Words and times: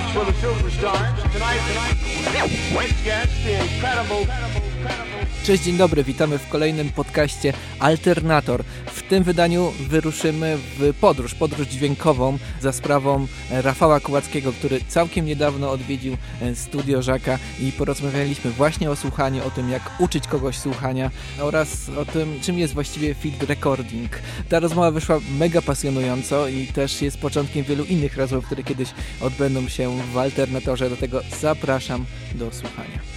for 0.00 0.24
the 0.24 0.32
superstars. 0.32 1.32
Tonight, 1.32 1.60
tonight, 1.68 3.04
guest, 3.04 3.32
the 3.44 3.52
incredible. 3.64 4.26
Cześć, 5.44 5.62
dzień 5.62 5.76
dobry, 5.76 6.04
witamy 6.04 6.38
w 6.38 6.48
kolejnym 6.48 6.88
podcaście 6.88 7.52
Alternator. 7.78 8.64
Tym 9.12 9.24
wydaniu 9.24 9.72
wyruszymy 9.88 10.58
w 10.78 10.94
podróż, 11.00 11.34
podróż 11.34 11.66
dźwiękową 11.66 12.38
za 12.60 12.72
sprawą 12.72 13.26
Rafała 13.50 14.00
Kowackiego, 14.00 14.52
który 14.52 14.80
całkiem 14.88 15.26
niedawno 15.26 15.70
odwiedził 15.70 16.16
e, 16.42 16.54
studio 16.54 17.02
Żaka 17.02 17.38
i 17.60 17.72
porozmawialiśmy 17.72 18.50
właśnie 18.50 18.90
o 18.90 18.96
słuchaniu, 18.96 19.46
o 19.46 19.50
tym 19.50 19.70
jak 19.70 19.82
uczyć 19.98 20.26
kogoś 20.26 20.58
słuchania 20.58 21.10
oraz 21.40 21.88
o 21.88 22.04
tym 22.04 22.40
czym 22.40 22.58
jest 22.58 22.74
właściwie 22.74 23.14
field 23.14 23.42
recording. 23.42 24.10
Ta 24.48 24.60
rozmowa 24.60 24.90
wyszła 24.90 25.20
mega 25.38 25.62
pasjonująco 25.62 26.48
i 26.48 26.66
też 26.66 27.02
jest 27.02 27.18
początkiem 27.18 27.64
wielu 27.64 27.84
innych 27.84 28.16
rozmów, 28.16 28.46
które 28.46 28.62
kiedyś 28.62 28.88
odbędą 29.20 29.68
się 29.68 29.98
w 30.12 30.18
Alternatorze, 30.18 30.88
dlatego 30.88 31.20
zapraszam 31.40 32.04
do 32.34 32.52
słuchania. 32.52 33.11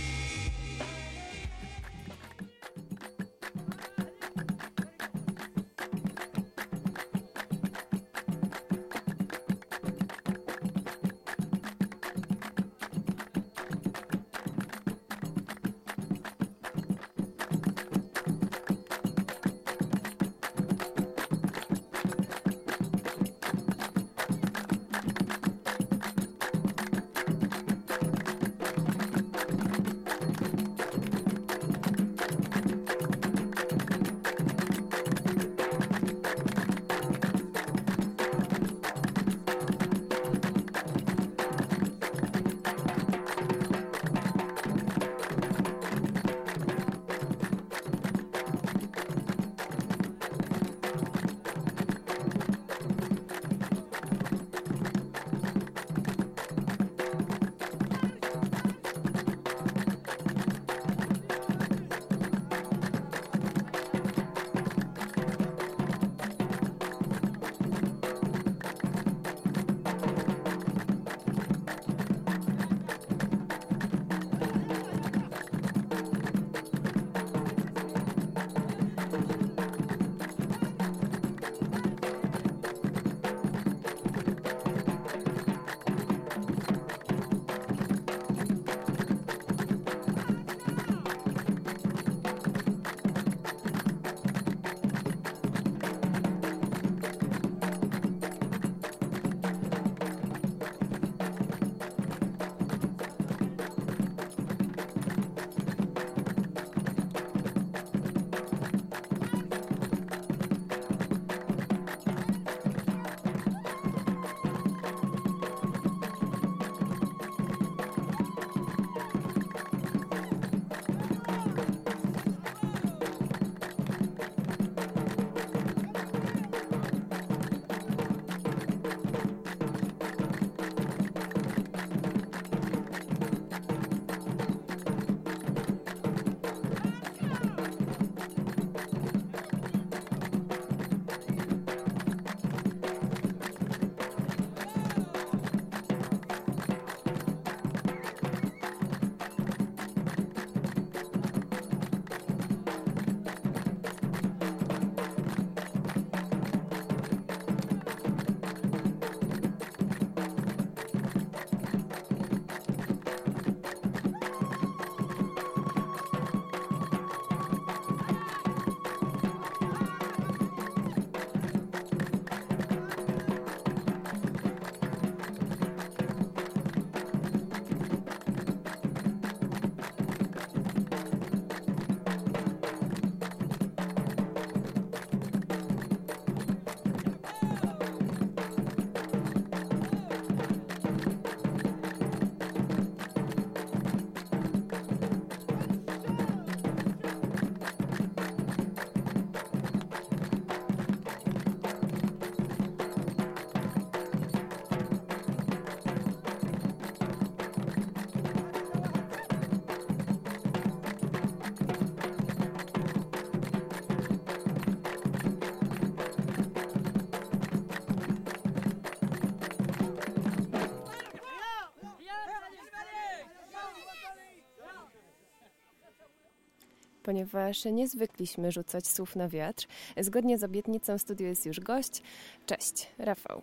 Ponieważ 227.06 227.66
nie 227.66 227.88
zwykliśmy 227.88 228.52
rzucać 228.52 228.88
słów 228.88 229.16
na 229.16 229.30
wiatr. 229.30 229.68
Zgodnie 229.98 230.38
z 230.38 230.44
obietnicą 230.44 230.98
studiu 230.98 231.26
jest 231.28 231.46
już 231.46 231.60
gość. 231.60 232.02
Cześć, 232.46 232.88
Rafał. 232.98 233.42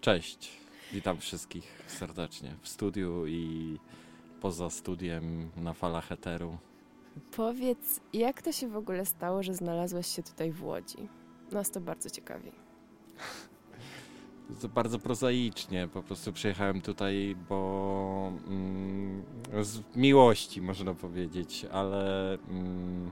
Cześć, 0.00 0.50
witam 0.92 1.18
wszystkich 1.18 1.82
serdecznie 1.86 2.56
w 2.62 2.68
studiu 2.68 3.26
i 3.26 3.76
poza 4.40 4.70
studiem 4.70 5.50
na 5.56 5.72
falach 5.74 6.12
eteru. 6.12 6.58
Powiedz, 7.36 8.00
jak 8.12 8.42
to 8.42 8.52
się 8.52 8.68
w 8.68 8.76
ogóle 8.76 9.06
stało, 9.06 9.42
że 9.42 9.54
znalazłeś 9.54 10.06
się 10.06 10.22
tutaj 10.22 10.52
w 10.52 10.64
Łodzi? 10.64 11.08
Nas 11.52 11.70
to 11.70 11.80
bardzo 11.80 12.10
ciekawi. 12.10 12.52
To 14.62 14.68
bardzo 14.68 14.98
prozaicznie. 14.98 15.88
Po 15.88 16.02
prostu 16.02 16.32
przyjechałem 16.32 16.80
tutaj, 16.80 17.36
bo 17.48 18.32
mm, 18.48 19.22
z 19.62 19.96
miłości 19.96 20.62
można 20.62 20.94
powiedzieć, 20.94 21.66
ale 21.72 22.34
mm, 22.34 23.10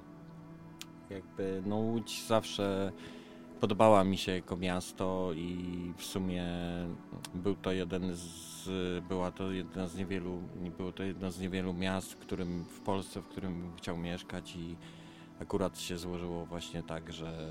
jakby 1.10 1.62
no 1.66 1.76
Łódź 1.76 2.26
zawsze 2.26 2.92
podobała 3.60 4.04
mi 4.04 4.16
się 4.16 4.32
jako 4.32 4.56
miasto 4.56 5.30
i 5.36 5.92
w 5.96 6.04
sumie 6.04 6.44
był 7.34 7.54
to 7.54 7.72
jeden 7.72 8.10
z, 8.14 8.68
była 9.08 9.30
to 9.30 9.52
jedna 9.52 9.88
z 9.88 9.96
niewielu, 9.96 10.42
było 10.76 10.92
to 10.92 11.02
jedno 11.02 11.30
z 11.30 11.40
niewielu 11.40 11.74
miast, 11.74 12.12
w 12.12 12.16
którym 12.16 12.64
w 12.64 12.80
Polsce, 12.80 13.20
w 13.20 13.26
którym 13.26 13.76
chciał 13.76 13.96
mieszkać 13.96 14.56
i 14.56 14.76
akurat 15.40 15.78
się 15.78 15.98
złożyło 15.98 16.46
właśnie 16.46 16.82
tak, 16.82 17.12
że 17.12 17.48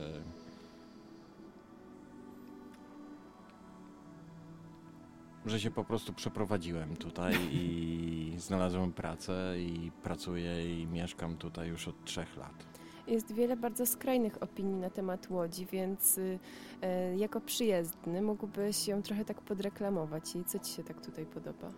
że 5.46 5.60
się 5.60 5.72
po 5.72 5.84
prostu 5.84 6.14
przeprowadziłem 6.14 6.96
tutaj 6.96 7.36
i 7.52 8.34
znalazłem 8.48 8.94
pracę 8.94 9.56
i 9.60 9.92
pracuję 10.04 10.82
i 10.82 10.88
mieszkam 10.88 11.38
tutaj 11.38 11.70
już 11.70 11.88
od 11.88 12.06
trzech 12.06 12.38
lat. 12.38 12.66
Jest 13.08 13.34
wiele 13.34 13.58
bardzo 13.58 13.86
skrajnych 13.86 14.44
opinii 14.44 14.76
na 14.76 14.90
temat 14.90 15.30
Łodzi, 15.30 15.66
więc 15.66 16.18
y, 16.18 16.40
y, 16.84 17.18
jako 17.18 17.42
przyjezdny 17.42 18.22
mógłbyś 18.22 18.88
ją 18.88 19.02
trochę 19.02 19.26
tak 19.26 19.42
podreklamować. 19.42 20.36
I 20.36 20.44
co 20.44 20.60
Ci 20.60 20.74
się 20.74 20.84
tak 20.84 21.06
tutaj 21.06 21.26
podoba? 21.26 21.70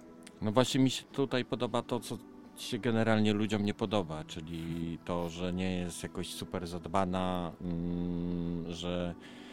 No 0.42 0.52
właśnie 0.52 0.80
mi 0.80 0.90
się 0.90 1.04
tutaj 1.04 1.46
podoba 1.46 1.82
to, 1.82 2.00
co 2.00 2.18
się 2.58 2.78
generalnie 2.78 3.34
ludziom 3.34 3.66
nie 3.66 3.74
podoba, 3.74 4.24
czyli 4.24 4.98
to, 5.06 5.30
że 5.30 5.54
nie 5.54 5.78
jest 5.78 6.04
jakoś 6.04 6.34
super 6.34 6.68
zadbana, 6.68 7.52
mm, 7.62 8.72
że 8.72 9.16
E, 9.16 9.45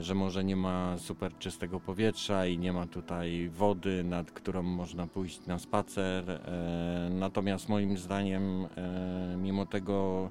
że 0.00 0.14
może 0.14 0.44
nie 0.44 0.56
ma 0.56 0.98
super 0.98 1.38
czystego 1.38 1.80
powietrza 1.80 2.46
i 2.46 2.58
nie 2.58 2.72
ma 2.72 2.86
tutaj 2.86 3.48
wody, 3.48 4.04
nad 4.04 4.30
którą 4.30 4.62
można 4.62 5.06
pójść 5.06 5.46
na 5.46 5.58
spacer. 5.58 6.30
E, 6.30 7.10
natomiast 7.10 7.68
moim 7.68 7.98
zdaniem, 7.98 8.66
e, 8.76 9.36
mimo 9.36 9.66
tego, 9.66 10.30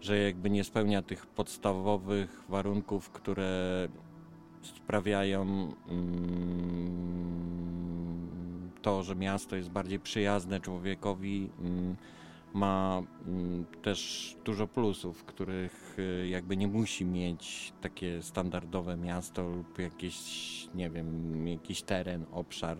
że 0.00 0.18
jakby 0.18 0.50
nie 0.50 0.64
spełnia 0.64 1.02
tych 1.02 1.26
podstawowych 1.26 2.42
warunków, 2.48 3.10
które 3.10 3.88
sprawiają 4.62 5.42
mm, 5.88 7.00
to, 8.82 9.02
że 9.02 9.16
miasto 9.16 9.56
jest 9.56 9.70
bardziej 9.70 10.00
przyjazne 10.00 10.60
człowiekowi, 10.60 11.50
mm, 11.60 11.96
ma 12.54 13.02
mm, 13.26 13.64
też 13.82 14.36
dużo 14.44 14.66
plusów, 14.66 15.24
których 15.24 15.96
y, 15.98 16.28
jakby 16.28 16.56
nie 16.56 16.68
musi 16.68 17.04
mieć 17.04 17.72
takie 17.80 18.22
standardowe 18.22 18.96
miasto 18.96 19.48
lub 19.48 19.78
jakieś, 19.78 20.68
nie 20.74 20.90
wiem, 20.90 21.48
jakiś 21.48 21.82
teren, 21.82 22.26
obszar. 22.32 22.76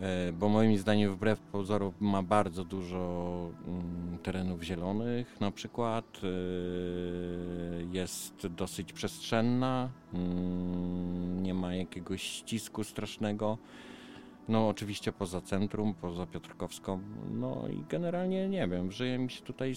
E, 0.00 0.32
bo 0.32 0.48
moim 0.48 0.78
zdaniem 0.78 1.14
wbrew 1.14 1.40
pozorom 1.40 1.92
ma 2.00 2.22
bardzo 2.22 2.64
dużo 2.64 3.50
mm, 3.66 4.18
terenów 4.22 4.62
zielonych 4.62 5.40
na 5.40 5.50
przykład. 5.50 6.20
E, 6.22 6.26
jest 7.92 8.46
dosyć 8.46 8.92
przestrzenna, 8.92 9.88
mm, 10.14 11.42
nie 11.42 11.54
ma 11.54 11.74
jakiegoś 11.74 12.22
ścisku 12.22 12.84
strasznego. 12.84 13.58
No 14.50 14.68
oczywiście 14.68 15.12
poza 15.12 15.40
centrum, 15.40 15.94
poza 15.94 16.26
Piotrkowską. 16.26 17.00
No 17.30 17.68
i 17.68 17.84
generalnie 17.88 18.48
nie 18.48 18.68
wiem, 18.68 18.92
żyje 18.92 19.18
mi 19.18 19.30
się 19.30 19.42
tutaj 19.42 19.74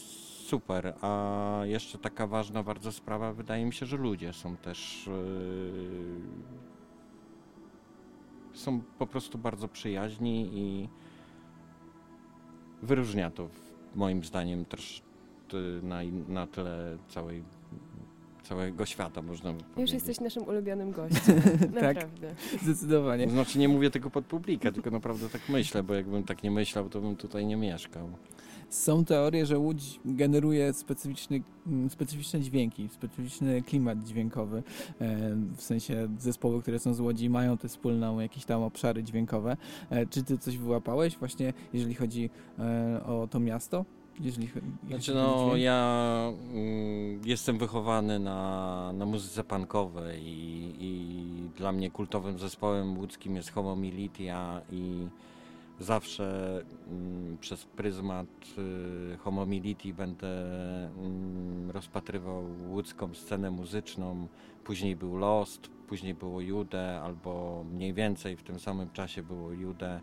super. 0.48 0.94
A 1.02 1.62
jeszcze 1.64 1.98
taka 1.98 2.28
ważna 2.28 2.64
bardzo 2.64 2.92
sprawa, 2.92 3.34
wydaje 3.34 3.66
mi 3.66 3.74
się, 3.74 3.86
że 3.86 3.98
ludzie 3.98 4.34
są 4.34 4.58
też 4.58 5.08
yy, 5.08 6.54
są 8.54 8.82
po 8.82 9.08
prostu 9.08 9.38
bardzo 9.38 9.68
przyjaźni 9.68 10.50
i 10.54 10.90
wyróżnia 12.82 13.32
to 13.32 13.50
moim 13.96 14.24
zdaniem 14.24 14.66
też 14.66 15.02
na, 15.84 16.00
na 16.28 16.48
tle 16.48 16.98
całej 17.08 17.44
całego 18.44 18.86
świata, 18.86 19.22
można 19.22 19.54
by 19.54 19.64
powiedzieć. 19.64 19.80
Już 19.80 19.92
jesteś 19.94 20.20
naszym 20.20 20.48
ulubionym 20.48 20.92
gościem. 20.92 21.42
tak, 21.82 21.96
naprawdę. 21.96 22.36
Zdecydowanie. 22.62 23.30
Znaczy 23.30 23.60
nie 23.60 23.70
mówię 23.70 23.92
tego 23.92 24.10
pod 24.10 24.26
publikę, 24.26 24.72
tylko 24.72 24.92
naprawdę 24.92 25.30
tak 25.30 25.42
myślę, 25.50 25.84
bo 25.84 25.94
jakbym 25.94 26.24
tak 26.24 26.44
nie 26.44 26.52
myślał, 26.52 26.90
to 26.90 27.02
bym 27.02 27.16
tutaj 27.16 27.46
nie 27.46 27.56
mieszkał. 27.56 28.10
Są 28.70 29.06
teorie, 29.06 29.46
że 29.46 29.60
Łódź 29.60 30.00
generuje 30.06 30.74
specyficzny, 30.74 31.42
mm, 31.68 31.90
specyficzne 31.90 32.42
dźwięki, 32.42 32.90
specyficzny 32.90 33.62
klimat 33.62 34.04
dźwiękowy. 34.04 34.64
E, 35.02 35.36
w 35.56 35.62
sensie 35.62 36.08
zespoły, 36.20 36.62
które 36.62 36.80
są 36.80 36.94
z 36.94 37.00
Łodzi 37.00 37.30
mają 37.30 37.58
te 37.58 37.68
wspólne 37.68 38.18
jakieś 38.20 38.46
tam 38.46 38.64
obszary 38.64 39.04
dźwiękowe. 39.04 39.58
E, 39.90 40.06
czy 40.06 40.24
ty 40.24 40.38
coś 40.38 40.58
wyłapałeś 40.58 41.18
właśnie, 41.18 41.54
jeżeli 41.74 41.96
chodzi 41.96 42.30
e, 42.60 43.02
o 43.06 43.28
to 43.28 43.40
miasto? 43.40 43.86
Jeżeli, 44.20 44.50
znaczy, 44.88 45.14
no, 45.14 45.56
ja 45.56 46.32
mm, 46.54 47.22
jestem 47.26 47.58
wychowany 47.58 48.20
na, 48.20 48.92
na 48.94 49.06
muzyce 49.06 49.44
punkowej 49.44 50.24
i, 50.24 50.76
i, 50.80 51.50
dla 51.58 51.72
mnie 51.72 51.92
kultowym 51.92 52.40
zespołem 52.40 52.98
łódzkim 52.98 53.36
jest 53.36 53.52
Homo 53.52 53.76
Militia 53.76 54.62
i 54.72 55.08
zawsze 55.80 56.62
mm, 56.88 57.38
przez 57.38 57.66
pryzmat 57.66 58.28
y, 59.14 59.18
Homo 59.18 59.46
Militi 59.46 59.94
będę 59.94 60.28
mm, 60.90 61.72
rozpatrywał 61.72 62.46
łódzką 62.70 63.14
scenę 63.14 63.52
muzyczną. 63.52 64.28
Później 64.64 64.96
był 64.96 65.18
Lost, 65.18 65.70
później 65.88 66.14
było 66.14 66.42
Jude, 66.42 67.02
albo 67.02 67.64
mniej 67.74 67.94
więcej 67.94 68.38
w 68.38 68.44
tym 68.44 68.60
samym 68.60 68.90
czasie 68.90 69.24
było 69.24 69.52
Jude. 69.52 70.02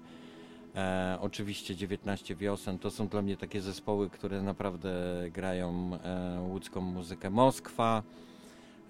E, 0.76 1.19
oczywiście 1.20 1.76
19 1.76 2.37
wiosen 2.37 2.78
to 2.78 2.90
są 2.90 3.08
dla 3.08 3.22
mnie 3.22 3.37
takie 3.37 3.61
zespoły, 3.61 4.11
które 4.11 4.43
naprawdę 4.43 4.93
grają 5.32 5.90
e, 6.05 6.40
łódzką 6.40 6.81
muzykę. 6.81 7.31
Moskwa. 7.31 8.02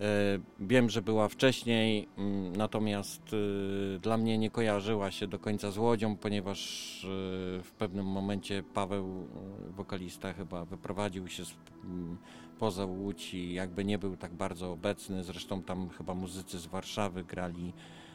E, 0.00 0.38
wiem, 0.60 0.90
że 0.90 1.02
była 1.02 1.28
wcześniej, 1.28 2.08
m, 2.18 2.52
natomiast 2.56 3.22
e, 3.32 3.98
dla 3.98 4.16
mnie 4.16 4.38
nie 4.38 4.50
kojarzyła 4.50 5.10
się 5.10 5.26
do 5.26 5.38
końca 5.38 5.70
z 5.70 5.78
Łodzią, 5.78 6.16
ponieważ 6.16 6.60
e, 7.04 7.08
w 7.62 7.72
pewnym 7.78 8.06
momencie 8.06 8.62
Paweł, 8.74 9.06
e, 9.06 9.72
wokalista, 9.72 10.32
chyba 10.32 10.64
wyprowadził 10.64 11.28
się 11.28 11.44
z, 11.44 11.54
m, 11.84 12.16
poza 12.58 12.84
Łódź 12.84 13.34
i 13.34 13.52
jakby 13.52 13.84
nie 13.84 13.98
był 13.98 14.16
tak 14.16 14.34
bardzo 14.34 14.72
obecny. 14.72 15.24
Zresztą 15.24 15.62
tam 15.62 15.88
chyba 15.88 16.14
muzycy 16.14 16.58
z 16.58 16.66
Warszawy 16.66 17.24
grali 17.24 17.72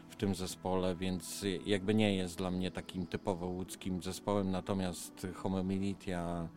w 0.10 0.16
tym 0.16 0.36
zespole, 0.36 0.96
więc 0.96 1.46
jakby 1.66 1.94
nie 1.94 2.16
jest 2.16 2.38
dla 2.38 2.52
mnie 2.52 2.72
takim 2.72 3.08
typowo 3.08 3.46
łódzkim 3.46 4.04
zespołem, 4.04 4.52
natomiast 4.52 5.28
Homomilitia, 5.36 6.48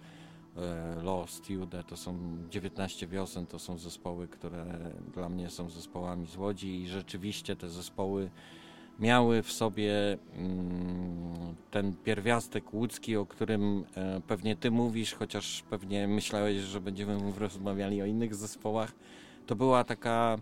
e, 0.56 1.02
Lost, 1.02 1.50
Jude 1.50 1.84
to 1.84 1.96
są 1.96 2.18
19 2.50 3.06
wiosen, 3.06 3.46
to 3.46 3.58
są 3.58 3.78
zespoły, 3.78 4.28
które 4.28 4.64
dla 5.14 5.28
mnie 5.28 5.50
są 5.50 5.70
zespołami 5.70 6.26
z 6.26 6.36
Łodzi 6.36 6.82
i 6.82 6.88
rzeczywiście 6.88 7.56
te 7.56 7.68
zespoły 7.68 8.30
miały 8.98 9.42
w 9.42 9.52
sobie 9.52 10.18
mm, 10.36 11.54
ten 11.70 11.94
pierwiastek 12.04 12.74
łódzki, 12.74 13.16
o 13.16 13.26
którym 13.26 13.84
e, 13.96 14.20
pewnie 14.26 14.56
ty 14.56 14.70
mówisz, 14.70 15.14
chociaż 15.14 15.62
pewnie 15.70 16.08
myślałeś, 16.08 16.56
że 16.56 16.80
będziemy 16.80 17.32
rozmawiali 17.38 18.02
o 18.02 18.06
innych 18.06 18.34
zespołach. 18.34 18.92
To 19.46 19.56
była 19.56 19.84
taka 19.84 20.38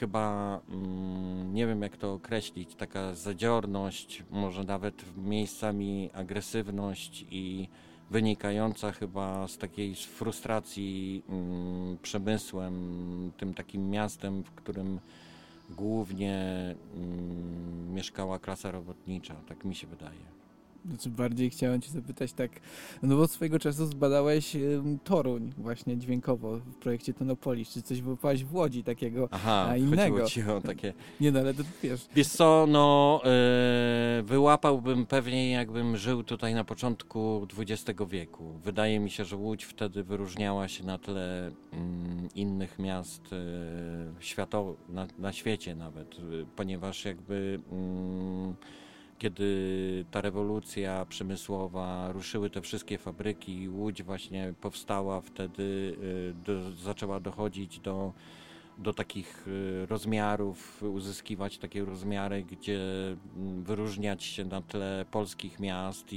chyba, 0.00 0.60
mm, 0.68 1.54
nie 1.54 1.66
wiem 1.66 1.82
jak 1.82 1.96
to 1.96 2.12
określić, 2.12 2.74
taka 2.74 3.14
zadziorność, 3.14 4.24
może 4.30 4.64
nawet 4.64 5.04
miejscami 5.16 6.10
agresywność 6.14 7.26
i 7.30 7.68
wynikająca 8.10 8.92
chyba 8.92 9.48
z 9.48 9.58
takiej 9.58 9.94
frustracji 9.94 11.22
mm, 11.28 11.98
przemysłem, 12.02 13.32
tym 13.36 13.54
takim 13.54 13.90
miastem, 13.90 14.42
w 14.42 14.50
którym 14.50 15.00
głównie 15.70 16.36
mm, 16.94 17.94
mieszkała 17.94 18.38
klasa 18.38 18.70
robotnicza, 18.70 19.34
tak 19.48 19.64
mi 19.64 19.74
się 19.74 19.86
wydaje. 19.86 20.41
Znaczy 20.88 21.10
bardziej 21.10 21.50
chciałem 21.50 21.80
cię 21.80 21.90
zapytać 21.90 22.32
tak, 22.32 22.50
no 23.02 23.16
bo 23.16 23.28
swojego 23.28 23.58
czasu 23.58 23.86
zbadałeś 23.86 24.56
Toruń 25.04 25.52
właśnie 25.58 25.96
dźwiękowo 25.96 26.56
w 26.56 26.74
projekcie 26.74 27.14
Tonopolis. 27.14 27.72
Czy 27.72 27.82
coś 27.82 28.02
wyłapałeś 28.02 28.44
w 28.44 28.54
Łodzi 28.54 28.84
takiego 28.84 29.28
Aha, 29.30 29.66
a 29.70 29.76
innego? 29.76 30.26
ci 30.26 30.42
o 30.42 30.60
takie... 30.60 30.92
Nie 31.20 31.32
no, 31.32 31.40
ale 31.40 31.54
to 31.54 31.62
wiesz. 31.82 32.06
Wiesz 32.14 32.28
co, 32.28 32.66
no 32.68 33.20
yy, 33.24 34.22
wyłapałbym 34.22 35.06
pewnie 35.06 35.50
jakbym 35.50 35.96
żył 35.96 36.22
tutaj 36.22 36.54
na 36.54 36.64
początku 36.64 37.46
XX 37.58 38.00
wieku. 38.08 38.52
Wydaje 38.64 39.00
mi 39.00 39.10
się, 39.10 39.24
że 39.24 39.36
Łódź 39.36 39.64
wtedy 39.64 40.04
wyróżniała 40.04 40.68
się 40.68 40.84
na 40.84 40.98
tle 40.98 41.50
mm, 41.72 42.28
innych 42.34 42.78
miast 42.78 43.32
yy, 43.32 43.38
światow- 44.20 44.74
na, 44.88 45.06
na 45.18 45.32
świecie 45.32 45.74
nawet, 45.74 46.18
yy, 46.18 46.46
ponieważ 46.56 47.04
jakby... 47.04 47.60
Mm, 47.72 48.54
kiedy 49.22 50.04
ta 50.10 50.20
rewolucja 50.20 51.06
przemysłowa, 51.08 52.12
ruszyły 52.12 52.50
te 52.50 52.60
wszystkie 52.60 52.98
fabryki, 52.98 53.68
Łódź 53.68 54.02
właśnie 54.02 54.54
powstała, 54.60 55.20
wtedy 55.20 55.62
y, 55.62 56.34
do, 56.44 56.72
zaczęła 56.72 57.20
dochodzić 57.20 57.80
do, 57.80 58.12
do 58.78 58.92
takich 58.92 59.48
y, 59.48 59.86
rozmiarów, 59.86 60.82
uzyskiwać 60.82 61.58
takie 61.58 61.84
rozmiary, 61.84 62.44
gdzie 62.44 62.80
mm, 63.36 63.64
wyróżniać 63.64 64.24
się 64.24 64.44
na 64.44 64.62
tle 64.62 65.04
polskich 65.10 65.60
miast 65.60 66.12
i, 66.12 66.16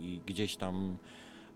i 0.00 0.20
gdzieś 0.26 0.56
tam 0.56 0.96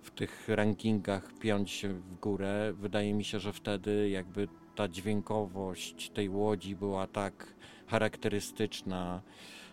w 0.02 0.10
tych 0.10 0.48
rankingach 0.48 1.32
piąć 1.38 1.70
się 1.70 1.88
w 1.88 2.20
górę. 2.20 2.72
Wydaje 2.78 3.14
mi 3.14 3.24
się, 3.24 3.40
że 3.40 3.52
wtedy 3.52 4.08
jakby 4.10 4.48
ta 4.74 4.88
dźwiękowość 4.88 6.10
tej 6.10 6.28
łodzi 6.28 6.76
była 6.76 7.06
tak 7.06 7.54
charakterystyczna, 7.86 9.22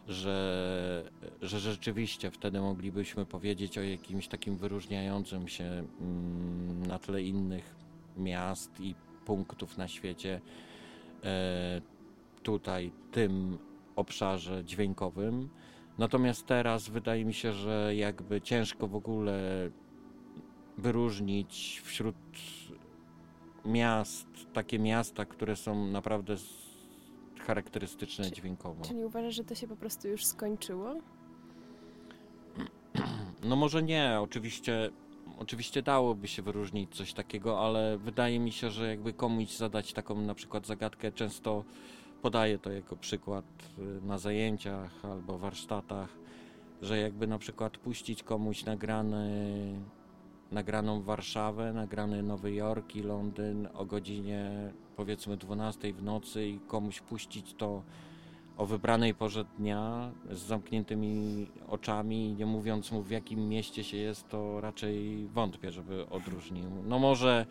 że, 0.08 1.12
że 1.42 1.60
rzeczywiście 1.60 2.32
wtedy 2.32 2.62
moglibyśmy 2.62 3.26
powiedzieć 3.26 3.78
o 3.78 3.82
jakimś 3.82 4.28
takim 4.28 4.58
wyróżniającym 4.58 5.48
się 5.48 5.64
mm, 5.64 6.86
na 6.86 7.00
tle 7.00 7.24
innych 7.24 7.76
miast 8.18 8.80
i 8.80 8.96
punktów 9.26 9.78
na 9.78 9.88
świecie 9.88 10.42
e, 11.24 11.82
tutaj, 12.44 12.92
tym 13.12 13.58
obszarze 13.96 14.66
dźwiękowym. 14.66 15.50
Natomiast 15.98 16.46
teraz 16.46 16.90
wydaje 16.90 17.26
mi 17.26 17.34
się, 17.34 17.54
że 17.54 17.96
jakby 17.96 18.42
ciężko 18.42 18.88
w 18.88 18.96
ogóle 18.96 19.70
wyróżnić 20.78 21.82
wśród 21.84 22.16
miast 23.66 24.28
takie 24.54 24.80
miasta, 24.80 25.26
które 25.26 25.56
są 25.56 25.88
naprawdę 25.88 26.38
charakterystyczne 27.44 28.26
Czy, 28.26 28.32
dźwiękowo. 28.32 28.86
Czyli 28.86 29.06
uważasz, 29.06 29.36
że 29.36 29.44
to 29.44 29.56
się 29.56 29.68
po 29.68 29.76
prostu 29.76 30.08
już 30.08 30.26
skończyło? 30.26 30.96
No 33.44 33.56
może 33.56 33.84
nie, 33.84 34.20
oczywiście, 34.22 34.90
oczywiście 35.40 35.82
dałoby 35.82 36.28
się 36.28 36.42
wyróżnić 36.42 36.96
coś 36.96 37.14
takiego, 37.14 37.60
ale 37.66 37.98
wydaje 37.98 38.40
mi 38.40 38.52
się, 38.52 38.70
że 38.70 38.88
jakby 38.88 39.14
komuś 39.14 39.58
zadać 39.58 39.94
taką 39.94 40.16
na 40.16 40.36
przykład 40.36 40.68
zagadkę, 40.68 41.12
często 41.12 41.64
podaję 42.22 42.60
to 42.60 42.72
jako 42.72 42.96
przykład 42.96 43.46
y, 43.80 44.02
na 44.02 44.18
zajęciach 44.18 45.06
albo 45.06 45.38
warsztatach, 45.38 46.10
że 46.82 46.98
jakby 46.98 47.28
na 47.28 47.38
przykład 47.38 47.78
puścić 47.78 48.24
komuś 48.24 48.66
nagrany, 48.66 49.76
nagraną 50.54 51.02
Warszawę, 51.02 51.74
nagrany 51.74 52.24
Nowy 52.24 52.54
Jork 52.54 52.96
i 52.96 53.02
Londyn 53.02 53.68
o 53.74 53.86
godzinie 53.86 54.52
powiedzmy 54.96 55.38
12 55.38 55.94
w 55.94 56.04
nocy 56.04 56.48
i 56.48 56.60
komuś 56.60 57.02
puścić 57.02 57.54
to 57.54 57.84
o 58.58 58.66
wybranej 58.66 59.14
porze 59.14 59.46
dnia 59.58 60.12
z 60.32 60.40
zamkniętymi 60.40 61.48
oczami 61.68 62.34
nie 62.34 62.46
mówiąc 62.46 62.92
mu 62.92 63.02
w 63.02 63.12
jakim 63.12 63.50
mieście 63.50 63.84
się 63.84 63.98
jest, 63.98 64.30
to 64.30 64.62
raczej 64.62 65.28
wątpię, 65.28 65.72
żeby 65.72 66.10
odróżnił. 66.10 66.70
No 66.86 67.00
może 67.00 67.46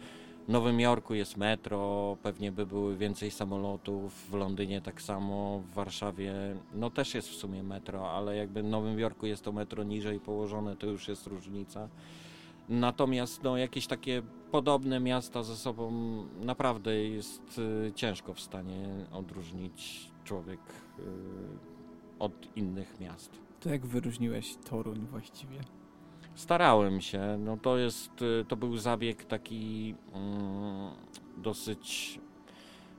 w 0.48 0.48
Nowym 0.48 0.80
Jorku 0.80 1.14
jest 1.14 1.36
metro, 1.36 2.16
pewnie 2.22 2.52
by 2.52 2.66
były 2.66 2.96
więcej 2.96 3.30
samolotów, 3.30 4.30
w 4.30 4.34
Londynie 4.34 4.80
tak 4.80 5.02
samo, 5.02 5.58
w 5.58 5.74
Warszawie 5.74 6.34
no 6.74 6.90
też 6.90 7.14
jest 7.14 7.28
w 7.28 7.34
sumie 7.34 7.62
metro, 7.62 8.10
ale 8.10 8.36
jakby 8.36 8.62
w 8.62 8.66
Nowym 8.66 8.98
Jorku 8.98 9.26
jest 9.26 9.44
to 9.44 9.52
metro 9.52 9.84
niżej 9.84 10.20
położone, 10.20 10.76
to 10.76 10.86
już 10.86 11.08
jest 11.08 11.26
różnica. 11.26 11.88
Natomiast 12.68 13.42
no, 13.42 13.56
jakieś 13.56 13.86
takie 13.86 14.22
podobne 14.50 15.00
miasta 15.00 15.42
ze 15.42 15.56
sobą 15.56 15.92
naprawdę 16.40 16.96
jest 16.96 17.58
y, 17.58 17.92
ciężko 17.94 18.34
w 18.34 18.40
stanie 18.40 18.88
odróżnić 19.12 20.10
człowiek 20.24 20.60
y, 20.98 21.02
od 22.18 22.56
innych 22.56 23.00
miast. 23.00 23.40
To 23.60 23.70
jak 23.70 23.86
wyróżniłeś 23.86 24.56
Toruń 24.70 25.06
właściwie? 25.10 25.60
Starałem 26.34 27.00
się. 27.00 27.38
No 27.38 27.56
to 27.56 27.78
jest, 27.78 28.22
y, 28.22 28.44
to 28.48 28.56
był 28.56 28.76
zabieg 28.76 29.24
taki 29.24 29.94
mm, 30.12 30.90
dosyć 31.36 32.20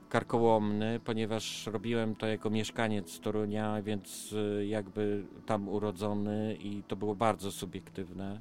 karkołomny, 0.08 1.00
ponieważ 1.04 1.66
robiłem 1.66 2.16
to 2.16 2.26
jako 2.26 2.50
mieszkaniec 2.50 3.20
Torunia, 3.20 3.82
więc 3.82 4.34
jakby 4.66 5.24
tam 5.46 5.68
urodzony 5.68 6.56
i 6.60 6.82
to 6.82 6.96
było 6.96 7.14
bardzo 7.14 7.52
subiektywne. 7.52 8.40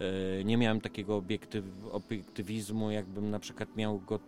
Y, 0.00 0.44
nie 0.44 0.56
miałem 0.56 0.80
takiego 0.80 1.16
obiektyw, 1.16 1.64
obiektywizmu, 1.92 2.90
jakbym 2.90 3.30
na 3.30 3.38
przykład 3.38 3.76
miał 3.76 4.00
go, 4.00 4.20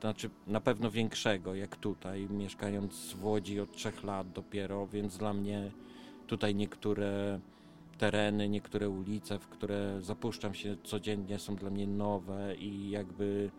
znaczy 0.00 0.30
na 0.46 0.60
pewno 0.60 0.90
większego, 0.90 1.54
jak 1.54 1.76
tutaj, 1.76 2.28
mieszkając 2.30 3.12
w 3.12 3.24
Łodzi 3.24 3.60
od 3.60 3.72
trzech 3.72 4.04
lat 4.04 4.32
dopiero, 4.32 4.86
więc 4.86 5.18
dla 5.18 5.32
mnie 5.32 5.70
tutaj 6.26 6.54
niektóre 6.54 7.40
tereny, 7.98 8.48
niektóre 8.48 8.88
ulice, 8.88 9.38
w 9.38 9.48
które 9.48 9.98
zapuszczam 10.00 10.54
się 10.54 10.76
codziennie, 10.82 11.38
są 11.38 11.56
dla 11.56 11.70
mnie 11.70 11.86
nowe 11.86 12.56
i 12.56 12.90
jakby 12.90 13.50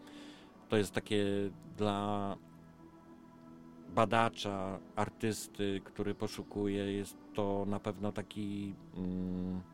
to 0.69 0.77
jest 0.77 0.93
takie 0.93 1.25
dla 1.77 2.37
badacza, 3.95 4.79
artysty, 4.95 5.81
który 5.83 6.15
poszukuje, 6.15 6.93
jest 6.93 7.17
to 7.33 7.65
na 7.67 7.79
pewno 7.79 8.11
taki 8.11 8.73
mm, 8.97 9.57
e, 9.57 9.70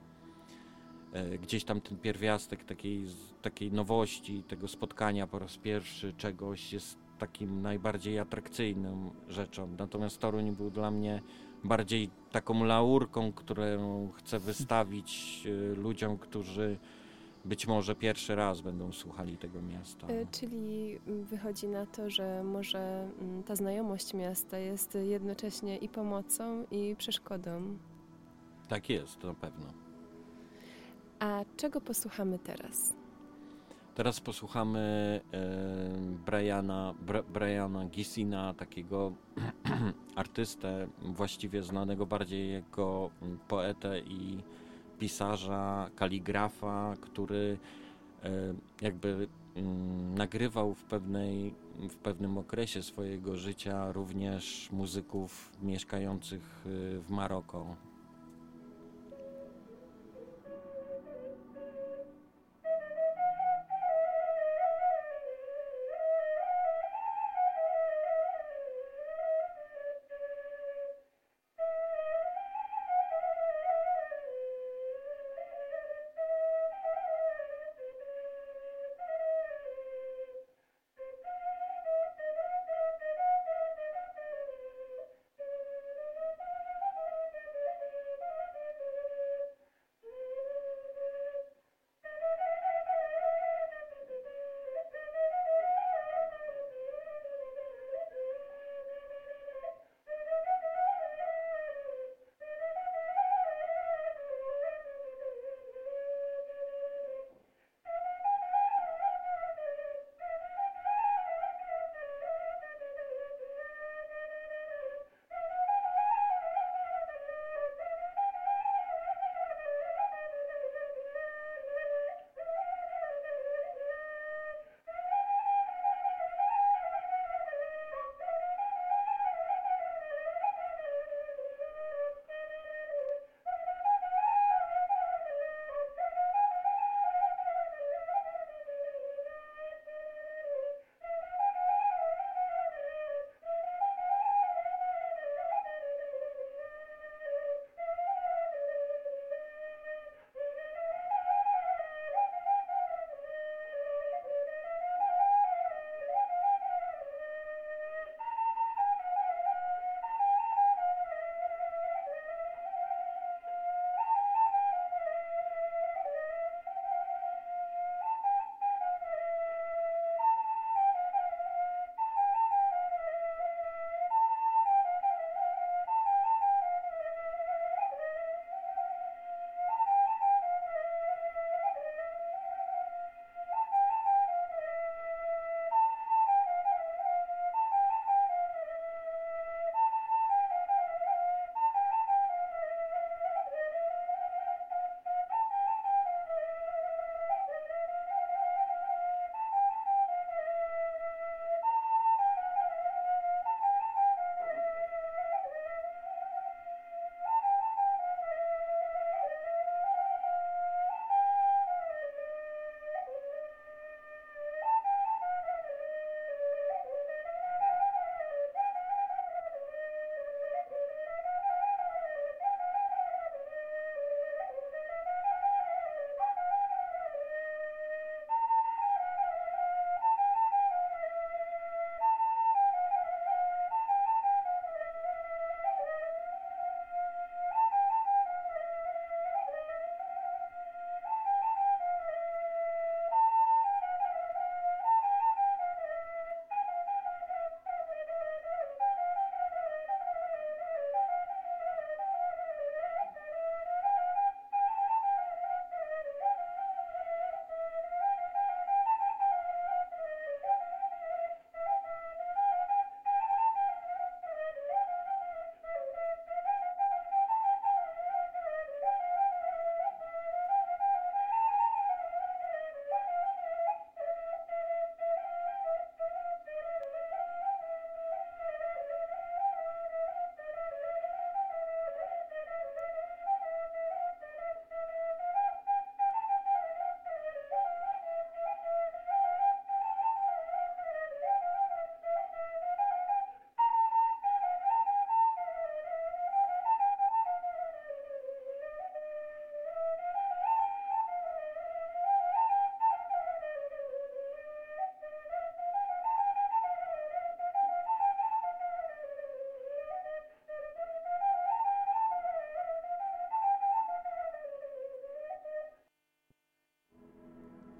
gdzieś 1.42 1.64
tam 1.64 1.82
ten 1.82 1.98
pierwiastek 1.98 2.64
takiej, 2.64 3.06
takiej 3.42 3.72
nowości, 3.72 4.44
tego 4.48 4.68
spotkania 4.68 5.28
po 5.28 5.40
raz 5.40 5.58
pierwszy 5.58 6.14
czegoś 6.14 6.74
jest 6.74 6.98
takim 7.18 7.62
najbardziej 7.62 8.20
atrakcyjną 8.20 9.12
rzeczą. 9.30 9.70
Natomiast 9.80 10.20
Toruń 10.20 10.52
był 10.52 10.72
dla 10.72 10.92
mnie 10.92 11.22
bardziej 11.64 12.10
taką 12.32 12.64
laurką, 12.64 13.32
którą 13.34 14.10
chcę 14.16 14.40
wystawić 14.40 15.42
y, 15.46 15.76
ludziom, 15.76 16.18
którzy 16.18 16.78
być 17.46 17.68
może 17.68 17.96
pierwszy 17.96 18.36
raz 18.36 18.62
będą 18.62 18.92
słuchali 18.92 19.38
tego 19.38 19.62
miasta. 19.62 20.08
E, 20.08 20.26
czyli 20.26 21.00
wychodzi 21.08 21.68
na 21.68 21.86
to, 21.86 22.10
że 22.10 22.44
może 22.44 23.10
mm, 23.22 23.44
ta 23.44 23.56
znajomość 23.56 24.14
miasta 24.14 24.58
jest 24.58 24.98
jednocześnie 25.04 25.78
i 25.78 25.90
pomocą, 25.90 26.66
i 26.72 26.96
przeszkodą. 26.98 27.78
Tak 28.68 28.90
jest, 28.90 29.24
na 29.24 29.34
pewno. 29.34 29.87
A 31.20 31.46
czego 31.58 31.82
posłuchamy 31.82 32.40
teraz? 32.40 32.94
Teraz 33.96 34.20
posłuchamy 34.20 34.80
e, 35.34 35.40
Briana, 36.26 36.94
Bra, 37.02 37.24
Briana 37.24 37.86
Gisina, 37.86 38.54
takiego 38.54 39.12
artystę, 40.16 40.88
właściwie 41.02 41.64
znanego 41.64 42.06
bardziej 42.06 42.54
jako 42.54 43.10
poetę 43.48 44.00
i 44.00 44.38
pisarza, 45.00 45.90
kaligrafa, 45.96 46.94
który 47.02 47.58
e, 48.24 48.30
jakby 48.82 49.28
mm, 49.56 50.16
nagrywał 50.18 50.74
w, 50.74 50.84
pewnej, 50.84 51.54
w 51.90 51.96
pewnym 51.96 52.38
okresie 52.38 52.84
swojego 52.84 53.38
życia 53.38 53.92
również 53.92 54.70
muzyków 54.72 55.52
mieszkających 55.62 56.66
e, 56.66 57.00
w 57.00 57.10
Maroko. 57.10 57.76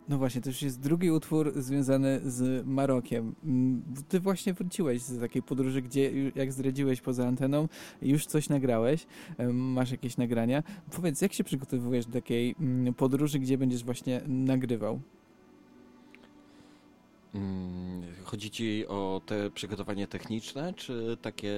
No 0.10 0.18
właśnie, 0.18 0.42
to 0.42 0.50
już 0.50 0.62
jest 0.62 0.80
drugi 0.80 1.12
utwór 1.12 1.52
związany 1.56 2.20
z 2.26 2.68
Marokiem. 2.68 3.36
Mm, 3.44 3.82
ty 4.10 4.20
właśnie 4.20 4.54
wróciłeś 4.54 5.02
z 5.02 5.20
takiej 5.20 5.42
podróży, 5.42 5.82
gdzie, 5.82 6.32
jak 6.36 6.54
zdradziłeś 6.54 7.02
poza 7.02 7.28
anteną, 7.28 7.68
już 8.02 8.26
coś 8.26 8.50
nagrałeś, 8.50 9.08
masz 9.54 9.92
jakieś 9.92 10.18
nagrania. 10.18 10.64
Powiedz, 10.96 11.22
jak 11.22 11.34
się 11.34 11.44
przygotowujesz 11.44 12.06
do 12.06 12.14
takiej 12.14 12.56
mm, 12.60 12.94
podróży, 12.94 13.40
gdzie 13.40 13.58
będziesz 13.58 13.84
właśnie 13.84 14.22
nagrywał? 14.28 15.00
Mm, 17.36 18.02
chodzi 18.24 18.52
ci 18.52 18.88
o 18.88 19.22
te 19.26 19.52
przygotowanie 19.52 20.08
techniczne, 20.08 20.74
czy 20.74 21.18
takie 21.22 21.58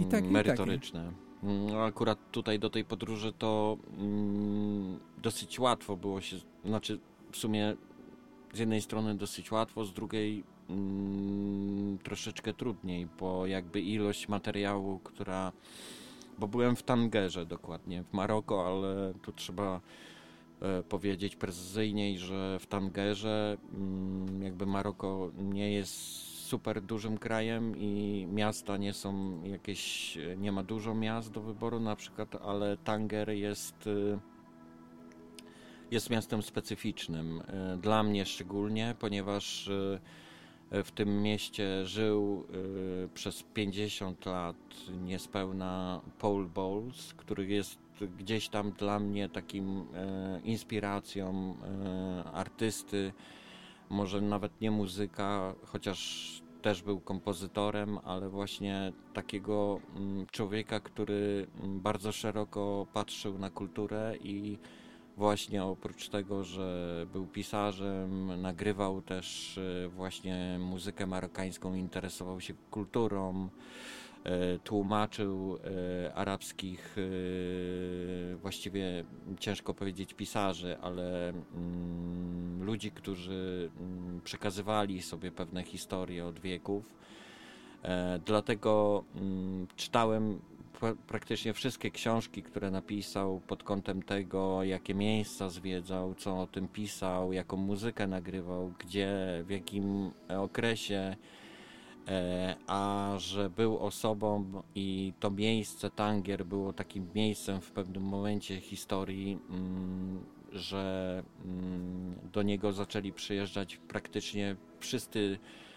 I 0.00 0.04
tak, 0.04 0.24
merytoryczne? 0.24 1.00
I 1.00 1.04
takie. 1.04 1.28
No, 1.72 1.84
akurat 1.84 2.18
tutaj 2.32 2.58
do 2.58 2.70
tej 2.70 2.84
podróży 2.84 3.32
to 3.38 3.76
dosyć 5.22 5.58
łatwo 5.58 5.96
było 5.96 6.20
się, 6.20 6.36
znaczy 6.64 6.98
w 7.32 7.36
sumie 7.36 7.76
z 8.52 8.58
jednej 8.58 8.82
strony 8.82 9.14
dosyć 9.14 9.52
łatwo, 9.52 9.84
z 9.84 9.92
drugiej 9.92 10.44
mm, 10.70 11.98
troszeczkę 11.98 12.54
trudniej, 12.54 13.06
bo 13.20 13.46
jakby 13.46 13.80
ilość 13.80 14.28
materiału, 14.28 14.98
która. 14.98 15.52
Bo 16.38 16.48
byłem 16.48 16.76
w 16.76 16.82
Tangerze 16.82 17.46
dokładnie, 17.46 18.02
w 18.02 18.12
Maroko, 18.12 18.66
ale 18.66 19.14
tu 19.22 19.32
trzeba 19.32 19.80
e, 20.60 20.82
powiedzieć 20.82 21.36
precyzyjniej, 21.36 22.18
że 22.18 22.58
w 22.60 22.66
Tangerze 22.66 23.56
mm, 23.74 24.42
jakby 24.42 24.66
Maroko 24.66 25.30
nie 25.38 25.72
jest 25.72 26.28
super 26.48 26.82
dużym 26.82 27.18
krajem 27.18 27.76
i 27.76 28.26
miasta 28.32 28.76
nie 28.76 28.92
są 28.92 29.42
jakieś, 29.44 30.18
nie 30.36 30.52
ma 30.52 30.62
dużo 30.62 30.94
miast 30.94 31.30
do 31.30 31.40
wyboru 31.40 31.80
na 31.80 31.96
przykład, 31.96 32.34
ale 32.34 32.76
Tanger 32.76 33.30
jest 33.30 33.86
y, 33.86 34.18
jest 35.90 36.10
miastem 36.10 36.42
specyficznym. 36.42 37.42
E, 37.46 37.76
dla 37.76 38.02
mnie 38.02 38.26
szczególnie, 38.26 38.94
ponieważ 38.98 39.68
e, 40.70 40.82
w 40.82 40.90
tym 40.90 41.22
mieście 41.22 41.86
żył 41.86 42.46
e, 43.04 43.08
przez 43.08 43.42
50 43.42 44.26
lat 44.26 44.56
niespełna 45.04 46.00
Paul 46.18 46.46
Bowles, 46.46 47.14
który 47.14 47.46
jest 47.46 47.78
gdzieś 48.18 48.48
tam 48.48 48.72
dla 48.72 49.00
mnie 49.00 49.28
takim 49.28 49.84
inspiracją 50.44 51.56
artysty, 52.32 53.12
może 53.90 54.20
nawet 54.20 54.60
nie 54.60 54.70
muzyka, 54.70 55.54
chociaż 55.64 56.42
też 56.62 56.82
był 56.82 57.00
kompozytorem, 57.00 57.98
ale 58.04 58.28
właśnie 58.28 58.92
takiego 59.14 59.80
mm, 59.96 60.26
człowieka, 60.26 60.80
który 60.80 61.46
mm, 61.60 61.80
bardzo 61.80 62.12
szeroko 62.12 62.86
patrzył 62.92 63.38
na 63.38 63.50
kulturę 63.50 64.16
i 64.22 64.58
właśnie 65.18 65.64
oprócz 65.64 66.08
tego, 66.08 66.44
że 66.44 67.06
był 67.12 67.26
pisarzem, 67.26 68.40
nagrywał 68.42 69.02
też 69.02 69.58
e, 69.58 69.88
właśnie 69.88 70.58
muzykę 70.60 71.06
marokańską, 71.06 71.74
interesował 71.74 72.40
się 72.40 72.54
kulturą, 72.70 73.48
e, 74.24 74.58
tłumaczył 74.58 75.58
e, 76.04 76.14
arabskich, 76.14 76.96
właściwie 78.42 79.04
ciężko 79.40 79.74
powiedzieć 79.74 80.14
pisarzy, 80.14 80.78
ale 80.82 81.28
mm, 81.28 82.64
ludzi, 82.64 82.90
którzy 82.90 83.70
mm, 83.80 84.20
przekazywali 84.24 85.02
sobie 85.02 85.30
pewne 85.30 85.62
historie 85.62 86.26
od 86.26 86.40
wieków. 86.40 86.84
Dlatego 88.26 89.04
mm, 89.14 89.66
praktycznie 91.06 91.52
wszystkie 91.52 91.90
książki, 91.90 92.42
które 92.42 92.70
napisał 92.70 93.40
pod 93.46 93.62
kątem 93.62 94.02
tego, 94.02 94.62
jakie 94.62 94.94
miejsca 94.94 95.48
zwiedzał, 95.48 96.14
co 96.14 96.40
o 96.40 96.46
tym 96.46 96.68
pisał, 96.68 97.32
jaką 97.32 97.56
muzykę 97.56 98.06
nagrywał, 98.06 98.72
gdzie, 98.78 99.10
w 99.46 99.50
jakim 99.50 100.10
okresie, 100.28 101.16
e, 102.08 102.56
a 102.66 103.12
że 103.18 103.50
był 103.50 103.78
osobą 103.78 104.62
i 104.74 105.12
to 105.20 105.30
miejsce 105.30 105.90
Tangier 105.90 106.46
było 106.46 106.72
takim 106.72 107.08
miejscem 107.14 107.60
w 107.60 107.70
pewnym 107.70 108.02
momencie 108.02 108.60
historii, 108.60 109.38
mm, 109.50 110.24
że 110.52 111.22
mm, 111.44 112.14
do 112.32 112.42
niego 112.42 112.72
zaczęli 112.72 113.12
przyjeżdżać 113.12 113.76
praktycznie 113.76 114.56
wszyscy 114.78 115.38
E, 115.38 115.67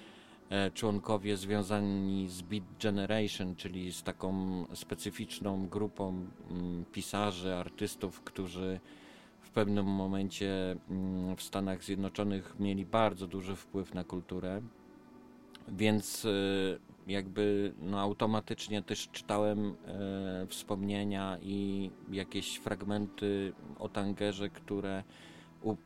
członkowie 0.73 1.37
związani 1.37 2.29
z 2.29 2.41
Beat 2.41 2.63
Generation, 2.83 3.55
czyli 3.55 3.93
z 3.93 4.03
taką 4.03 4.65
specyficzną 4.73 5.67
grupą 5.67 6.25
mm, 6.49 6.85
pisarzy, 6.91 7.55
artystów, 7.55 8.21
którzy 8.21 8.79
w 9.41 9.49
pewnym 9.49 9.85
momencie 9.85 10.77
mm, 10.89 11.35
w 11.35 11.41
Stanach 11.41 11.83
Zjednoczonych 11.83 12.55
mieli 12.59 12.85
bardzo 12.85 13.27
duży 13.27 13.55
wpływ 13.55 13.93
na 13.93 14.03
kulturę. 14.03 14.61
Więc 15.67 16.25
e, 16.25 16.29
jakby 17.07 17.73
no, 17.81 17.99
automatycznie 17.99 18.81
też 18.81 19.09
czytałem 19.11 19.75
e, 19.87 20.47
wspomnienia 20.47 21.37
i 21.41 21.91
jakieś 22.11 22.57
fragmenty 22.57 23.53
o 23.79 23.89
Tangerze, 23.89 24.49
które 24.49 25.03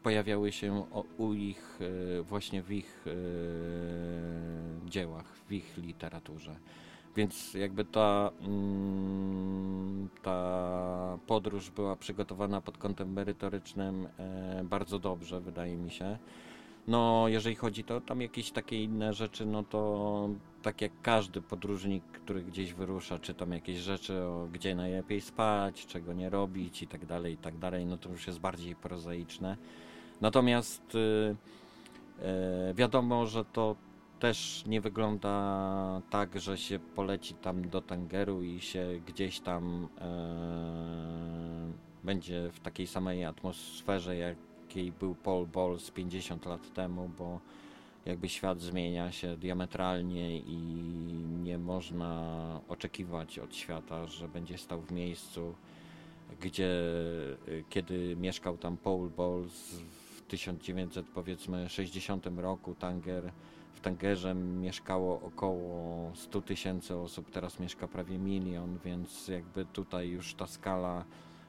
pojawiały 0.04 0.52
się 0.52 0.86
u 1.18 1.34
ich, 1.34 1.80
e, 2.20 2.22
właśnie 2.22 2.64
w 2.64 2.72
ich 2.72 3.06
e, 3.08 3.12
dziełach, 4.90 5.26
w 5.48 5.52
ich 5.52 5.78
literaturze. 5.78 6.56
Więc 7.16 7.54
jakby 7.54 7.86
ta, 7.86 8.32
mm, 8.42 10.10
ta 10.24 11.18
podróż 11.28 11.70
była 11.70 11.96
przygotowana 11.96 12.62
pod 12.62 12.78
kątem 12.78 13.14
merytorycznym 13.14 14.08
e, 14.20 14.64
bardzo 14.64 15.00
dobrze, 15.00 15.42
wydaje 15.42 15.78
mi 15.78 15.92
się. 15.92 16.18
No, 16.88 17.28
jeżeli 17.28 17.56
chodzi 17.56 17.84
to 17.84 18.02
tam 18.02 18.22
jakieś 18.22 18.52
takie 18.52 18.84
inne 18.84 19.14
rzeczy, 19.14 19.46
no 19.46 19.64
to 19.64 20.30
tak 20.62 20.82
jak 20.82 20.92
każdy 21.02 21.42
podróżnik, 21.42 22.04
który 22.04 22.44
gdzieś 22.44 22.74
wyrusza, 22.74 23.20
czy 23.20 23.34
tam 23.34 23.52
jakieś 23.52 23.78
rzeczy, 23.78 24.24
o 24.24 24.48
gdzie 24.54 24.76
najlepiej 24.76 25.22
spać, 25.22 25.86
czego 25.86 26.14
nie 26.14 26.30
robić 26.30 26.82
i 26.82 26.88
tak 26.88 27.06
dalej, 27.06 27.34
i 27.34 27.38
tak 27.38 27.58
dalej, 27.58 27.86
no 27.86 27.98
to 27.98 28.10
już 28.10 28.28
jest 28.28 28.40
bardziej 28.40 28.76
prozaiczne. 28.76 29.58
Natomiast 30.22 30.96
y, 30.96 31.36
y, 32.70 32.74
wiadomo, 32.74 33.26
że 33.26 33.46
to 33.46 33.76
też 34.20 34.64
nie 34.66 34.82
wygląda 34.82 36.02
tak, 36.10 36.40
że 36.40 36.58
się 36.58 36.80
poleci 36.80 37.34
tam 37.34 37.70
do 37.70 37.82
Tangeru 37.82 38.44
i 38.44 38.62
się 38.62 38.88
gdzieś 39.08 39.40
tam 39.40 39.88
e, 40.02 41.74
będzie 42.04 42.50
w 42.52 42.60
takiej 42.60 42.88
samej 42.88 43.26
atmosferze, 43.26 44.18
jakiej 44.76 44.92
był 44.92 45.16
Paul 45.16 45.48
Bowles 45.48 45.92
50 45.92 46.46
lat 46.46 46.74
temu, 46.74 47.10
bo 47.18 47.40
jakby 48.06 48.30
świat 48.30 48.62
zmienia 48.62 49.12
się 49.12 49.38
diametralnie 49.38 50.40
i 50.40 50.58
nie 51.44 51.58
można 51.58 52.62
oczekiwać 52.68 53.40
od 53.40 53.56
świata, 53.56 54.08
że 54.08 54.28
będzie 54.28 54.58
stał 54.58 54.82
w 54.82 54.92
miejscu, 54.92 55.56
gdzie 56.42 56.70
y, 57.48 57.64
kiedy 57.70 58.16
mieszkał 58.16 58.58
tam 58.58 58.78
Paul 58.78 59.10
Bowles 59.10 59.82
w 60.18 60.22
1960 60.22 62.28
roku. 62.38 62.76
Tanger, 62.76 63.32
w 63.74 63.80
Tangerze 63.80 64.36
mieszkało 64.36 65.22
około 65.22 66.12
100 66.16 66.42
tysięcy 66.42 66.96
osób, 66.96 67.32
teraz 67.32 67.60
mieszka 67.60 67.88
prawie 67.88 68.18
milion, 68.18 68.80
więc 68.86 69.28
jakby 69.28 69.66
tutaj 69.66 70.10
już 70.10 70.34
ta 70.34 70.48
skala 70.48 71.06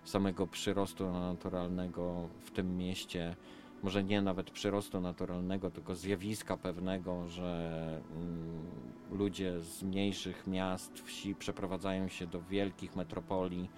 samego 0.09 0.47
przyrostu 0.47 1.11
naturalnego 1.11 2.29
w 2.40 2.51
tym 2.51 2.77
mieście 2.77 3.37
może 3.83 4.05
nie 4.05 4.23
nawet 4.23 4.51
przyrostu 4.51 5.01
naturalnego, 5.01 5.71
tylko 5.71 5.95
zjawiska 5.95 6.57
pewnego, 6.57 7.29
że 7.29 8.01
mm, 8.16 8.66
ludzie 9.11 9.61
z 9.61 9.83
mniejszych 9.83 10.47
miast, 10.47 11.01
wsi 11.01 11.35
przeprowadzają 11.35 12.09
się 12.09 12.27
do 12.27 12.42
wielkich 12.42 12.97
metropolii, 12.97 13.71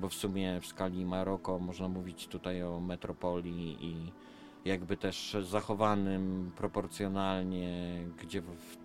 bo 0.00 0.08
w 0.08 0.14
sumie 0.14 0.60
w 0.60 0.66
skali 0.66 1.04
Maroko 1.04 1.58
można 1.58 1.88
mówić 1.88 2.26
tutaj 2.26 2.62
o 2.62 2.80
metropolii 2.80 3.76
i 3.80 4.12
jakby 4.64 4.96
też 4.96 5.36
zachowanym 5.42 6.52
proporcjonalnie, 6.56 8.02
gdzie 8.22 8.40
w 8.42 8.76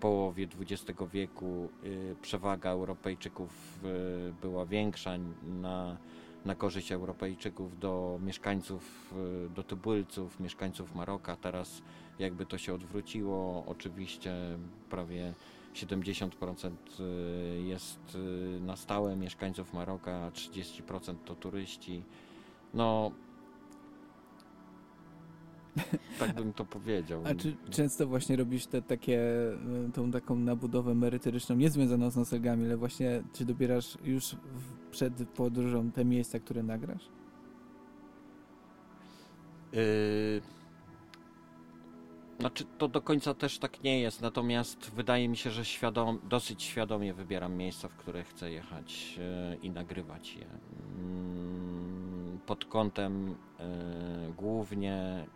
połowie 0.00 0.48
XX 0.60 1.00
wieku 1.12 1.68
y, 1.84 2.16
przewaga 2.22 2.70
Europejczyków 2.70 3.80
y, 3.84 4.32
była 4.42 4.66
większa 4.66 5.10
na 5.42 5.96
na 6.44 6.54
korzyść 6.54 6.92
Europejczyków 6.92 7.78
do 7.78 8.18
mieszkańców, 8.22 9.14
y, 9.46 9.50
do 9.50 9.62
tubylców, 9.62 10.40
mieszkańców 10.40 10.94
Maroka. 10.94 11.36
Teraz 11.36 11.82
jakby 12.18 12.46
to 12.46 12.58
się 12.58 12.74
odwróciło, 12.74 13.64
oczywiście 13.66 14.34
prawie 14.90 15.34
70% 15.74 16.70
y, 17.00 17.62
jest 17.62 18.14
y, 18.56 18.60
na 18.60 18.76
stałe 18.76 19.16
mieszkańców 19.16 19.74
Maroka, 19.74 20.30
30% 20.30 21.14
to 21.24 21.34
turyści. 21.34 22.02
No, 22.74 23.10
tak 26.20 26.34
bym 26.34 26.52
to 26.52 26.64
powiedział. 26.64 27.22
A 27.24 27.34
czy 27.34 27.56
często 27.70 28.06
właśnie 28.06 28.36
robisz 28.36 28.66
te 28.66 28.82
takie, 28.82 29.22
tą 29.94 30.10
taką 30.10 30.36
nabudowę 30.36 30.94
merytoryczną, 30.94 31.56
nie 31.56 31.70
związaną 31.70 32.10
z 32.10 32.16
nostalgami, 32.16 32.64
ale 32.64 32.76
właśnie 32.76 33.22
czy 33.32 33.44
dobierasz 33.44 33.98
już 34.04 34.36
przed 34.94 35.28
podróżą 35.28 35.90
te 35.90 36.04
miejsca, 36.04 36.38
które 36.38 36.62
nagrasz? 36.62 37.08
Yy, 39.72 40.40
Znaczy, 42.40 42.64
to 42.78 42.88
do 42.88 43.02
końca 43.02 43.34
też 43.34 43.58
tak 43.58 43.82
nie 43.82 44.00
jest, 44.00 44.22
natomiast 44.22 44.90
wydaje 44.90 45.28
mi 45.28 45.36
się, 45.36 45.50
że 45.50 45.64
świadom, 45.64 46.18
dosyć 46.28 46.62
świadomie 46.62 47.14
wybieram 47.14 47.56
miejsca, 47.56 47.88
w 47.88 47.96
które 47.96 48.24
chcę 48.24 48.50
jechać 48.50 49.18
e, 49.20 49.56
i 49.62 49.70
nagrywać 49.70 50.36
je. 50.36 50.46
Mm, 50.98 52.38
pod 52.46 52.64
kątem 52.64 53.34
e, 53.58 54.32
głównie 54.36 55.26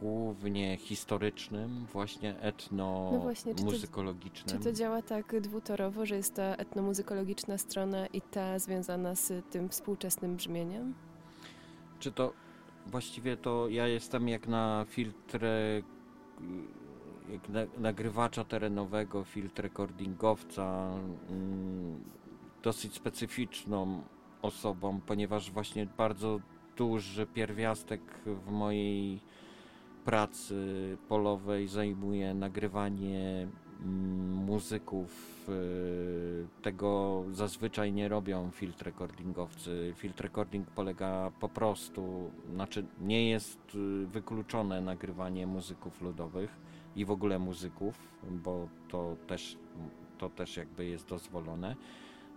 głównie 0.00 0.76
historycznym, 0.76 1.86
właśnie 1.92 2.40
etno-muzykologicznym. 2.40 4.46
No 4.46 4.58
czy, 4.58 4.64
to 4.64 4.72
działa 4.72 5.02
tak 5.02 5.40
dwutorowo, 5.40 6.06
że 6.06 6.16
jest 6.16 6.34
ta 6.34 6.42
etnomuzykologiczna 6.42 7.58
strona 7.58 8.06
i 8.06 8.20
ta 8.20 8.58
związana 8.58 9.14
z 9.14 9.32
tym 9.50 9.68
współczesnym 9.68 10.36
brzmieniem? 10.36 10.94
Czy 11.98 12.12
to 12.12 12.32
właściwie 12.86 13.36
to 13.36 13.68
ja 13.68 13.88
jestem 13.88 14.28
jak 14.28 14.48
na 14.48 14.86
filtr 14.88 15.40
jak 17.32 17.48
na, 17.48 17.60
nagrywacza 17.78 18.44
terenowego, 18.44 19.24
filtr 19.24 19.62
recordingowca 19.62 20.90
mm, 21.30 22.04
dosyć 22.62 22.94
specyficzną 22.94 24.02
osobą, 24.42 25.00
ponieważ 25.06 25.50
właśnie 25.50 25.86
bardzo 25.86 26.40
duży 26.76 27.26
pierwiastek 27.26 28.00
w 28.26 28.50
mojej 28.50 29.20
pracy 30.08 30.96
polowej 31.08 31.68
zajmuje 31.68 32.34
nagrywanie 32.34 33.48
mm, 33.80 34.32
muzyków. 34.32 35.10
Y, 35.48 36.46
tego 36.62 37.24
zazwyczaj 37.32 37.92
nie 37.92 38.08
robią 38.08 38.50
filtr 38.50 38.84
recordingowcy. 38.84 39.92
Filtr 39.96 40.22
recording 40.22 40.70
polega 40.70 41.30
po 41.40 41.48
prostu, 41.48 42.30
znaczy 42.54 42.84
nie 43.00 43.30
jest 43.30 43.74
y, 43.74 44.06
wykluczone 44.06 44.80
nagrywanie 44.80 45.46
muzyków 45.46 46.02
ludowych 46.02 46.50
i 46.96 47.04
w 47.04 47.10
ogóle 47.10 47.38
muzyków, 47.38 47.98
bo 48.30 48.68
to 48.88 49.16
też, 49.26 49.56
to 50.18 50.28
też 50.28 50.56
jakby 50.56 50.84
jest 50.86 51.08
dozwolone 51.08 51.76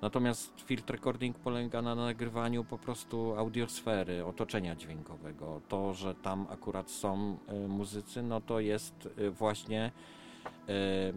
Natomiast 0.01 0.61
filtr 0.61 0.93
recording 0.93 1.37
polega 1.37 1.81
na 1.81 1.95
nagrywaniu 1.95 2.63
po 2.63 2.77
prostu 2.77 3.35
audiosfery, 3.37 4.25
otoczenia 4.25 4.75
dźwiękowego. 4.75 5.61
To, 5.67 5.93
że 5.93 6.15
tam 6.15 6.47
akurat 6.49 6.91
są 6.91 7.37
y, 7.65 7.67
muzycy, 7.67 8.23
no 8.23 8.41
to 8.41 8.59
jest 8.59 9.09
y, 9.17 9.31
właśnie 9.31 9.91
y, 10.69 11.13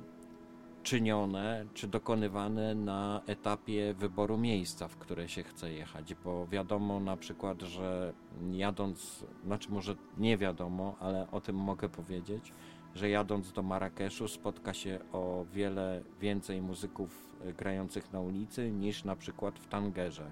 czynione 0.83 1.67
czy 1.75 1.89
dokonywane 1.89 2.75
na 2.75 3.21
etapie 3.27 3.95
wyboru 3.95 4.39
miejsca, 4.39 4.89
w 4.89 4.97
które 4.97 5.29
się 5.29 5.43
chce 5.43 5.73
jechać, 5.73 6.15
bo 6.15 6.47
wiadomo 6.47 7.01
na 7.01 7.17
przykład, 7.17 7.63
że 7.63 8.13
jadąc, 8.53 9.25
znaczy 9.45 9.71
może 9.71 9.97
nie 10.19 10.39
wiadomo, 10.39 10.97
ale 11.01 11.31
o 11.31 11.41
tym 11.41 11.57
mogę 11.57 11.89
powiedzieć, 11.89 12.53
że 12.95 13.09
jadąc 13.09 13.53
do 13.53 13.63
Marrakeszu 13.63 14.29
spotka 14.29 14.75
się 14.75 14.99
o 15.13 15.45
wiele 15.53 16.03
więcej 16.21 16.63
muzyków 16.63 17.37
grających 17.59 18.13
na 18.13 18.21
ulicy 18.21 18.71
niż 18.71 19.05
na 19.05 19.17
przykład 19.17 19.59
w 19.59 19.67
Tangerze 19.67 20.31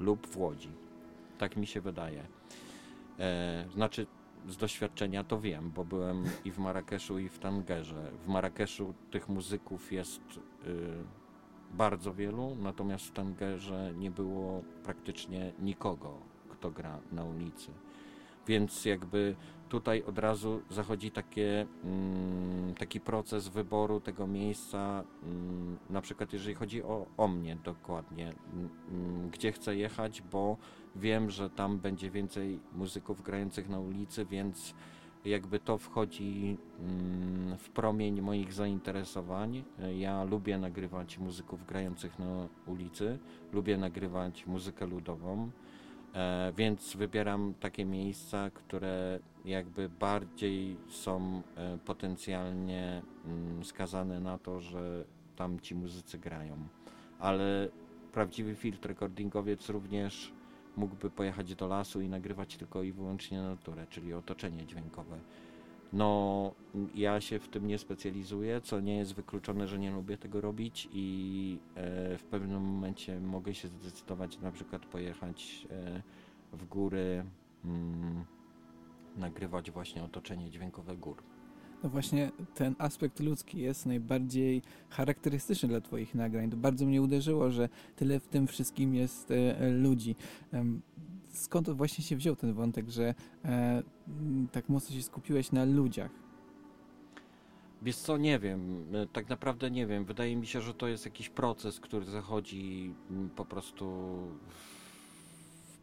lub 0.00 0.26
w 0.26 0.36
Łodzi. 0.36 0.72
Tak 1.38 1.56
mi 1.56 1.66
się 1.66 1.80
wydaje. 1.80 2.26
E, 3.18 3.64
znaczy, 3.74 4.06
z 4.48 4.56
doświadczenia 4.56 5.24
to 5.24 5.40
wiem, 5.40 5.70
bo 5.70 5.84
byłem 5.84 6.24
i 6.44 6.50
w 6.50 6.58
Marrakeszu, 6.58 7.18
i 7.18 7.28
w 7.28 7.38
Tangerze. 7.38 8.10
W 8.24 8.28
Marrakeszu 8.28 8.94
tych 9.10 9.28
muzyków 9.28 9.92
jest 9.92 10.20
y, 10.20 10.38
bardzo 11.70 12.14
wielu, 12.14 12.56
natomiast 12.62 13.04
w 13.06 13.12
Tangerze 13.12 13.92
nie 13.96 14.10
było 14.10 14.62
praktycznie 14.84 15.52
nikogo, 15.58 16.18
kto 16.48 16.70
gra 16.70 16.98
na 17.12 17.24
ulicy. 17.24 17.70
Więc 18.46 18.84
jakby 18.84 19.36
tutaj 19.68 20.02
od 20.02 20.18
razu 20.18 20.62
zachodzi 20.70 21.10
takie, 21.10 21.66
mm, 21.84 22.74
taki 22.74 23.00
proces 23.00 23.48
wyboru 23.48 24.00
tego 24.00 24.26
miejsca, 24.26 25.04
mm, 25.22 25.78
na 25.90 26.00
przykład 26.00 26.32
jeżeli 26.32 26.54
chodzi 26.54 26.82
o, 26.82 27.06
o 27.16 27.28
mnie 27.28 27.56
dokładnie, 27.64 28.32
mm, 28.52 29.30
gdzie 29.30 29.52
chcę 29.52 29.76
jechać, 29.76 30.22
bo 30.22 30.56
wiem, 30.96 31.30
że 31.30 31.50
tam 31.50 31.78
będzie 31.78 32.10
więcej 32.10 32.60
muzyków 32.74 33.22
grających 33.22 33.68
na 33.68 33.80
ulicy, 33.80 34.24
więc 34.24 34.74
jakby 35.24 35.58
to 35.58 35.78
wchodzi 35.78 36.56
w 37.58 37.68
promień 37.68 38.20
moich 38.20 38.52
zainteresowań. 38.52 39.64
Ja 39.96 40.24
lubię 40.24 40.58
nagrywać 40.58 41.18
muzyków 41.18 41.66
grających 41.66 42.18
na 42.18 42.48
ulicy, 42.66 43.18
lubię 43.52 43.78
nagrywać 43.78 44.46
muzykę 44.46 44.86
ludową. 44.86 45.50
E, 46.16 46.52
więc 46.56 46.96
wybieram 46.96 47.54
takie 47.60 47.84
miejsca, 47.84 48.50
które 48.50 49.18
jakby 49.44 49.88
bardziej 49.88 50.76
są 50.88 51.42
e, 51.56 51.78
potencjalnie 51.78 53.02
mm, 53.26 53.64
skazane 53.64 54.20
na 54.20 54.38
to, 54.38 54.60
że 54.60 55.04
tam 55.36 55.60
ci 55.60 55.74
muzycy 55.74 56.18
grają. 56.18 56.56
Ale 57.18 57.68
prawdziwy 58.12 58.54
filtr 58.54 58.88
recordingowiec 58.88 59.68
również 59.68 60.32
mógłby 60.76 61.10
pojechać 61.10 61.54
do 61.54 61.66
lasu 61.66 62.00
i 62.00 62.08
nagrywać 62.08 62.56
tylko 62.56 62.82
i 62.82 62.92
wyłącznie 62.92 63.42
naturę, 63.42 63.86
czyli 63.90 64.14
otoczenie 64.14 64.66
dźwiękowe. 64.66 65.18
No, 65.92 66.52
ja 66.94 67.20
się 67.20 67.38
w 67.38 67.48
tym 67.48 67.66
nie 67.66 67.78
specjalizuję, 67.78 68.60
co 68.60 68.80
nie 68.80 68.96
jest 68.96 69.14
wykluczone, 69.14 69.68
że 69.68 69.78
nie 69.78 69.90
lubię 69.90 70.18
tego 70.18 70.40
robić 70.40 70.88
i 70.92 71.58
e, 71.74 72.18
w 72.18 72.24
pewnym 72.24 72.62
momencie 72.62 73.20
mogę 73.20 73.54
się 73.54 73.68
zdecydować 73.68 74.38
na 74.38 74.52
przykład 74.52 74.86
pojechać 74.86 75.66
e, 75.70 76.02
w 76.52 76.64
góry, 76.64 77.24
mm, 77.64 78.24
nagrywać 79.16 79.70
właśnie 79.70 80.04
otoczenie 80.04 80.50
dźwiękowe 80.50 80.96
gór. 80.96 81.22
No 81.82 81.88
właśnie 81.88 82.30
ten 82.54 82.74
aspekt 82.78 83.20
ludzki 83.20 83.58
jest 83.58 83.86
najbardziej 83.86 84.62
charakterystyczny 84.90 85.68
dla 85.68 85.80
Twoich 85.80 86.14
nagrań. 86.14 86.50
To 86.50 86.56
bardzo 86.56 86.86
mnie 86.86 87.02
uderzyło, 87.02 87.50
że 87.50 87.68
tyle 87.96 88.20
w 88.20 88.28
tym 88.28 88.46
wszystkim 88.46 88.94
jest 88.94 89.30
e, 89.30 89.70
ludzi 89.70 90.16
skąd 91.36 91.70
właśnie 91.70 92.04
się 92.04 92.16
wziął 92.16 92.36
ten 92.36 92.54
wątek, 92.54 92.88
że 92.88 93.14
e, 93.44 93.82
tak 94.52 94.68
mocno 94.68 94.96
się 94.96 95.02
skupiłeś 95.02 95.52
na 95.52 95.64
ludziach? 95.64 96.10
Wiesz 97.82 97.96
co, 97.96 98.16
nie 98.16 98.38
wiem, 98.38 98.86
e, 98.94 99.06
tak 99.06 99.28
naprawdę 99.28 99.70
nie 99.70 99.86
wiem. 99.86 100.04
Wydaje 100.04 100.36
mi 100.36 100.46
się, 100.46 100.60
że 100.60 100.74
to 100.74 100.88
jest 100.88 101.04
jakiś 101.04 101.28
proces, 101.28 101.80
który 101.80 102.06
zachodzi 102.06 102.94
po 103.36 103.44
prostu 103.44 104.16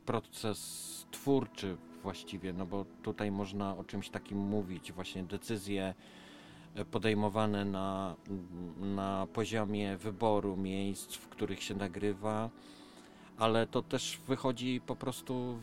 proces 0.06 1.06
twórczy 1.12 1.78
właściwie, 2.04 2.54
no 2.54 2.66
bo 2.66 2.86
tutaj 3.04 3.32
można 3.32 3.78
o 3.78 3.84
czymś 3.84 4.10
takim 4.10 4.38
mówić, 4.38 4.92
właśnie 4.92 5.24
decyzje 5.24 5.94
e, 6.76 6.86
podejmowane 6.86 7.66
na, 7.66 8.16
na 8.80 9.28
poziomie 9.34 9.98
wyboru 9.98 10.58
miejsc, 10.58 11.16
w 11.16 11.28
których 11.28 11.64
się 11.64 11.76
nagrywa, 11.76 12.50
ale 13.44 13.68
to 13.68 13.82
też 13.82 14.20
wychodzi 14.28 14.82
po 14.86 14.96
prostu, 14.96 15.60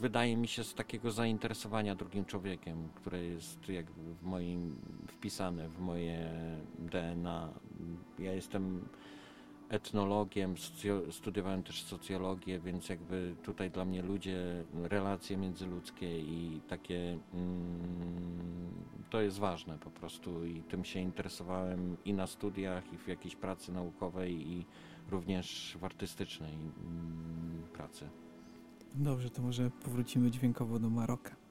wydaje 0.00 0.36
mi 0.36 0.48
się, 0.48 0.64
z 0.64 0.74
takiego 0.74 1.10
zainteresowania 1.10 1.94
drugim 1.94 2.24
człowiekiem, 2.24 2.88
które 2.94 3.24
jest 3.24 3.68
jakby 3.68 4.14
w 4.14 4.22
moim, 4.22 4.76
wpisane 5.08 5.68
w 5.68 5.78
moje 5.78 6.30
DNA. 6.78 7.48
Ja 8.18 8.32
jestem 8.32 8.88
etnologiem, 9.68 10.54
studiowałem 11.10 11.62
też 11.62 11.82
socjologię, 11.82 12.58
więc 12.58 12.88
jakby 12.88 13.34
tutaj 13.42 13.70
dla 13.70 13.84
mnie 13.84 14.02
ludzie, 14.02 14.64
relacje 14.82 15.36
międzyludzkie 15.36 16.18
i 16.20 16.60
takie 16.68 17.18
mm, 17.34 18.72
to 19.10 19.20
jest 19.20 19.38
ważne 19.38 19.78
po 19.78 19.90
prostu 19.90 20.46
i 20.46 20.62
tym 20.62 20.84
się 20.84 21.00
interesowałem 21.00 21.96
i 22.04 22.14
na 22.14 22.26
studiach, 22.26 22.92
i 22.92 22.98
w 22.98 23.08
jakiejś 23.08 23.36
pracy 23.36 23.72
naukowej, 23.72 24.48
i 24.48 24.66
również 25.12 25.76
w 25.80 25.84
artystycznej 25.84 26.52
mm, 26.52 27.62
pracy. 27.72 28.08
Dobrze, 28.94 29.30
to 29.30 29.42
może 29.42 29.70
powrócimy 29.70 30.30
dźwiękowo 30.30 30.78
do 30.78 30.90
Maroka. 30.90 31.41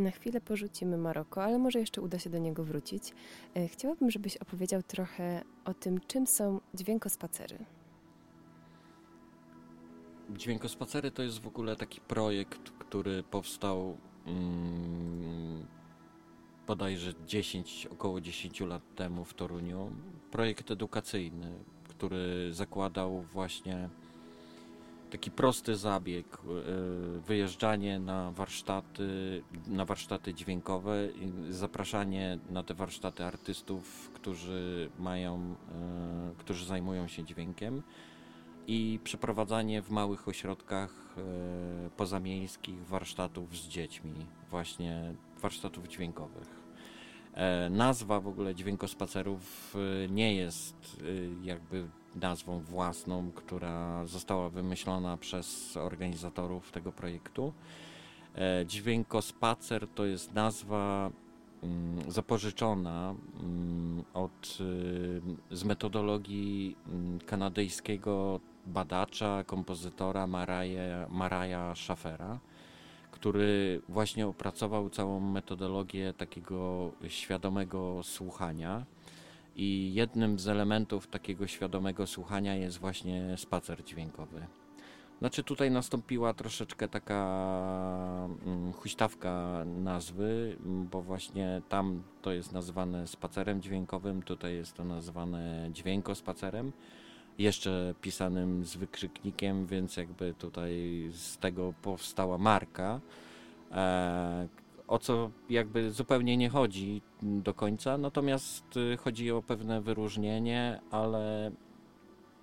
Na 0.00 0.10
chwilę 0.10 0.40
porzucimy 0.40 0.98
Maroko, 0.98 1.44
ale 1.44 1.58
może 1.58 1.78
jeszcze 1.78 2.00
uda 2.00 2.18
się 2.18 2.30
do 2.30 2.38
niego 2.38 2.64
wrócić. 2.64 3.12
E, 3.54 3.68
chciałabym, 3.68 4.10
żebyś 4.10 4.36
opowiedział 4.36 4.82
trochę 4.82 5.44
o 5.64 5.74
tym, 5.74 6.00
czym 6.06 6.26
są 6.26 6.60
dźwiękospacery. 6.74 7.58
Dźwiękospacery 10.30 11.10
to 11.10 11.22
jest 11.22 11.40
w 11.40 11.46
ogóle 11.46 11.76
taki 11.76 12.00
projekt, 12.00 12.70
który 12.70 13.22
powstał 13.22 13.96
mm, 14.26 15.66
bodajże 16.66 17.12
10, 17.26 17.86
około 17.86 18.20
10 18.20 18.60
lat 18.60 18.82
temu 18.94 19.24
w 19.24 19.34
Toruniu. 19.34 19.92
Projekt 20.30 20.70
edukacyjny, 20.70 21.52
który 21.88 22.48
zakładał 22.52 23.22
właśnie 23.22 23.88
taki 25.10 25.30
prosty 25.30 25.76
zabieg, 25.76 26.26
e, 26.34 27.20
wyjeżdżanie 27.20 27.98
na 27.98 28.30
warsztaty, 28.30 29.42
na 29.66 29.84
warsztaty 29.84 30.34
dźwiękowe, 30.34 31.08
zapraszanie 31.50 32.38
na 32.50 32.62
te 32.62 32.74
warsztaty 32.74 33.24
artystów, 33.24 34.10
którzy 34.14 34.90
mają, 34.98 35.36
e, 35.38 36.34
którzy 36.38 36.66
zajmują 36.66 37.08
się 37.08 37.24
dźwiękiem 37.24 37.82
i 38.66 39.00
przeprowadzanie 39.04 39.82
w 39.82 39.90
małych 39.90 40.28
ośrodkach 40.28 41.14
e, 41.16 41.90
pozamiejskich 41.90 42.86
warsztatów 42.86 43.56
z 43.56 43.68
dziećmi, 43.68 44.14
właśnie 44.50 45.14
warsztatów 45.40 45.88
dźwiękowych. 45.88 46.60
Nazwa 47.70 48.20
w 48.20 48.28
ogóle 48.28 48.54
dźwiękospacerów 48.54 49.76
nie 50.08 50.34
jest 50.34 51.02
jakby 51.42 51.88
nazwą 52.14 52.60
własną, 52.60 53.30
która 53.34 54.06
została 54.06 54.48
wymyślona 54.48 55.16
przez 55.16 55.76
organizatorów 55.76 56.70
tego 56.72 56.92
projektu. 56.92 57.52
E, 58.34 58.66
Dźwiękospacer 58.66 59.88
to 59.94 60.04
jest 60.04 60.34
nazwa 60.34 61.10
mm, 61.62 62.12
zapożyczona 62.12 63.14
mm, 63.40 64.04
od, 64.14 64.58
y, 65.50 65.56
z 65.56 65.64
metodologii 65.64 66.76
mm, 66.88 67.18
kanadyjskiego 67.20 68.40
badacza, 68.66 69.44
kompozytora 69.44 70.26
Maraja, 70.26 71.06
Maraja 71.08 71.74
Schaffera, 71.74 72.38
który 73.10 73.82
właśnie 73.88 74.26
opracował 74.26 74.90
całą 74.90 75.20
metodologię 75.20 76.14
takiego 76.14 76.90
świadomego 77.08 78.00
słuchania 78.02 78.84
i 79.56 79.94
jednym 79.94 80.38
z 80.38 80.48
elementów 80.48 81.06
takiego 81.06 81.46
świadomego 81.46 82.06
słuchania 82.06 82.54
jest 82.54 82.78
właśnie 82.78 83.34
spacer 83.36 83.84
dźwiękowy. 83.84 84.46
Znaczy 85.20 85.44
tutaj 85.44 85.70
nastąpiła 85.70 86.34
troszeczkę 86.34 86.88
taka 86.88 88.28
mm, 88.46 88.72
huśtawka 88.72 89.64
nazwy, 89.64 90.56
bo 90.64 91.02
właśnie 91.02 91.62
tam 91.68 92.02
to 92.22 92.32
jest 92.32 92.52
nazywane 92.52 93.06
spacerem 93.06 93.62
dźwiękowym, 93.62 94.22
tutaj 94.22 94.54
jest 94.54 94.74
to 94.74 94.84
nazywane 94.84 95.68
dźwiękospacerem, 95.72 96.72
jeszcze 97.38 97.94
pisanym 98.00 98.64
z 98.64 98.76
wykrzyknikiem, 98.76 99.66
więc 99.66 99.96
jakby 99.96 100.34
tutaj 100.34 100.72
z 101.12 101.38
tego 101.38 101.74
powstała 101.82 102.38
marka, 102.38 103.00
e, 103.72 104.48
o 104.90 104.98
co 104.98 105.30
jakby 105.50 105.90
zupełnie 105.90 106.36
nie 106.36 106.48
chodzi 106.48 107.02
do 107.22 107.54
końca, 107.54 107.98
natomiast 107.98 108.76
y, 108.76 108.96
chodzi 108.96 109.30
o 109.30 109.42
pewne 109.42 109.80
wyróżnienie, 109.80 110.80
ale 110.90 111.50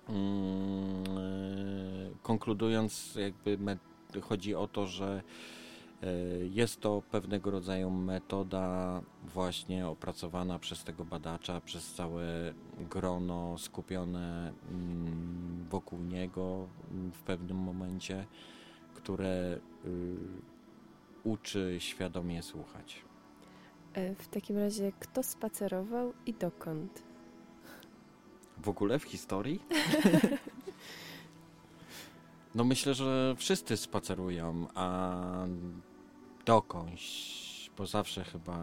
mm, 0.08 1.04
konkludując, 2.22 3.14
jakby 3.14 3.58
chodzi 4.20 4.54
o 4.54 4.68
to, 4.68 4.86
że 4.86 5.22
y, 6.02 6.50
jest 6.52 6.80
to 6.80 7.02
pewnego 7.10 7.50
rodzaju 7.50 7.90
metoda 7.90 9.00
właśnie 9.24 9.86
opracowana 9.86 10.58
przez 10.58 10.84
tego 10.84 11.04
badacza, 11.04 11.60
przez 11.60 11.94
całe 11.94 12.54
grono 12.90 13.58
skupione 13.58 14.52
mm, 14.70 15.66
wokół 15.70 15.98
niego 15.98 16.68
w 17.12 17.22
pewnym 17.22 17.56
momencie, 17.56 18.26
które 18.94 19.58
y, 19.84 20.57
uczy 21.24 21.76
świadomie 21.78 22.42
słuchać. 22.42 23.02
E, 23.94 24.14
w 24.14 24.28
takim 24.28 24.58
razie, 24.58 24.92
kto 25.00 25.22
spacerował 25.22 26.12
i 26.26 26.34
dokąd? 26.34 27.02
W 28.62 28.68
ogóle 28.68 28.98
w 28.98 29.02
historii? 29.02 29.60
No 32.54 32.64
myślę, 32.64 32.94
że 32.94 33.34
wszyscy 33.38 33.76
spacerują, 33.76 34.66
a 34.74 35.22
dokądś, 36.44 37.70
bo 37.76 37.86
zawsze 37.86 38.24
chyba 38.24 38.58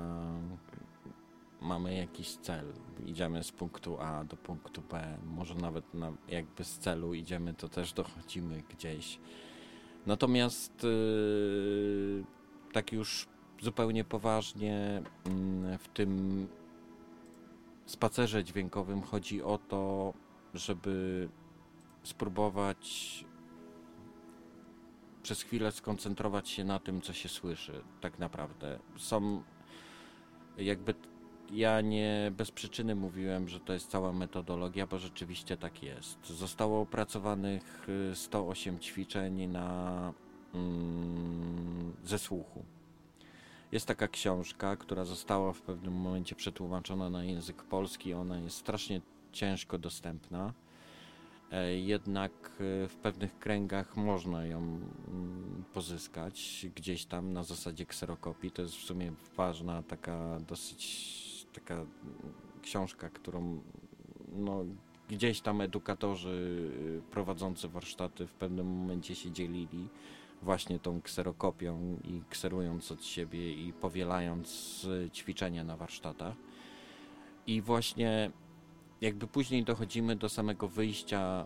mamy 1.62 1.96
jakiś 1.96 2.36
cel. 2.36 2.74
Idziemy 3.06 3.44
z 3.44 3.52
punktu 3.52 3.98
A 4.00 4.24
do 4.24 4.38
punktu 4.38 4.82
B, 4.82 5.18
może 5.26 5.56
nawet 5.56 5.94
na, 5.94 6.14
jakby 6.28 6.64
z 6.64 6.78
celu 6.78 7.14
idziemy, 7.14 7.54
to 7.54 7.70
też 7.70 7.94
dochodzimy 7.94 8.64
gdzieś. 8.70 9.20
Natomiast 10.06 10.84
yy, 10.84 12.24
tak 12.76 12.92
już 12.92 13.28
zupełnie 13.62 14.04
poważnie 14.04 15.02
mm, 15.26 15.78
w 15.78 15.88
tym 15.88 16.48
spacerze 17.86 18.44
dźwiękowym 18.44 19.02
chodzi 19.02 19.44
o 19.44 19.58
to, 19.58 20.14
żeby 20.54 21.30
spróbować 22.04 23.26
przez 25.24 25.42
chwilę 25.42 25.72
skoncentrować 25.72 26.50
się 26.50 26.64
na 26.64 26.80
tym, 26.80 27.02
co 27.02 27.14
się 27.14 27.30
słyszy, 27.30 27.82
tak 28.02 28.20
naprawdę. 28.20 28.80
Są 28.98 29.44
jakby 30.58 30.94
ja 31.52 31.82
nie 31.82 32.32
bez 32.38 32.52
przyczyny 32.52 32.96
mówiłem, 32.96 33.50
że 33.50 33.60
to 33.60 33.74
jest 33.74 33.90
cała 33.90 34.14
metodologia, 34.14 34.88
bo 34.88 35.00
rzeczywiście 35.00 35.58
tak 35.58 35.84
jest. 35.84 36.28
Zostało 36.28 36.82
opracowanych 36.82 37.88
108 38.14 38.76
y, 38.76 38.80
ćwiczeń 38.80 39.48
na 39.48 40.14
ze 42.04 42.20
słuchu. 42.20 42.64
Jest 43.72 43.88
taka 43.88 44.08
książka, 44.08 44.76
która 44.76 45.06
została 45.06 45.54
w 45.54 45.62
pewnym 45.62 45.94
momencie 45.94 46.36
przetłumaczona 46.36 47.10
na 47.10 47.24
język 47.24 47.64
polski. 47.64 48.14
Ona 48.14 48.40
jest 48.40 48.58
strasznie 48.58 49.02
ciężko 49.32 49.78
dostępna. 49.78 50.54
E, 51.52 51.78
jednak 51.80 52.32
e, 52.60 52.88
w 52.88 52.96
pewnych 52.96 53.40
kręgach 53.40 53.98
można 53.98 54.46
ją 54.46 54.58
mm, 54.58 55.64
pozyskać 55.74 56.66
gdzieś 56.76 57.06
tam 57.06 57.34
na 57.34 57.44
zasadzie 57.44 57.86
kserokopii. 57.86 58.52
To 58.52 58.62
jest 58.62 58.76
w 58.76 58.84
sumie 58.84 59.14
ważna 59.38 59.84
taka 59.84 60.40
dosyć 60.48 61.48
taka 61.54 61.74
mm, 61.74 61.88
książka, 62.62 63.10
którą 63.10 63.62
no, 64.36 64.66
gdzieś 65.10 65.42
tam 65.42 65.62
edukatorzy 65.62 66.30
y, 67.08 67.12
prowadzący 67.12 67.68
warsztaty 67.68 68.28
w 68.28 68.34
pewnym 68.34 68.68
momencie 68.68 69.16
się 69.16 69.32
dzielili 69.32 69.88
właśnie 70.46 70.80
tą 70.80 71.02
kserokopią 71.02 71.98
i 72.04 72.22
kserując 72.30 72.92
od 72.92 73.06
siebie 73.06 73.54
i 73.54 73.74
powielając 73.74 74.88
ćwiczenia 75.14 75.64
na 75.64 75.78
warsztatach. 75.78 76.36
I 77.48 77.62
właśnie 77.62 78.32
jakby 79.02 79.28
później 79.28 79.64
dochodzimy 79.64 80.16
do 80.16 80.30
samego 80.30 80.68
wyjścia 80.68 81.46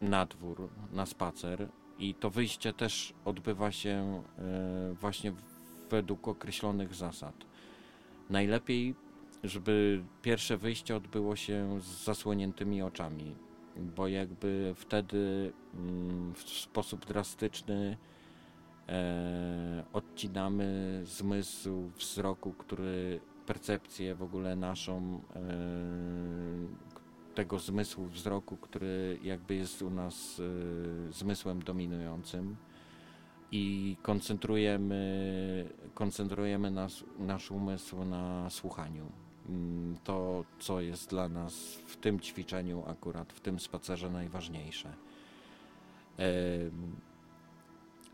na 0.00 0.26
dwór, 0.26 0.68
na 0.92 1.06
spacer 1.06 1.68
i 1.98 2.14
to 2.14 2.30
wyjście 2.30 2.72
też 2.72 3.14
odbywa 3.24 3.72
się 3.72 4.22
e, 4.38 4.94
właśnie 5.00 5.32
według 5.90 6.28
określonych 6.28 6.94
zasad. 6.94 7.34
Najlepiej, 8.30 8.94
żeby 9.44 10.04
pierwsze 10.22 10.56
wyjście 10.56 10.96
odbyło 10.96 11.36
się 11.36 11.80
z 11.80 12.04
zasłoniętymi 12.04 12.82
oczami, 12.82 13.34
bo 13.80 14.08
jakby 14.08 14.74
wtedy 14.76 15.52
mm, 15.74 16.34
w 16.34 16.40
sposób 16.40 17.06
drastyczny 17.06 17.96
e, 18.88 19.84
odcinamy 19.92 21.00
zmysł 21.04 21.90
wzroku, 21.98 22.52
który 22.52 23.20
percepcję 23.46 24.14
w 24.14 24.22
ogóle 24.22 24.56
naszą 24.56 25.20
e, 25.36 25.40
tego 27.34 27.58
zmysłu 27.58 28.06
wzroku, 28.06 28.56
który 28.56 29.18
jakby 29.22 29.54
jest 29.54 29.82
u 29.82 29.90
nas 29.90 30.40
e, 30.40 31.12
zmysłem 31.12 31.62
dominującym 31.62 32.56
i 33.52 33.96
koncentrujemy, 34.02 35.68
koncentrujemy 35.94 36.70
nas, 36.70 37.04
nasz 37.18 37.50
umysł 37.50 38.04
na 38.04 38.50
słuchaniu. 38.50 39.25
Mm, 39.48 39.96
to, 40.04 40.44
co 40.58 40.80
jest 40.80 41.10
dla 41.10 41.28
nas 41.28 41.54
w 41.86 41.96
tym 41.96 42.20
ćwiczeniu, 42.20 42.84
akurat 42.86 43.32
w 43.32 43.40
tym 43.40 43.60
spacerze 43.60 44.10
najważniejsze. 44.10 44.92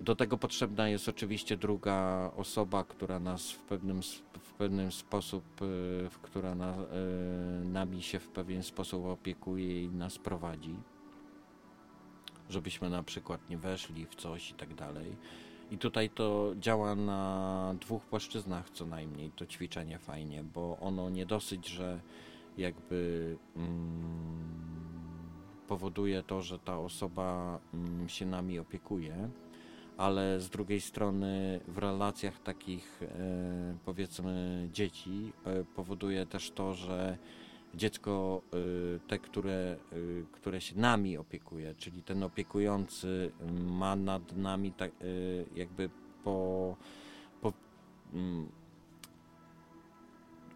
Do 0.01 0.17
tego 0.17 0.39
potrzebna 0.39 0.89
jest 0.89 1.09
oczywiście 1.09 1.57
druga 1.57 2.31
osoba, 2.37 2.85
która 2.85 3.19
nas 3.21 3.51
w 3.51 3.59
pewnym, 3.59 4.01
w 4.41 4.53
pewnym 4.53 4.93
sposób, 4.93 5.45
e, 5.63 5.65
która 6.23 6.55
na, 6.55 6.75
e, 6.75 7.65
nami 7.65 8.03
się 8.03 8.19
w 8.19 8.29
pewien 8.29 8.63
sposób 8.63 9.05
opiekuje 9.05 9.85
i 9.85 9.89
nas 9.89 10.19
prowadzi. 10.19 10.75
Żebyśmy 12.49 12.91
na 12.91 13.03
przykład 13.03 13.51
nie 13.51 13.59
weszli 13.59 14.07
w 14.07 14.15
coś 14.15 14.51
i 14.51 14.55
tak 14.55 14.75
dalej. 14.75 15.17
I 15.73 15.79
tutaj 15.79 16.11
to 16.11 16.55
działa 16.61 16.95
na 16.95 17.75
dwóch 17.81 18.05
płaszczyznach 18.05 18.71
co 18.71 18.87
najmniej, 18.87 19.31
to 19.31 19.47
ćwiczenie 19.47 19.99
fajnie, 19.99 20.45
bo 20.55 20.77
ono 20.81 21.11
nie 21.11 21.27
dosyć, 21.27 21.69
że 21.69 22.01
jakby 22.59 23.37
mm, 23.57 24.45
powoduje 25.69 26.23
to, 26.23 26.43
że 26.43 26.59
ta 26.59 26.79
osoba 26.79 27.59
mm, 27.75 28.09
się 28.09 28.27
nami 28.27 28.59
opiekuje, 28.59 29.29
ale 29.97 30.41
z 30.41 30.49
drugiej 30.49 30.81
strony 30.81 31.61
w 31.69 31.79
relacjach 31.79 32.41
takich 32.41 33.03
e, 33.03 33.77
powiedzmy 33.85 34.69
dzieci 34.73 35.33
e, 35.45 35.65
powoduje 35.65 36.27
też 36.27 36.51
to, 36.51 36.75
że 36.75 37.19
dziecko 37.75 38.43
e, 38.53 39.09
te, 39.09 39.19
które, 39.19 39.77
które 40.33 40.61
się 40.61 40.79
nami 40.79 41.19
opiekuje, 41.19 41.75
czyli 41.75 42.03
ten 42.03 42.23
opiekujący 42.23 43.33
ma 43.67 43.97
nad 43.97 44.37
nami 44.37 44.73
tak, 44.73 44.91
jakby 45.55 45.91
po, 46.25 46.77
po 47.41 47.53
um, 48.15 48.49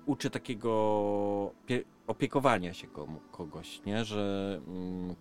uczy 0.07 0.31
takiego 0.31 1.53
opiekowania 2.07 2.75
się 2.75 2.87
kogoś, 3.33 3.85
nie? 3.87 4.05
że 4.05 4.61
mm, 4.67 5.15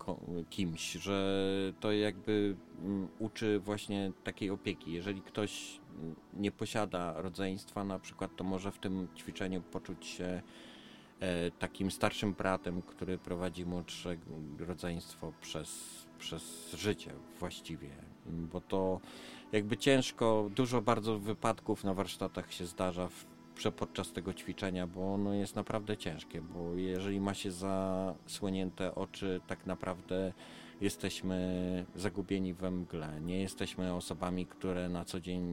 kimś, 0.49 0.91
że 0.91 1.49
to 1.79 1.91
jakby 1.91 2.55
mm, 2.83 3.07
uczy 3.19 3.59
właśnie 3.59 4.11
takiej 4.23 4.49
opieki. 4.49 4.91
Jeżeli 4.91 5.21
ktoś 5.21 5.79
mm, 5.99 6.15
nie 6.33 6.51
posiada 6.51 7.21
rodzeństwa 7.21 7.83
na 7.83 7.99
przykład, 7.99 8.35
to 8.35 8.43
może 8.43 8.71
w 8.71 8.79
tym 8.79 9.07
ćwiczeniu 9.17 9.61
poczuć 9.61 10.05
się 10.05 10.41
takim 11.59 11.91
starszym 11.91 12.33
bratem, 12.33 12.81
który 12.81 13.17
prowadzi 13.17 13.65
młodsze 13.65 14.17
rodzeństwo 14.59 15.33
przez, 15.41 16.05
przez 16.19 16.71
życie 16.73 17.11
właściwie, 17.39 17.89
bo 18.25 18.61
to 18.61 18.99
jakby 19.51 19.77
ciężko, 19.77 20.49
dużo 20.55 20.81
bardzo 20.81 21.19
wypadków 21.19 21.83
na 21.83 21.93
warsztatach 21.93 22.53
się 22.53 22.65
zdarza 22.65 23.07
w 23.07 23.25
podczas 23.77 24.11
tego 24.11 24.33
ćwiczenia, 24.33 24.87
bo 24.87 25.13
ono 25.13 25.33
jest 25.33 25.55
naprawdę 25.55 25.97
ciężkie, 25.97 26.41
bo 26.41 26.75
jeżeli 26.75 27.21
ma 27.21 27.33
się 27.33 27.51
zasłonięte 27.51 28.95
oczy, 28.95 29.41
tak 29.47 29.65
naprawdę 29.65 30.33
jesteśmy 30.81 31.85
zagubieni 31.95 32.53
we 32.53 32.71
mgle. 32.71 33.21
Nie 33.21 33.41
jesteśmy 33.41 33.93
osobami, 33.93 34.45
które 34.45 34.89
na 34.89 35.05
co 35.05 35.19
dzień 35.19 35.43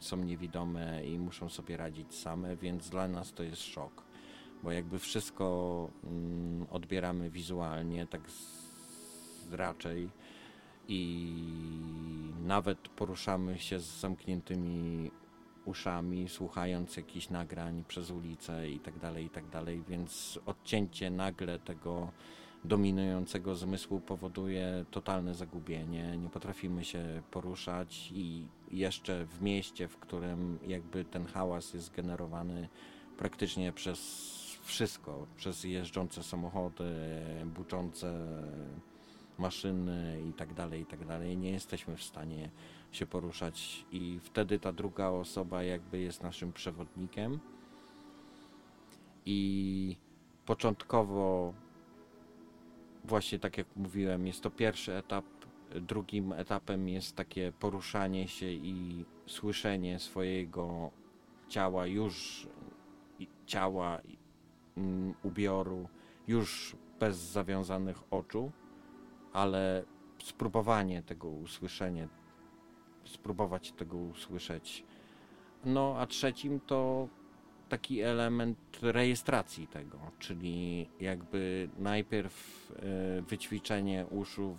są 0.00 0.16
niewidome 0.16 1.06
i 1.06 1.18
muszą 1.18 1.48
sobie 1.48 1.76
radzić 1.76 2.14
same, 2.14 2.56
więc 2.56 2.90
dla 2.90 3.08
nas 3.08 3.32
to 3.32 3.42
jest 3.42 3.62
szok, 3.62 4.02
bo 4.62 4.72
jakby 4.72 4.98
wszystko 4.98 5.88
mm, 6.04 6.66
odbieramy 6.70 7.30
wizualnie, 7.30 8.06
tak 8.06 8.30
z, 8.30 9.52
raczej 9.52 10.10
i 10.88 11.34
nawet 12.44 12.78
poruszamy 12.88 13.58
się 13.58 13.80
z 13.80 14.00
zamkniętymi 14.00 15.10
uszami, 15.64 16.28
słuchając 16.28 16.96
jakichś 16.96 17.30
nagrań 17.30 17.84
przez 17.88 18.10
ulicę 18.10 18.70
i 18.70 18.80
tak 18.80 18.98
dalej, 18.98 19.24
i 19.24 19.30
tak 19.30 19.48
dalej, 19.48 19.82
więc 19.88 20.38
odcięcie 20.46 21.10
nagle 21.10 21.58
tego 21.58 22.12
dominującego 22.64 23.54
zmysłu 23.54 24.00
powoduje 24.00 24.84
totalne 24.90 25.34
zagubienie. 25.34 26.16
Nie 26.16 26.28
potrafimy 26.28 26.84
się 26.84 27.22
poruszać 27.30 28.10
i 28.14 28.46
jeszcze 28.70 29.26
w 29.26 29.42
mieście, 29.42 29.88
w 29.88 29.98
którym 29.98 30.58
jakby 30.66 31.04
ten 31.04 31.26
hałas 31.26 31.74
jest 31.74 31.94
generowany 31.94 32.68
praktycznie 33.18 33.72
przez 33.72 33.98
wszystko, 34.68 35.26
przez 35.36 35.64
jeżdżące 35.64 36.22
samochody, 36.22 36.84
buczące 37.44 38.28
maszyny 39.38 40.22
i 40.30 40.32
tak 40.32 40.54
dalej, 40.54 40.82
i 40.82 40.86
tak 40.86 41.06
dalej, 41.06 41.36
nie 41.36 41.50
jesteśmy 41.50 41.96
w 41.96 42.02
stanie 42.02 42.50
się 42.92 43.06
poruszać 43.06 43.84
i 43.92 44.20
wtedy 44.22 44.58
ta 44.58 44.72
druga 44.72 45.08
osoba 45.08 45.62
jakby 45.62 45.98
jest 45.98 46.22
naszym 46.22 46.52
przewodnikiem 46.52 47.38
i 49.26 49.96
początkowo 50.46 51.54
właśnie 53.04 53.38
tak 53.38 53.58
jak 53.58 53.66
mówiłem, 53.76 54.26
jest 54.26 54.42
to 54.42 54.50
pierwszy 54.50 54.94
etap. 54.94 55.24
Drugim 55.80 56.32
etapem 56.32 56.88
jest 56.88 57.16
takie 57.16 57.52
poruszanie 57.52 58.28
się 58.28 58.46
i 58.50 59.04
słyszenie 59.26 59.98
swojego 59.98 60.90
ciała, 61.48 61.86
już 61.86 62.46
ciała, 63.46 64.00
ubioru, 65.22 65.88
już 66.28 66.76
bez 67.00 67.16
zawiązanych 67.16 68.02
oczu, 68.10 68.52
ale 69.32 69.84
spróbowanie 70.22 71.02
tego 71.02 71.28
usłyszenia, 71.28 72.08
spróbować 73.04 73.72
tego 73.72 73.96
usłyszeć. 73.96 74.84
No 75.64 75.94
a 75.98 76.06
trzecim 76.06 76.60
to 76.60 77.08
taki 77.68 78.00
element 78.00 78.58
rejestracji 78.82 79.66
tego, 79.66 79.98
czyli 80.18 80.88
jakby 81.00 81.68
najpierw 81.78 82.72
e, 82.72 83.22
wyćwiczenie 83.22 84.06
uszu 84.10 84.56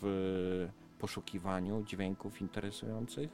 w 0.00 0.68
poszukiwaniu 0.98 1.82
dźwięków 1.82 2.40
interesujących, 2.40 3.30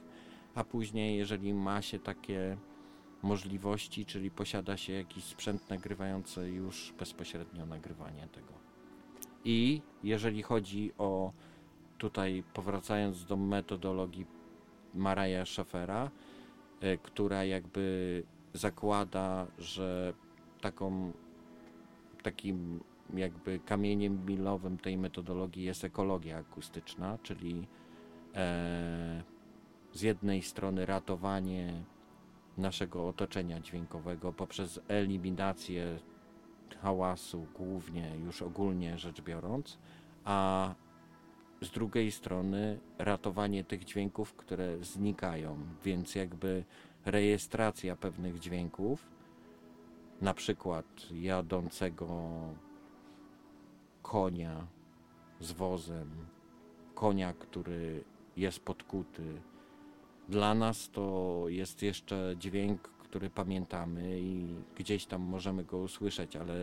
a 0.55 0.63
później, 0.63 1.17
jeżeli 1.17 1.53
ma 1.53 1.81
się 1.81 1.99
takie 1.99 2.57
możliwości, 3.23 4.05
czyli 4.05 4.31
posiada 4.31 4.77
się 4.77 4.93
jakiś 4.93 5.23
sprzęt 5.23 5.69
nagrywający 5.69 6.49
już 6.49 6.93
bezpośrednio 6.99 7.65
nagrywanie 7.65 8.27
tego. 8.27 8.53
I 9.45 9.81
jeżeli 10.03 10.41
chodzi 10.41 10.91
o 10.97 11.31
tutaj 11.97 12.43
powracając 12.53 13.25
do 13.25 13.37
metodologii 13.37 14.25
Maraja 14.93 15.45
Schafera, 15.45 16.11
e, 16.81 16.97
która 16.97 17.43
jakby 17.43 18.23
zakłada, 18.53 19.47
że 19.57 20.13
taką, 20.61 21.11
takim 22.23 22.79
jakby 23.13 23.59
kamieniem 23.59 24.25
milowym 24.25 24.77
tej 24.77 24.97
metodologii 24.97 25.63
jest 25.63 25.83
ekologia 25.83 26.37
akustyczna, 26.37 27.17
czyli 27.23 27.67
e, 28.35 29.23
z 29.93 30.01
jednej 30.01 30.41
strony 30.41 30.85
ratowanie 30.85 31.83
naszego 32.57 33.07
otoczenia 33.07 33.59
dźwiękowego 33.59 34.33
poprzez 34.33 34.79
eliminację 34.87 35.99
hałasu, 36.81 37.47
głównie 37.55 38.11
już 38.25 38.41
ogólnie 38.41 38.97
rzecz 38.97 39.21
biorąc, 39.21 39.77
a 40.25 40.69
z 41.61 41.71
drugiej 41.71 42.11
strony 42.11 42.79
ratowanie 42.97 43.63
tych 43.63 43.83
dźwięków, 43.85 44.33
które 44.33 44.83
znikają, 44.83 45.57
więc 45.83 46.15
jakby 46.15 46.63
rejestracja 47.05 47.95
pewnych 47.95 48.39
dźwięków, 48.39 49.09
na 50.21 50.33
przykład 50.33 50.85
jadącego 51.11 52.31
konia 54.01 54.67
z 55.39 55.51
wozem, 55.51 56.09
konia, 56.95 57.33
który 57.33 58.03
jest 58.37 58.59
podkuty. 58.59 59.41
Dla 60.29 60.53
nas 60.55 60.89
to 60.89 61.45
jest 61.47 61.81
jeszcze 61.81 62.35
dźwięk, 62.39 62.81
który 62.81 63.29
pamiętamy 63.29 64.19
i 64.19 64.55
gdzieś 64.75 65.05
tam 65.05 65.21
możemy 65.21 65.63
go 65.63 65.77
usłyszeć, 65.77 66.35
ale 66.35 66.53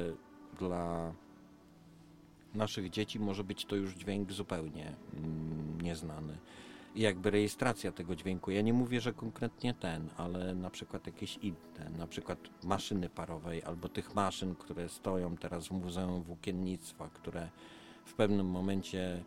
dla 0.59 1.13
naszych 2.55 2.91
dzieci 2.91 3.21
może 3.21 3.45
być 3.45 3.65
to 3.65 3.77
już 3.77 3.95
dźwięk 3.95 4.33
zupełnie 4.33 4.93
mm, 5.15 5.81
nieznany. 5.81 6.39
I 6.95 7.01
jakby 7.01 7.31
rejestracja 7.31 7.93
tego 7.93 8.17
dźwięku, 8.17 8.51
ja 8.51 8.63
nie 8.63 8.73
mówię, 8.73 9.01
że 9.01 9.13
konkretnie 9.13 9.75
ten, 9.75 10.09
ale 10.17 10.55
na 10.55 10.71
przykład 10.71 11.07
jakieś 11.07 11.37
inne, 11.37 11.91
na 11.99 12.07
przykład 12.07 12.39
maszyny 12.65 13.09
parowej 13.09 13.63
albo 13.63 13.89
tych 13.89 14.15
maszyn, 14.15 14.55
które 14.55 14.89
stoją 14.89 15.37
teraz 15.37 15.69
w 15.69 15.71
Muzeum 15.71 16.23
Włókiennictwa, 16.23 17.09
które 17.09 17.49
w 18.05 18.15
pewnym 18.15 18.47
momencie 18.47 19.25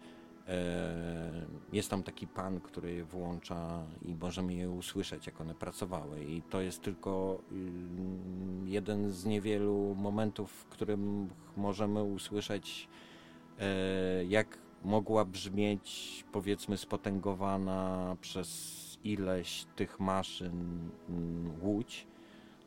jest 1.74 1.89
tam 1.89 2.04
taki 2.04 2.28
pan, 2.28 2.60
który 2.60 2.94
je 2.94 3.04
włącza 3.04 3.84
i 4.02 4.16
możemy 4.16 4.54
je 4.54 4.70
usłyszeć, 4.70 5.26
jak 5.26 5.41
one 5.41 5.56
pracowały. 5.56 6.26
I 6.26 6.41
to 6.41 6.62
jest 6.62 6.82
tylko 6.82 7.39
y, 7.52 8.70
jeden 8.70 9.12
z 9.12 9.26
niewielu 9.26 9.96
momentów, 9.96 10.52
w 10.52 10.66
którym 10.66 11.30
możemy 11.58 12.04
usłyszeć 12.04 12.88
E, 13.60 14.26
jak 14.26 14.58
mogła 14.84 15.26
brzmieć, 15.26 16.24
powiedzmy, 16.32 16.78
spotęgowana 16.78 18.16
przez 18.22 18.80
ileś 19.04 19.66
tych 19.76 20.00
maszyn 20.00 20.89
mm, 21.10 21.52
łódź, 21.62 22.08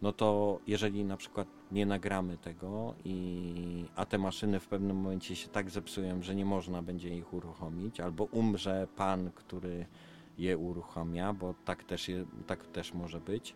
no 0.03 0.13
to 0.13 0.59
jeżeli 0.67 1.05
na 1.05 1.17
przykład 1.17 1.49
nie 1.73 1.87
nagramy 1.87 2.39
tego, 2.39 2.95
i, 3.05 3.85
a 3.97 4.07
te 4.07 4.19
maszyny 4.19 4.61
w 4.61 4.67
pewnym 4.67 4.97
momencie 4.97 5.37
się 5.37 5.49
tak 5.49 5.71
zepsują, 5.71 6.23
że 6.23 6.35
nie 6.35 6.45
można 6.45 6.83
będzie 6.83 7.17
ich 7.17 7.35
uruchomić, 7.35 8.01
albo 8.01 8.25
umrze 8.25 8.89
pan, 8.97 9.31
który 9.35 9.87
je 10.39 10.59
uruchamia, 10.59 11.33
bo 11.33 11.55
tak 11.65 11.85
też, 11.85 12.09
je, 12.09 12.25
tak 12.47 12.67
też 12.67 12.95
może 12.95 13.21
być, 13.21 13.55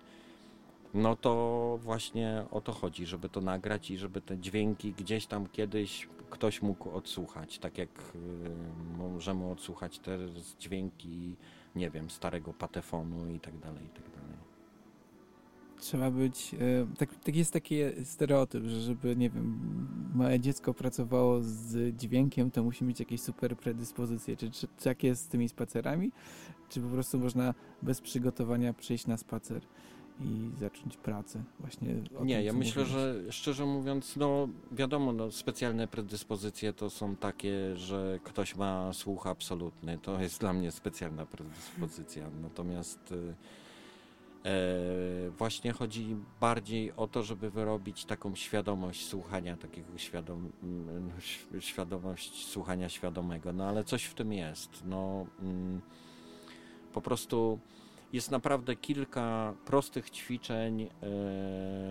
no 0.95 1.17
to 1.17 1.79
właśnie 1.83 2.45
o 2.51 2.61
to 2.61 2.73
chodzi, 2.73 3.07
żeby 3.07 3.29
to 3.29 3.41
nagrać 3.41 3.91
i 3.91 3.99
żeby 3.99 4.21
te 4.21 4.39
dźwięki 4.39 4.93
gdzieś 4.93 5.27
tam 5.27 5.47
kiedyś 5.47 6.09
ktoś 6.31 6.63
mógł 6.63 6.91
odsłuchać, 6.91 7.59
tak 7.59 7.79
jak 7.79 7.89
y, 8.15 8.99
możemy 8.99 9.51
odsłuchać 9.51 9.99
te 9.99 10.19
dźwięki 10.61 11.37
nie 11.77 11.91
wiem, 11.91 12.11
starego 12.11 12.53
patefonu 12.53 13.31
i 13.31 13.41
tak 13.41 13.59
dalej, 13.59 13.85
i 13.85 13.89
tak 13.89 14.11
dalej. 14.11 14.20
Trzeba 15.81 16.11
być, 16.11 16.55
e, 16.55 16.97
tak, 16.99 17.15
tak 17.15 17.37
jest 17.37 17.53
taki 17.53 17.77
stereotyp, 18.05 18.65
że 18.65 18.81
żeby, 18.81 19.17
nie 19.17 19.31
wiem, 19.31 19.59
małe 20.15 20.41
dziecko 20.41 20.75
pracowało 20.75 21.39
z 21.43 21.97
dźwiękiem, 21.97 22.51
to 22.51 22.63
musi 22.63 22.85
mieć 22.85 23.01
jakieś 23.01 23.21
super 23.21 23.57
predyspozycje. 23.57 24.37
Czy, 24.37 24.51
czy 24.51 24.67
tak 24.85 25.05
jest 25.05 25.23
z 25.23 25.29
tymi 25.29 25.49
spacerami? 25.49 26.13
Czy 26.69 26.81
po 26.81 26.89
prostu 26.89 27.19
można 27.19 27.55
bez 27.83 28.01
przygotowania 28.01 28.73
przyjść 28.73 29.07
na 29.07 29.17
spacer? 29.17 29.63
i 30.21 30.51
zacząć 30.61 30.97
pracę 30.97 31.43
właśnie. 31.61 31.89
Nie, 32.25 32.37
tym, 32.37 32.45
ja 32.45 32.53
myślę, 32.53 32.83
mówiłeś. 32.83 32.89
że 32.89 33.33
szczerze 33.33 33.67
mówiąc, 33.67 34.17
no 34.17 34.49
wiadomo, 34.73 35.13
no, 35.13 35.31
specjalne 35.31 35.89
predyspozycje 35.89 36.73
to 36.73 36.91
są 36.91 37.17
takie, 37.17 37.77
że 37.77 38.19
ktoś 38.25 38.57
ma 38.57 38.93
słuch 38.93 39.27
absolutny. 39.27 39.99
To 40.03 40.21
jest 40.21 40.41
dla 40.41 40.53
mnie 40.53 40.71
specjalna 40.71 41.27
predyspozycja. 41.27 42.31
Natomiast 42.43 43.13
e, 43.13 43.35
właśnie 45.39 45.73
chodzi 45.73 46.17
bardziej 46.41 46.93
o 46.97 47.07
to, 47.07 47.23
żeby 47.23 47.51
wyrobić 47.51 48.05
taką 48.05 48.35
świadomość 48.35 49.07
słuchania, 49.07 49.57
takiego 49.57 49.99
świadom, 49.99 50.53
mm, 50.63 51.11
świadomość 51.61 52.47
słuchania 52.47 52.89
świadomego. 52.89 53.53
No 53.53 53.65
ale 53.65 53.85
coś 53.85 54.05
w 54.05 54.15
tym 54.15 54.33
jest. 54.33 54.85
No, 54.87 55.27
mm, 55.43 55.81
po 56.93 57.01
prostu 57.01 57.59
jest 58.13 58.31
naprawdę 58.31 58.77
kilka 58.77 59.55
prostych 59.65 60.11
ćwiczeń 60.11 60.83
e, 60.83 60.89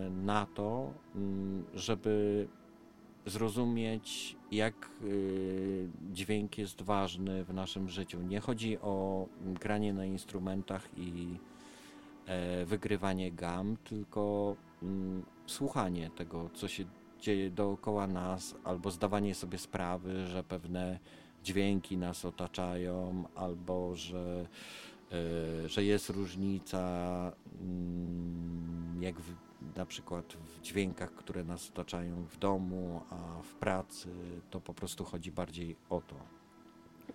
na 0.09 0.45
to, 0.45 0.93
mm, 1.15 1.65
żeby 1.73 2.47
zrozumieć, 3.25 4.35
jak 4.51 4.75
e, 4.85 4.89
dźwięk 6.13 6.57
jest 6.57 6.81
ważny 6.81 7.43
w 7.43 7.53
naszym 7.53 7.89
życiu. 7.89 8.21
Nie 8.21 8.39
chodzi 8.39 8.77
o 8.79 9.25
granie 9.41 9.93
na 9.93 10.05
instrumentach 10.05 10.89
i 10.97 11.35
e, 11.35 11.58
wygrywanie 12.65 13.31
gam, 13.31 13.77
tylko 13.77 14.55
mm, 14.83 15.25
słuchanie 15.45 16.09
tego, 16.09 16.49
co 16.53 16.67
się 16.67 16.85
dzieje 17.19 17.51
dookoła 17.51 18.07
nas, 18.07 18.55
albo 18.63 18.91
zdawanie 18.91 19.35
sobie 19.35 19.57
sprawy, 19.57 20.25
że 20.25 20.43
pewne 20.43 20.99
dźwięki 21.43 21.97
nas 21.97 22.25
otaczają, 22.25 23.23
albo 23.35 23.95
że 23.95 24.45
E, 25.11 25.69
że 25.69 25.83
jest 25.83 26.09
różnica, 26.09 26.81
mm, 27.61 29.03
jak 29.03 29.19
w, 29.21 29.35
na 29.75 29.85
przykład 29.85 30.33
w 30.33 30.61
dźwiękach, 30.61 31.15
które 31.15 31.43
nas 31.43 31.69
otaczają 31.69 32.25
w 32.25 32.37
domu, 32.37 33.01
a 33.09 33.41
w 33.41 33.55
pracy, 33.55 34.09
to 34.49 34.61
po 34.61 34.73
prostu 34.73 35.03
chodzi 35.03 35.31
bardziej 35.31 35.75
o 35.89 36.01
to. 36.01 36.15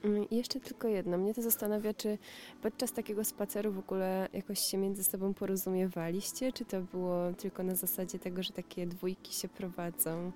Mm, 0.04 0.26
jeszcze 0.30 0.60
tylko 0.60 0.88
jedno. 0.88 1.18
Mnie 1.18 1.34
to 1.34 1.42
zastanawia, 1.42 1.94
czy 1.94 2.18
podczas 2.62 2.92
takiego 2.92 3.24
spaceru 3.24 3.72
w 3.72 3.78
ogóle 3.78 4.28
jakoś 4.32 4.58
się 4.70 4.78
między 4.78 5.04
sobą 5.04 5.34
porozumiewaliście, 5.34 6.52
czy 6.52 6.64
to 6.64 6.80
było 6.80 7.32
tylko 7.32 7.62
na 7.62 7.74
zasadzie 7.74 8.18
tego, 8.18 8.42
że 8.42 8.52
takie 8.52 8.86
dwójki 8.86 9.34
się 9.34 9.48
prowadzą? 9.48 10.32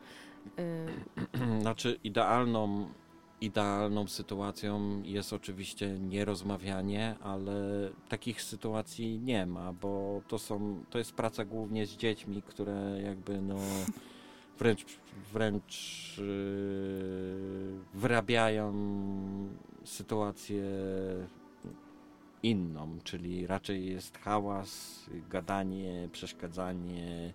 Znaczy, 1.60 1.98
idealną 2.04 2.88
Idealną 3.40 4.06
sytuacją 4.06 5.02
jest 5.02 5.32
oczywiście 5.32 5.98
nierozmawianie, 5.98 7.14
ale 7.22 7.52
takich 8.08 8.42
sytuacji 8.42 9.20
nie 9.20 9.46
ma, 9.46 9.72
bo 9.72 10.22
to 10.28 10.38
są, 10.38 10.84
to 10.90 10.98
jest 10.98 11.12
praca 11.12 11.44
głównie 11.44 11.86
z 11.86 11.96
dziećmi, 11.96 12.42
które 12.42 13.00
jakby 13.02 13.42
no 13.42 13.56
wręcz, 14.58 14.84
wręcz 15.32 16.18
yy, 16.18 16.24
wyrabiają 17.94 18.72
sytuację 19.84 20.64
inną, 22.42 22.98
czyli 23.04 23.46
raczej 23.46 23.86
jest 23.86 24.18
hałas, 24.18 25.00
gadanie, 25.30 26.08
przeszkadzanie, 26.12 27.34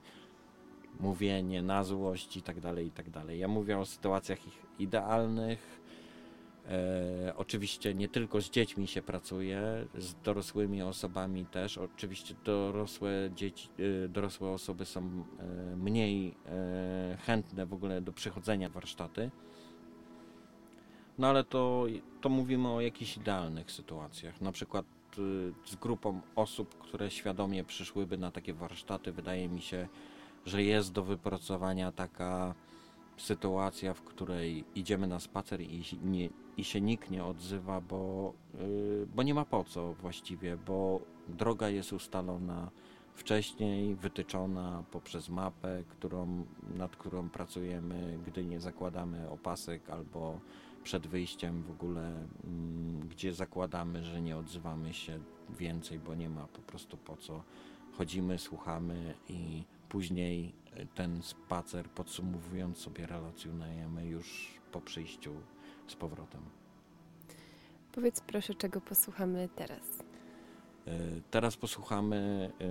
mówienie 1.00 1.62
na 1.62 1.84
złość 1.84 2.38
i 2.38 2.42
tak 2.42 2.60
dalej, 2.60 2.88
i 2.88 2.92
tak 2.92 3.10
dalej. 3.10 3.40
Ja 3.40 3.48
mówię 3.48 3.80
o 3.80 3.86
sytuacjach 3.86 4.40
idealnych, 4.80 5.83
E, 6.70 7.34
oczywiście 7.38 7.94
nie 7.94 8.10
tylko 8.10 8.42
z 8.42 8.50
dziećmi 8.50 8.88
się 8.88 9.02
pracuje, 9.02 9.88
z 9.98 10.16
dorosłymi 10.24 10.82
osobami 10.82 11.46
też. 11.46 11.78
Oczywiście 11.78 12.36
dorosłe, 12.44 13.30
dzieci, 13.36 13.70
e, 14.06 14.08
dorosłe 14.08 14.50
osoby 14.50 14.86
są 14.86 15.02
e, 15.02 15.76
mniej 15.76 16.36
e, 16.46 17.18
chętne 17.26 17.66
w 17.66 17.74
ogóle 17.74 18.02
do 18.02 18.14
przychodzenia 18.14 18.70
w 18.70 18.72
warsztaty. 18.72 19.32
No 21.18 21.28
ale 21.28 21.44
to, 21.44 21.86
to 22.22 22.30
mówimy 22.30 22.70
o 22.70 22.82
jakichś 22.82 23.18
idealnych 23.18 23.72
sytuacjach. 23.72 24.42
Na 24.42 24.52
przykład 24.52 24.86
z 25.66 25.76
grupą 25.76 26.22
osób, 26.36 26.78
które 26.78 27.12
świadomie 27.12 27.64
przyszłyby 27.64 28.18
na 28.18 28.32
takie 28.32 28.54
warsztaty, 28.54 29.12
wydaje 29.12 29.50
mi 29.50 29.62
się, 29.62 29.88
że 30.46 30.64
jest 30.64 30.92
do 30.92 31.04
wypracowania 31.04 31.92
taka 31.92 32.56
sytuacja, 33.18 33.94
w 33.94 34.02
której 34.02 34.66
idziemy 34.76 35.08
na 35.08 35.20
spacer 35.20 35.62
i 35.62 35.84
nie, 36.04 36.30
i 36.58 36.64
się 36.64 36.82
nikt 36.82 37.12
nie 37.12 37.26
odzywa, 37.26 37.82
bo, 37.82 38.34
yy, 38.54 39.08
bo 39.16 39.24
nie 39.24 39.34
ma 39.34 39.46
po 39.46 39.64
co 39.64 39.94
właściwie, 39.94 40.58
bo 40.58 41.00
droga 41.28 41.70
jest 41.70 41.94
ustalona 41.94 42.72
wcześniej, 43.14 43.96
wytyczona 43.96 44.84
poprzez 44.92 45.30
mapę, 45.30 45.84
którą, 45.90 46.46
nad 46.76 46.96
którą 46.96 47.30
pracujemy, 47.30 48.20
gdy 48.28 48.46
nie 48.46 48.60
zakładamy 48.60 49.30
opasek 49.30 49.90
albo 49.90 50.40
przed 50.84 51.08
wyjściem 51.08 51.64
w 51.64 51.72
ogóle, 51.72 52.28
yy, 52.44 53.08
gdzie 53.10 53.34
zakładamy, 53.34 54.04
że 54.04 54.22
nie 54.22 54.38
odzywamy 54.38 54.94
się 54.94 55.20
więcej, 55.60 56.00
bo 56.00 56.16
nie 56.16 56.30
ma 56.30 56.48
po 56.48 56.62
prostu 56.62 56.98
po 56.98 57.18
co. 57.18 57.44
Chodzimy, 57.98 58.40
słuchamy 58.40 59.14
i 59.30 59.64
później 59.90 60.54
ten 60.96 61.22
spacer, 61.22 61.90
podsumowując 61.90 62.78
sobie, 62.78 63.08
relacjonujemy 63.08 64.06
już 64.06 64.60
po 64.72 64.82
przyjściu 64.82 65.32
z 65.88 65.96
powrotem. 65.96 66.42
Powiedz 67.92 68.22
proszę, 68.22 68.54
czego 68.54 68.82
posłuchamy 68.82 69.50
teraz? 69.56 70.04
E, 70.88 70.92
teraz 71.32 71.58
posłuchamy 71.58 72.52
e, 72.62 72.66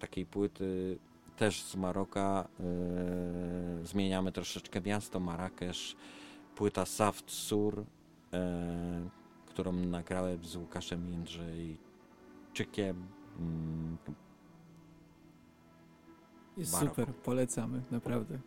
takiej 0.00 0.26
płyty 0.26 0.98
też 1.36 1.62
z 1.62 1.76
Maroka. 1.76 2.48
E, 2.60 2.64
zmieniamy 3.86 4.32
troszeczkę 4.32 4.80
miasto, 4.80 5.20
Marrakesz. 5.20 5.96
Płyta 6.54 6.86
Saft 6.86 7.30
Sur, 7.30 7.84
którą 9.46 9.72
nagrałem 9.72 10.44
z 10.44 10.56
Łukaszem 10.56 11.10
Jędrzejczykiem. 11.10 13.06
Mm, 13.38 13.96
Jest 16.56 16.78
super, 16.78 17.14
polecamy, 17.14 17.82
naprawdę. 17.90 18.38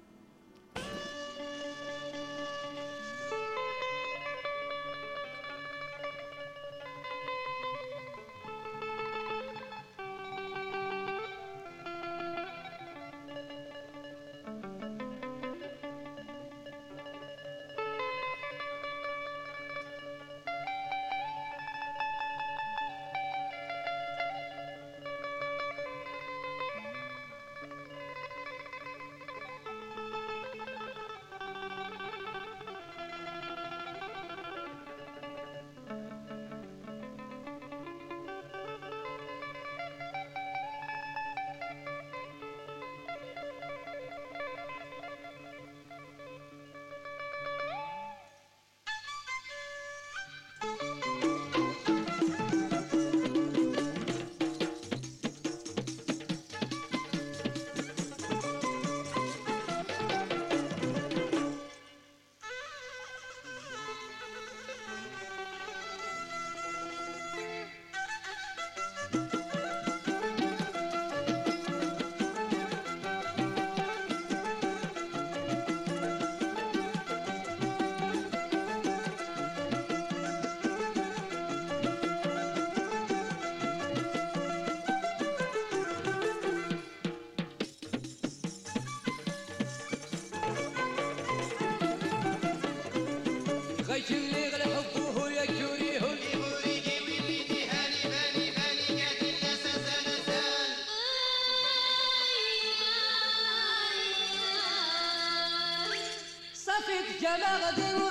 يا 107.31 107.37
بغداد 107.37 108.10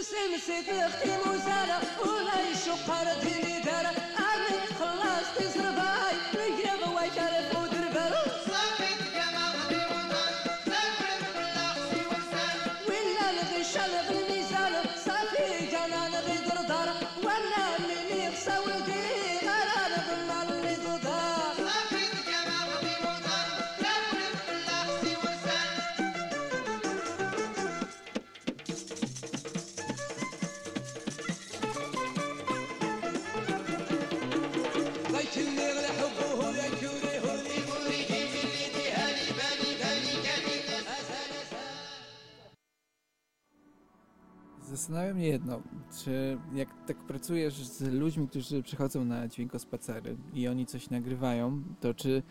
تسمس 0.00 0.46
تختي 0.46 1.10
موزارة 1.26 1.80
ولا 2.04 2.50
يشق 2.50 2.88
ديني 3.22 3.60
دارة 3.60 3.94
أمين 4.18 4.66
خلاص 4.78 5.26
تزرباي 5.38 6.14
Zastanawia 44.86 45.14
mnie 45.14 45.26
jedno, 45.28 45.62
czy 46.04 46.38
jak 46.54 46.68
tak 46.86 46.96
pracujesz 46.96 47.54
z 47.54 47.92
ludźmi, 47.92 48.28
którzy 48.28 48.62
przychodzą 48.62 49.04
na 49.04 49.28
dźwiękospacery 49.28 50.16
i 50.34 50.48
oni 50.48 50.66
coś 50.66 50.90
nagrywają, 50.90 51.62
to 51.80 51.94
czy 51.94 52.22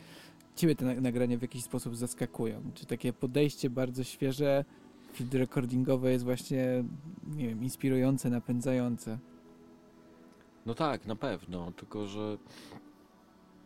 ciebie 0.55 0.75
te 0.75 0.85
na- 0.85 1.01
nagrania 1.01 1.37
w 1.37 1.41
jakiś 1.41 1.63
sposób 1.63 1.95
zaskakują? 1.95 2.61
Czy 2.73 2.85
takie 2.85 3.13
podejście 3.13 3.69
bardzo 3.69 4.03
świeże, 4.03 4.65
field 5.13 5.33
recordingowe 5.33 6.11
jest 6.11 6.25
właśnie, 6.25 6.83
nie 7.35 7.47
wiem, 7.47 7.63
inspirujące, 7.63 8.29
napędzające? 8.29 9.19
No 10.65 10.73
tak, 10.73 11.05
na 11.05 11.15
pewno, 11.15 11.71
tylko 11.71 12.07
że 12.07 12.37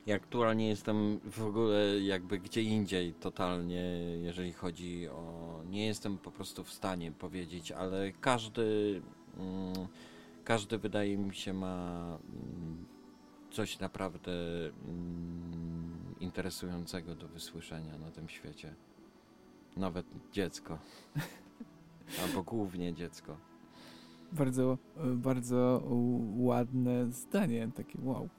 ja 0.09 0.15
aktualnie 0.15 0.67
jestem 0.67 1.19
w 1.19 1.45
ogóle 1.45 1.99
jakby 1.99 2.39
gdzie 2.39 2.61
indziej 2.61 3.13
totalnie, 3.13 3.83
jeżeli 4.21 4.53
chodzi 4.53 5.09
o... 5.09 5.61
Nie 5.69 5.85
jestem 5.85 6.17
po 6.17 6.31
prostu 6.31 6.63
w 6.63 6.73
stanie 6.73 7.11
powiedzieć, 7.11 7.71
ale 7.71 8.11
każdy, 8.11 9.01
mm, 9.37 9.87
każdy 10.43 10.77
wydaje 10.77 11.17
mi 11.17 11.35
się 11.35 11.53
ma 11.53 12.05
mm, 12.33 12.85
coś 13.51 13.79
naprawdę 13.79 14.31
mm, 14.87 16.15
interesującego 16.19 17.15
do 17.15 17.27
wysłyszenia 17.27 17.97
na 17.97 18.11
tym 18.11 18.29
świecie. 18.29 18.75
Nawet 19.77 20.05
dziecko. 20.31 20.79
Albo 22.23 22.43
głównie 22.43 22.93
dziecko. 22.93 23.37
Bardzo, 24.31 24.77
bardzo 25.15 25.83
ładne 26.37 27.11
zdanie, 27.11 27.69
takie 27.75 27.99
wow. 28.03 28.29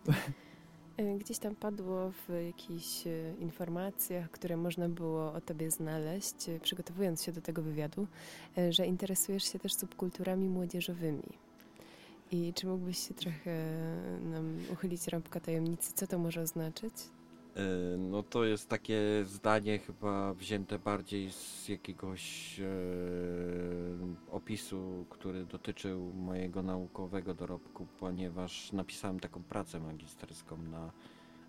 E, 1.00 1.18
Gdzieś 1.18 1.38
tam 1.38 1.54
padło 1.54 2.10
w 2.10 2.28
jakichś 2.46 3.06
e, 3.06 3.34
informacjach, 3.40 4.30
które 4.30 4.56
można 4.56 4.88
było 4.88 5.32
o 5.32 5.40
tobie 5.40 5.70
znaleźć, 5.70 6.48
e, 6.48 6.60
przygotowując 6.60 7.24
się 7.24 7.32
do 7.32 7.40
tego 7.40 7.62
wywiadu, 7.62 8.06
że 8.70 8.86
interesujesz 8.86 9.44
się 9.52 9.58
też 9.58 9.74
subkulturami 9.74 10.48
młodzieżowymi. 10.48 11.22
I 12.30 12.52
czy 12.54 12.66
mógłbyś 12.66 13.08
się 13.08 13.14
trochę 13.14 13.50
nam 14.22 14.58
uchylić 14.72 15.08
rąbka 15.08 15.40
tajemnicy, 15.40 15.92
co 15.94 16.06
to 16.06 16.18
może 16.18 16.40
oznaczyć? 16.40 16.94
E, 17.60 17.96
No 17.98 18.22
to 18.22 18.44
jest 18.44 18.68
takie 18.68 19.00
zdanie 19.24 19.78
chyba 19.78 20.34
wzięte 20.34 20.78
bardziej 20.78 21.32
z 21.32 21.68
jakiegoś 21.68 22.60
e, 22.60 22.64
opisu, 24.30 25.06
który 25.10 25.44
dotyczył 25.44 26.12
mojego 26.14 26.62
naukowego 26.62 27.34
dorobku, 27.34 27.86
ponieważ 28.00 28.72
napisałem 28.72 29.20
taką 29.20 29.42
pracę 29.42 29.80
magisterską 29.80 30.56
na, 30.56 30.92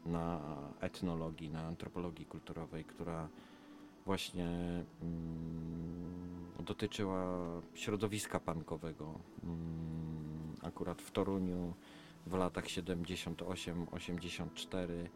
na 0.05 0.41
etnologii, 0.82 1.49
na 1.49 1.62
antropologii 1.62 2.26
kulturowej, 2.26 2.86
która 2.86 3.30
właśnie 4.05 4.47
mm, 5.01 6.66
dotyczyła 6.66 7.24
środowiska 7.74 8.39
punkowego. 8.39 9.20
Mm, 9.43 10.55
akurat 10.62 11.01
w 11.01 11.12
Toruniu 11.12 11.74
w 12.28 12.34
latach 12.34 12.66
78-84 12.66 14.76
e, 14.76 15.09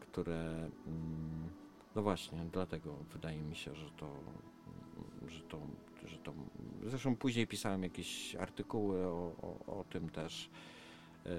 które 0.00 0.70
mm, 0.86 1.48
no 1.94 2.02
właśnie, 2.02 2.46
dlatego 2.52 2.94
wydaje 3.12 3.42
mi 3.42 3.56
się, 3.56 3.74
że 3.74 3.90
to, 3.90 4.06
mm, 4.06 5.30
że 5.30 5.40
to, 5.40 5.60
że 6.06 6.18
to 6.18 6.32
zresztą 6.86 7.16
później 7.16 7.46
pisałem 7.46 7.82
jakieś 7.82 8.36
artykuły 8.36 9.06
o, 9.06 9.32
o, 9.42 9.80
o 9.80 9.84
tym 9.84 10.08
też. 10.08 10.50
E, 11.26 11.30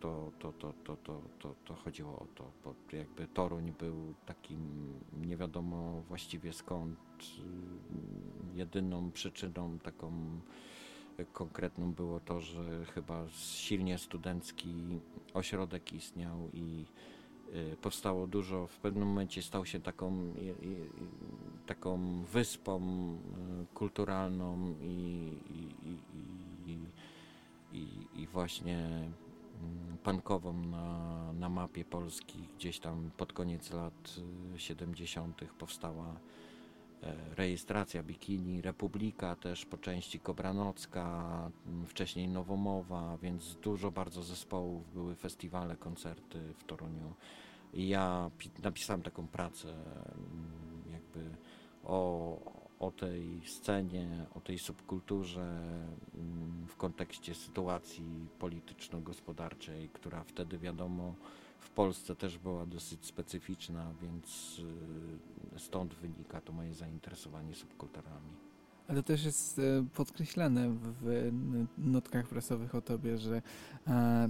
To, 0.00 0.30
to, 0.38 0.52
to, 0.52 0.72
to, 0.84 0.96
to, 0.96 1.22
to, 1.38 1.54
to 1.64 1.74
chodziło 1.74 2.18
o 2.18 2.26
to, 2.34 2.50
bo 2.64 2.74
jakby 2.92 3.26
Toruń 3.26 3.72
był 3.78 4.14
takim 4.26 4.92
nie 5.26 5.36
wiadomo 5.36 6.02
właściwie 6.08 6.52
skąd 6.52 6.98
y, 7.22 8.56
jedyną 8.56 9.10
przyczyną 9.10 9.78
taką 9.78 10.12
konkretną 11.32 11.92
było 11.92 12.20
to, 12.20 12.40
że 12.40 12.84
chyba 12.84 13.28
silnie 13.30 13.98
studencki 13.98 14.74
ośrodek 15.34 15.92
istniał 15.92 16.50
i 16.52 16.84
powstało 17.82 18.26
dużo, 18.26 18.66
w 18.66 18.76
pewnym 18.78 19.08
momencie 19.08 19.42
stał 19.42 19.66
się 19.66 19.80
taką, 19.80 20.34
taką 21.66 22.22
wyspą 22.24 22.80
y, 22.82 23.74
kulturalną 23.74 24.74
i, 24.82 25.32
i, 25.50 25.98
i, 27.72 27.88
i, 28.22 28.26
właśnie 28.26 28.78
mm, 28.78 29.98
pankową 30.02 30.52
na, 30.52 31.32
na 31.32 31.48
mapie 31.48 31.84
Polski. 31.84 32.38
Gdzieś 32.56 32.78
tam 32.78 33.10
pod 33.16 33.32
koniec 33.32 33.72
lat 33.72 34.16
y, 34.54 34.58
70. 34.58 35.40
powstała 35.58 36.06
e, 36.06 36.45
rejestracja 37.36 38.02
Bikini, 38.02 38.62
Republika 38.62 39.36
też 39.36 39.66
po 39.66 39.78
części 39.78 40.20
Kobranocka, 40.20 41.50
wcześniej 41.86 42.28
Nowomowa, 42.28 43.16
więc 43.22 43.56
dużo 43.56 43.90
bardzo 43.90 44.22
zespołów, 44.22 44.92
były 44.92 45.14
festiwale, 45.14 45.76
koncerty 45.76 46.54
w 46.58 46.64
Toruniu. 46.64 47.14
I 47.74 47.88
ja 47.88 48.30
pi- 48.38 48.62
napisałem 48.62 49.02
taką 49.02 49.28
pracę 49.28 49.74
jakby 50.92 51.36
o, 51.84 52.38
o 52.78 52.90
tej 52.90 53.40
scenie, 53.46 54.26
o 54.34 54.40
tej 54.40 54.58
subkulturze 54.58 55.60
w 56.66 56.76
kontekście 56.76 57.34
sytuacji 57.34 58.28
polityczno-gospodarczej, 58.38 59.88
która 59.88 60.24
wtedy 60.24 60.58
wiadomo 60.58 61.14
w 61.66 61.70
Polsce 61.70 62.16
też 62.16 62.38
była 62.38 62.66
dosyć 62.66 63.06
specyficzna, 63.06 63.94
więc 64.02 64.58
y, 65.56 65.58
stąd 65.58 65.94
wynika 65.94 66.40
to 66.40 66.52
moje 66.52 66.74
zainteresowanie 66.74 67.54
subkulturami. 67.54 68.30
Ale 68.88 69.02
też 69.02 69.24
jest 69.24 69.58
e, 69.58 69.62
podkreślane 69.94 70.76
w 71.02 71.32
notkach 71.78 72.28
prasowych 72.28 72.74
o 72.74 72.80
tobie, 72.80 73.18
że 73.18 73.42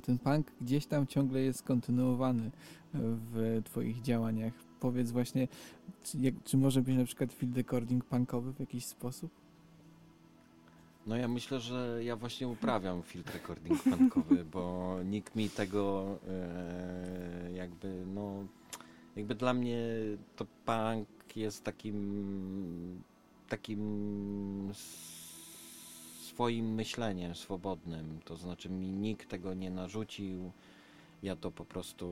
ten 0.02 0.18
punk 0.18 0.52
gdzieś 0.60 0.86
tam 0.86 1.06
ciągle 1.06 1.40
jest 1.40 1.62
kontynuowany 1.62 2.50
w 2.94 3.60
twoich 3.64 4.02
działaniach. 4.02 4.52
Powiedz 4.80 5.10
właśnie, 5.10 5.48
czy 6.44 6.56
może 6.56 6.82
być 6.82 6.96
na 6.96 7.04
przykład 7.04 7.32
field 7.32 7.56
recording 7.56 8.04
punkowy 8.04 8.52
w 8.52 8.60
jakiś 8.60 8.86
sposób? 8.86 9.45
No 11.06 11.16
ja 11.16 11.28
myślę, 11.28 11.60
że 11.60 12.04
ja 12.04 12.16
właśnie 12.16 12.48
uprawiam 12.48 13.02
field 13.02 13.30
recording 13.30 13.82
punkowy, 13.82 14.44
bo 14.54 14.96
nikt 15.04 15.36
mi 15.36 15.50
tego 15.50 16.06
e, 16.28 17.52
jakby 17.52 18.04
no 18.06 18.44
jakby 19.16 19.34
dla 19.34 19.54
mnie 19.54 19.78
to 20.36 20.46
punk 20.64 21.36
jest 21.36 21.64
takim 21.64 23.02
takim 23.48 24.72
swoim 26.20 26.74
myśleniem 26.74 27.34
swobodnym, 27.34 28.20
to 28.24 28.36
znaczy 28.36 28.68
mi 28.68 28.92
nikt 28.92 29.28
tego 29.28 29.54
nie 29.54 29.70
narzucił, 29.70 30.52
ja 31.22 31.36
to 31.36 31.50
po 31.50 31.64
prostu 31.64 32.06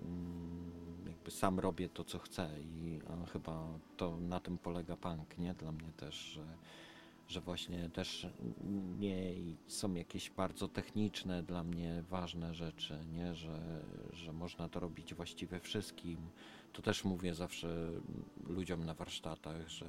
mm, 0.00 0.72
jakby 1.06 1.30
sam 1.30 1.60
robię 1.60 1.88
to 1.88 2.04
co 2.04 2.18
chcę 2.18 2.50
i 2.60 3.00
chyba 3.32 3.66
to 3.96 4.16
na 4.20 4.40
tym 4.40 4.58
polega 4.58 4.96
punk, 4.96 5.38
nie? 5.38 5.54
Dla 5.54 5.72
mnie 5.72 5.92
też, 5.96 6.14
że 6.14 6.44
że 7.28 7.40
właśnie 7.40 7.90
też 7.90 8.26
nie 8.98 9.34
są 9.66 9.94
jakieś 9.94 10.30
bardzo 10.30 10.68
techniczne 10.68 11.42
dla 11.42 11.64
mnie 11.64 12.04
ważne 12.10 12.54
rzeczy, 12.54 12.98
nie? 13.12 13.34
Że, 13.34 13.84
że 14.12 14.32
można 14.32 14.68
to 14.68 14.80
robić 14.80 15.14
właściwie 15.14 15.60
wszystkim. 15.60 16.18
To 16.72 16.82
też 16.82 17.04
mówię 17.04 17.34
zawsze 17.34 17.90
ludziom 18.46 18.84
na 18.84 18.94
warsztatach, 18.94 19.68
że 19.68 19.86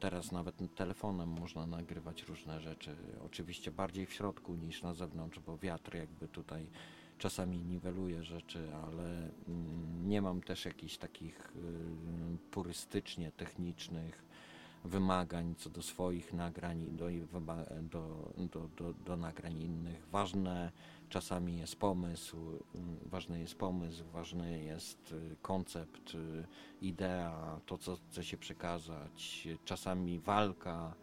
teraz 0.00 0.32
nawet 0.32 0.74
telefonem 0.74 1.28
można 1.28 1.66
nagrywać 1.66 2.22
różne 2.22 2.60
rzeczy. 2.60 2.96
Oczywiście 3.26 3.70
bardziej 3.70 4.06
w 4.06 4.12
środku 4.12 4.54
niż 4.54 4.82
na 4.82 4.94
zewnątrz, 4.94 5.38
bo 5.38 5.58
wiatr 5.58 5.94
jakby 5.94 6.28
tutaj 6.28 6.66
czasami 7.18 7.58
niweluje 7.58 8.24
rzeczy, 8.24 8.74
ale 8.74 9.30
mm, 9.48 10.08
nie 10.08 10.22
mam 10.22 10.40
też 10.40 10.64
jakichś 10.64 10.96
takich 10.96 11.52
y, 11.56 12.38
purystycznie 12.50 13.32
technicznych 13.32 14.24
wymagań 14.84 15.54
co 15.58 15.70
do 15.70 15.82
swoich 15.82 16.32
nagrań 16.32 16.82
i 16.82 16.90
do, 16.90 17.06
do, 17.82 18.32
do, 18.52 18.68
do, 18.76 18.94
do 19.04 19.16
nagrań 19.16 19.62
innych. 19.62 20.08
Ważne 20.12 20.72
czasami 21.08 21.58
jest 21.58 21.76
pomysł, 21.76 22.36
mm, 22.74 22.96
ważny 23.06 23.40
jest 23.40 23.54
pomysł, 23.54 24.04
ważny 24.12 24.62
jest 24.62 25.12
y, 25.12 25.36
koncept, 25.42 26.14
y, 26.14 26.44
idea, 26.82 27.60
to 27.66 27.78
co 27.78 27.96
chce 27.96 28.24
się 28.24 28.36
przekazać, 28.36 29.48
czasami 29.64 30.18
walka. 30.18 30.94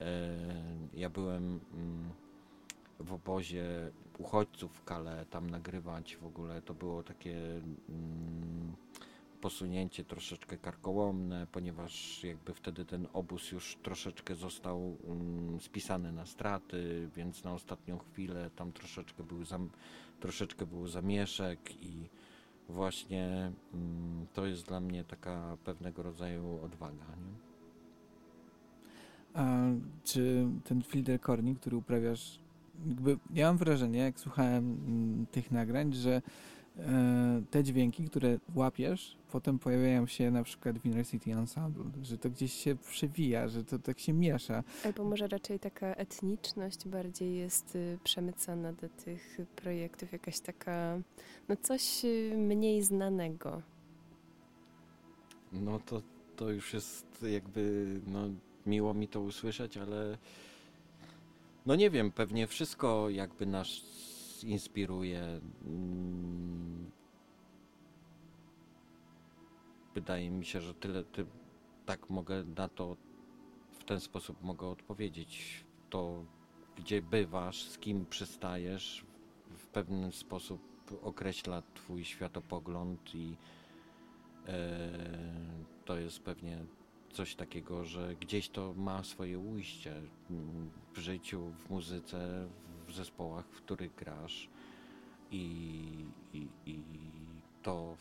E, 0.00 0.36
Ja 0.94 1.10
byłem 1.10 1.60
mm, 1.74 2.10
w 3.00 3.12
obozie 3.12 3.90
uchodźców 4.18 4.72
w 4.72 4.84
Kale, 4.84 5.26
tam 5.30 5.50
nagrywać 5.50 6.16
w 6.16 6.26
ogóle 6.26 6.62
to 6.62 6.74
było 6.74 7.02
takie 7.02 7.36
mm, 7.88 8.76
posunięcie 9.40 10.04
troszeczkę 10.04 10.56
karkołomne, 10.56 11.46
ponieważ 11.52 12.24
jakby 12.24 12.54
wtedy 12.54 12.84
ten 12.84 13.06
obóz 13.12 13.52
już 13.52 13.78
troszeczkę 13.82 14.34
został 14.34 14.96
mm, 15.06 15.60
spisany 15.60 16.12
na 16.12 16.26
straty, 16.26 17.10
więc 17.16 17.44
na 17.44 17.52
ostatnią 17.52 17.98
chwilę 17.98 18.50
tam 18.56 18.72
troszeczkę 18.72 19.24
był, 19.24 19.44
zam, 19.44 19.70
troszeczkę 20.20 20.66
był 20.66 20.86
zamieszek 20.86 21.84
i 21.84 22.08
właśnie 22.68 23.52
mm, 23.74 24.26
to 24.34 24.46
jest 24.46 24.66
dla 24.66 24.80
mnie 24.80 25.04
taka 25.04 25.56
pewnego 25.64 26.02
rodzaju 26.02 26.60
odwaga. 26.64 27.04
Nie? 27.04 27.50
A 29.34 29.58
czy 30.04 30.46
ten 30.64 30.82
field 30.82 31.08
recording, 31.08 31.60
który 31.60 31.76
uprawiasz, 31.76 32.38
jakby 32.88 33.18
ja 33.34 33.46
mam 33.46 33.56
wrażenie, 33.58 33.98
jak 33.98 34.20
słuchałem 34.20 34.64
mm, 34.86 35.26
tych 35.26 35.50
nagrań, 35.50 35.92
że 35.92 36.22
e, 36.78 37.42
te 37.50 37.64
dźwięki, 37.64 38.04
które 38.04 38.38
łapiesz, 38.54 39.19
potem 39.32 39.58
pojawiają 39.58 40.06
się 40.06 40.30
na 40.30 40.42
przykład 40.42 40.78
w 40.78 40.86
Inner 40.86 41.06
City 41.06 41.32
Ensemble, 41.32 41.84
że 42.02 42.18
to 42.18 42.30
gdzieś 42.30 42.52
się 42.52 42.76
przewija, 42.76 43.48
że 43.48 43.64
to 43.64 43.78
tak 43.78 43.98
się 43.98 44.12
miesza. 44.12 44.62
Albo 44.84 45.04
może 45.04 45.28
raczej 45.28 45.58
taka 45.58 45.94
etniczność 45.94 46.88
bardziej 46.88 47.36
jest 47.36 47.76
y, 47.76 47.98
przemycana 48.04 48.72
do 48.72 48.88
tych 48.88 49.38
projektów, 49.56 50.12
jakaś 50.12 50.40
taka, 50.40 50.98
no 51.48 51.56
coś 51.56 52.04
y, 52.04 52.34
mniej 52.36 52.82
znanego. 52.82 53.62
No 55.52 55.78
to, 55.78 56.02
to 56.36 56.50
już 56.50 56.74
jest 56.74 57.26
jakby, 57.32 57.86
no 58.06 58.20
miło 58.66 58.94
mi 58.94 59.08
to 59.08 59.20
usłyszeć, 59.20 59.76
ale 59.76 60.18
no 61.66 61.76
nie 61.76 61.90
wiem, 61.90 62.12
pewnie 62.12 62.46
wszystko 62.46 63.10
jakby 63.10 63.46
nas 63.46 63.68
inspiruje. 64.44 65.40
Wydaje 69.94 70.30
mi 70.30 70.44
się, 70.44 70.60
że 70.60 70.74
tyle, 70.74 71.04
ty, 71.04 71.26
tak 71.86 72.10
mogę 72.10 72.44
na 72.44 72.68
to 72.68 72.96
w 73.72 73.84
ten 73.84 74.00
sposób 74.00 74.42
mogę 74.42 74.66
odpowiedzieć. 74.66 75.64
To, 75.90 76.24
gdzie 76.76 77.02
bywasz, 77.02 77.64
z 77.64 77.78
kim 77.78 78.06
przystajesz, 78.06 79.04
w 79.56 79.66
pewien 79.66 80.12
sposób 80.12 80.60
określa 81.02 81.62
twój 81.74 82.04
światopogląd 82.04 83.14
i 83.14 83.36
e, 84.46 84.90
to 85.84 85.98
jest 85.98 86.20
pewnie 86.20 86.64
coś 87.12 87.34
takiego, 87.34 87.84
że 87.84 88.16
gdzieś 88.16 88.48
to 88.48 88.74
ma 88.74 89.04
swoje 89.04 89.38
ujście 89.38 89.94
w 90.94 90.98
życiu, 90.98 91.52
w 91.58 91.70
muzyce, 91.70 92.48
w 92.86 92.92
zespołach, 92.92 93.46
w 93.46 93.62
których 93.62 93.94
grasz 93.94 94.48
i, 95.30 96.06
i, 96.32 96.48
i 96.66 96.82
to, 97.62 97.96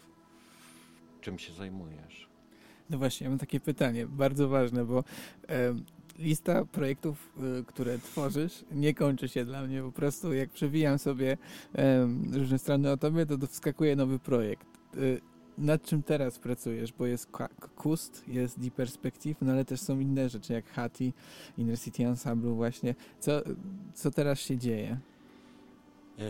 czym 1.22 1.40
się 1.40 1.54
zajmujesz. 1.54 2.30
No 2.90 2.98
właśnie, 2.98 3.24
ja 3.26 3.30
mam 3.30 3.40
takie 3.40 3.60
pytanie, 3.60 4.08
bardzo 4.08 4.50
ważne, 4.50 4.86
bo 4.86 5.04
lista 6.20 6.66
projektów, 6.66 7.34
e, 7.60 7.64
które 7.64 8.00
tworzysz, 8.00 8.66
nie 8.72 8.94
kończy 8.94 9.30
się 9.30 9.46
dla 9.46 9.62
mnie. 9.62 9.82
Po 9.82 9.92
prostu 9.92 10.34
jak 10.34 10.50
przewijam 10.50 11.00
sobie 11.00 11.38
różne 12.34 12.60
strony 12.60 12.92
o 12.92 12.98
tobie, 12.98 13.26
to, 13.26 13.48
wskakuje 13.48 13.96
nowy 13.96 14.20
projekt. 14.20 14.68
E, 14.96 14.98
nad 15.58 15.84
czym 15.84 16.04
teraz 16.04 16.40
pracujesz? 16.40 16.94
Bo 16.94 17.06
jest 17.06 17.32
Kust, 17.76 18.28
jest 18.28 18.60
Deep 18.60 18.74
Perspective, 18.74 19.38
no 19.42 19.52
ale 19.52 19.66
też 19.66 19.82
są 19.82 20.00
inne 20.00 20.30
rzeczy 20.30 20.54
jak 20.54 20.66
Hati, 20.70 21.14
Inner 21.58 21.80
City 21.80 22.06
Ensemble 22.06 22.52
właśnie. 22.52 22.96
Co, 23.20 23.42
co 23.94 24.12
teraz 24.12 24.40
się 24.40 24.58
dzieje? 24.58 25.00
E, 26.20 26.24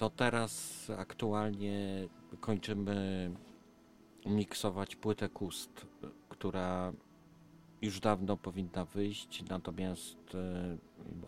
No 0.00 0.10
teraz 0.10 0.86
aktualnie 0.98 2.08
kończymy 2.40 3.30
miksować 4.26 4.96
płytę 4.96 5.28
Kust, 5.28 5.86
która 6.28 6.92
już 7.82 8.00
dawno 8.00 8.36
powinna 8.36 8.84
wyjść, 8.84 9.44
natomiast 9.48 10.34
e, 10.34 10.76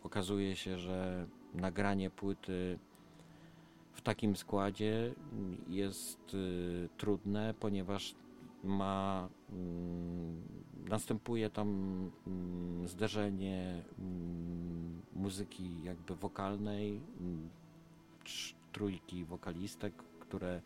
okazuje 0.03 0.57
się, 0.57 0.78
że 0.78 1.26
nagranie 1.55 2.11
płyty 2.11 2.78
w 3.93 4.01
takim 4.01 4.36
składzie 4.36 5.14
jest 5.68 6.34
y, 6.34 6.88
trudne, 6.97 7.55
ponieważ 7.61 8.14
ma 8.64 9.28
mm, 9.53 10.43
następuje 10.88 11.51
tam 11.51 11.68
mm, 12.26 12.88
zderzenie 12.88 13.82
mm, 13.99 15.03
muzyki 15.12 15.82
jakby 15.84 16.16
wokalnej, 16.16 17.01
trójki 18.72 19.24
wokalistek, 19.24 19.95
które 20.20 20.62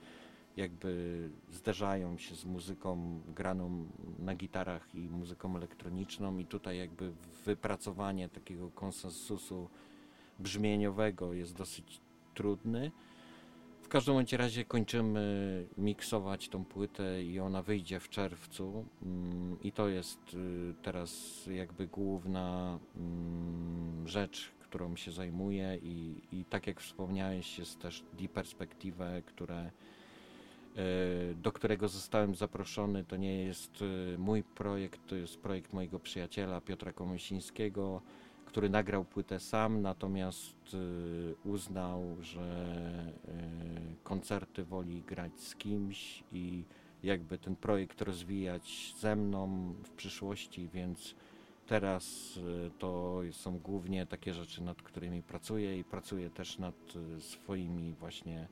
jakby 0.56 1.30
zderzają 1.50 2.18
się 2.18 2.34
z 2.34 2.44
muzyką 2.44 3.20
graną 3.34 3.86
na 4.18 4.34
gitarach 4.34 4.94
i 4.94 5.08
muzyką 5.08 5.56
elektroniczną 5.56 6.38
i 6.38 6.46
tutaj 6.46 6.78
jakby 6.78 7.12
wypracowanie 7.44 8.28
takiego 8.28 8.70
konsensusu 8.70 9.68
brzmieniowego 10.38 11.32
jest 11.32 11.54
dosyć 11.54 12.00
trudny. 12.34 12.90
W 13.82 13.88
każdym 13.88 14.14
bądź 14.14 14.32
razie 14.32 14.64
kończymy 14.64 15.66
miksować 15.78 16.48
tą 16.48 16.64
płytę 16.64 17.22
i 17.22 17.40
ona 17.40 17.62
wyjdzie 17.62 18.00
w 18.00 18.08
czerwcu. 18.08 18.84
Mm, 19.02 19.56
I 19.62 19.72
to 19.72 19.88
jest 19.88 20.34
y, 20.34 20.74
teraz 20.82 21.42
jakby 21.52 21.86
główna 21.86 22.78
mm, 22.96 24.08
rzecz, 24.08 24.52
którą 24.60 24.96
się 24.96 25.12
zajmuję. 25.12 25.78
I, 25.82 26.22
i 26.32 26.44
tak 26.44 26.66
jak 26.66 26.80
wspomniałeś, 26.80 27.58
jest 27.58 27.78
też 27.80 28.04
Deep 28.12 28.32
Perspektywę, 28.32 29.22
które, 29.26 29.70
do 31.36 31.52
którego 31.52 31.88
zostałem 31.88 32.34
zaproszony. 32.34 33.04
To 33.04 33.16
nie 33.16 33.44
jest 33.44 33.82
y, 33.82 34.18
mój 34.18 34.42
projekt, 34.42 35.00
to 35.06 35.16
jest 35.16 35.40
projekt 35.40 35.72
mojego 35.72 35.98
przyjaciela 35.98 36.60
Piotra 36.60 36.92
Komysińskiego 36.92 38.02
który 38.46 38.70
nagrał 38.70 39.04
płytę 39.04 39.40
sam, 39.40 39.82
natomiast 39.82 40.74
y, 40.74 41.34
uznał, 41.44 42.16
że 42.20 42.72
koncerty 44.04 44.64
woli 44.64 45.02
grać 45.02 45.40
z 45.40 45.56
kimś 45.56 46.24
i 46.32 46.64
jakby 47.02 47.38
ten 47.38 47.56
projekt 47.56 48.02
rozwijać 48.02 48.94
ze 48.98 49.16
mną 49.16 49.72
w 49.84 49.90
przyszłości, 49.90 50.68
więc 50.68 51.14
teraz 51.66 52.38
to 52.78 53.20
są 53.32 53.58
głównie 53.58 54.06
takie 54.06 54.34
rzeczy, 54.34 54.62
nad 54.62 54.82
którymi 54.82 55.22
pracuję 55.22 55.78
i 55.78 55.84
pracuję 55.84 56.30
też 56.30 56.58
nad 56.58 56.74
swoimi 57.18 57.94
właśnie 57.94 58.48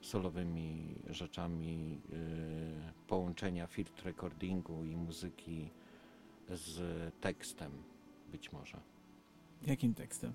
solowymi 0.00 0.94
rzeczami 1.08 2.00
y, 2.12 3.06
połączenia 3.06 3.66
field 3.66 4.02
recordingu 4.02 4.84
i 4.84 4.96
muzyki 4.96 5.70
z 6.48 6.80
tekstem 7.20 7.72
być 8.32 8.52
może. 8.52 8.80
Jakim 9.66 9.94
tekstem? 9.94 10.32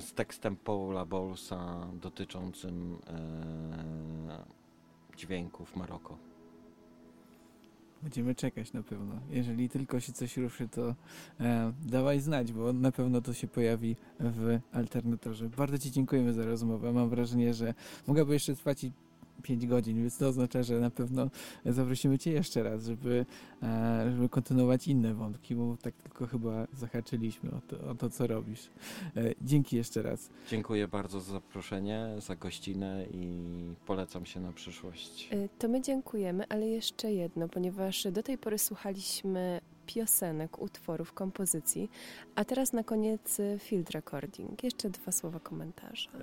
z 0.00 0.12
tekstem 0.12 0.56
Paula 0.56 1.04
Bowlesa 1.04 1.86
dotyczącym 1.92 2.98
e, 3.06 4.44
dźwięków 5.16 5.76
Maroko. 5.76 6.18
Będziemy 8.04 8.34
czekać 8.34 8.72
na 8.72 8.82
pewno. 8.82 9.14
Jeżeli 9.30 9.68
tylko 9.68 10.00
się 10.00 10.12
coś 10.12 10.36
ruszy, 10.36 10.68
to 10.68 10.94
e, 11.40 11.72
dawaj 11.82 12.20
znać, 12.20 12.52
bo 12.52 12.72
na 12.72 12.92
pewno 12.92 13.20
to 13.20 13.32
się 13.32 13.46
pojawi 13.46 13.96
w 14.20 14.58
alternatorze. 14.72 15.48
Bardzo 15.48 15.78
Ci 15.78 15.90
dziękujemy 15.90 16.32
za 16.32 16.44
rozmowę. 16.44 16.92
Mam 16.92 17.08
wrażenie, 17.08 17.54
że 17.54 17.74
mogłaby 18.06 18.32
jeszcze 18.32 18.54
trwać 18.56 18.86
5 19.42 19.66
godzin, 19.66 19.96
więc 19.96 20.18
to 20.18 20.28
oznacza, 20.28 20.62
że 20.62 20.80
na 20.80 20.90
pewno 20.90 21.30
zaprosimy 21.66 22.18
Cię 22.18 22.32
jeszcze 22.32 22.62
raz, 22.62 22.84
żeby, 22.84 23.26
e, 23.62 24.10
żeby 24.12 24.28
kontynuować 24.28 24.88
inne 24.88 25.14
wątki, 25.14 25.54
bo 25.54 25.76
tak 25.82 25.94
tylko 25.94 26.26
chyba 26.26 26.66
zahaczyliśmy 26.72 27.50
o 27.50 27.60
to, 27.68 27.90
o 27.90 27.94
to 27.94 28.10
co 28.10 28.26
robisz. 28.26 28.70
E, 29.16 29.34
dzięki 29.42 29.76
jeszcze 29.76 30.02
raz. 30.02 30.30
Dziękuję 30.50 30.88
bardzo 30.88 31.20
za 31.20 31.32
zaproszenie, 31.32 32.08
za 32.18 32.36
gościnę 32.36 33.06
i 33.12 33.38
polecam 33.86 34.26
się 34.26 34.40
na 34.40 34.52
przyszłość. 34.52 35.28
Y, 35.32 35.48
To 35.58 35.68
my 35.68 35.80
dziękujemy, 35.80 36.44
ale 36.48 36.66
jeszcze 36.68 37.12
jedno, 37.12 37.48
ponieważ 37.48 38.06
do 38.12 38.22
tej 38.22 38.38
pory 38.38 38.58
słuchaliśmy 38.58 39.60
piosenek, 39.86 40.62
utworów, 40.62 41.12
kompozycji. 41.12 41.90
A 42.34 42.44
teraz 42.44 42.72
na 42.72 42.84
koniec 42.84 43.40
y, 43.40 43.58
field 43.58 43.90
recording. 43.90 44.64
Jeszcze 44.64 44.90
dwa 44.90 45.12
słowa 45.12 45.40
komentarza. 45.40 46.10
E, 46.10 46.20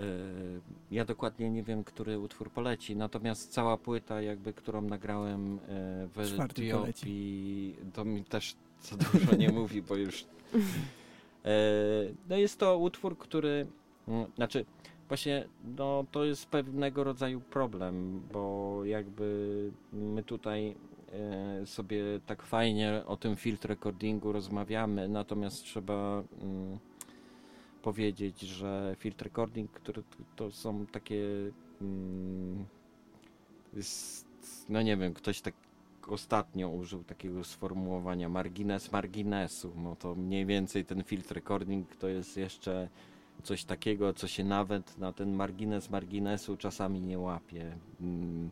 Ja 0.91 1.05
dokładnie 1.05 1.49
nie 1.49 1.63
wiem, 1.63 1.83
który 1.83 2.19
utwór 2.19 2.51
poleci, 2.51 2.95
natomiast 2.95 3.51
cała 3.51 3.77
płyta, 3.77 4.21
jakby, 4.21 4.53
którą 4.53 4.81
nagrałem 4.81 5.55
e, 5.57 5.59
w 6.07 6.39
Etiopii, 6.39 7.75
to 7.93 8.05
mi 8.05 8.23
też 8.23 8.55
za 8.81 8.95
dużo 8.97 9.35
nie 9.35 9.49
mówi, 9.49 9.81
bo 9.81 9.95
już. 9.95 10.25
E, 11.45 11.49
No 12.29 12.37
jest 12.37 12.59
to 12.59 12.77
utwór, 12.77 13.17
który. 13.17 13.67
mm, 14.07 14.25
Znaczy, 14.35 14.65
właśnie, 15.07 15.47
no 15.77 16.05
to 16.11 16.25
jest 16.25 16.45
pewnego 16.45 17.03
rodzaju 17.03 17.39
problem, 17.41 18.21
bo 18.33 18.79
jakby 18.85 19.71
my 19.93 20.23
tutaj 20.23 20.75
sobie 21.65 22.03
tak 22.25 22.43
fajnie 22.43 23.03
o 23.07 23.17
tym 23.17 23.35
field 23.35 23.65
recordingu 23.65 24.31
rozmawiamy, 24.31 25.07
natomiast 25.07 25.63
trzeba. 25.63 26.23
mm, 26.41 26.77
powiedzieć, 27.81 28.39
że 28.41 28.95
field 28.99 29.21
recording, 29.21 29.71
który 29.71 30.03
to- 30.35 30.51
są 30.51 30.85
takie 30.85 31.23
mm, 31.81 32.65
no 34.69 34.81
nie 34.81 34.97
wiem, 34.97 35.13
ktoś 35.13 35.41
tak 35.41 35.53
ostatnio 36.07 36.69
użył 36.69 37.03
takiego 37.03 37.43
sformułowania 37.43 38.29
margines 38.29 38.91
marginesu, 38.91 39.73
no 39.77 39.95
to 39.95 40.15
mniej 40.15 40.45
więcej 40.45 40.85
ten 40.85 41.03
field 41.03 41.31
recording 41.31 41.95
to 41.95 42.07
jest 42.07 42.37
jeszcze 42.37 42.89
coś 43.43 43.63
takiego, 43.63 44.13
co 44.13 44.27
się 44.27 44.43
nawet 44.43 44.97
na 44.97 45.13
ten 45.13 45.33
margines 45.35 45.89
marginesu 45.89 46.57
czasami 46.57 47.01
nie 47.01 47.19
łapie. 47.19 47.77
Mm, 48.01 48.49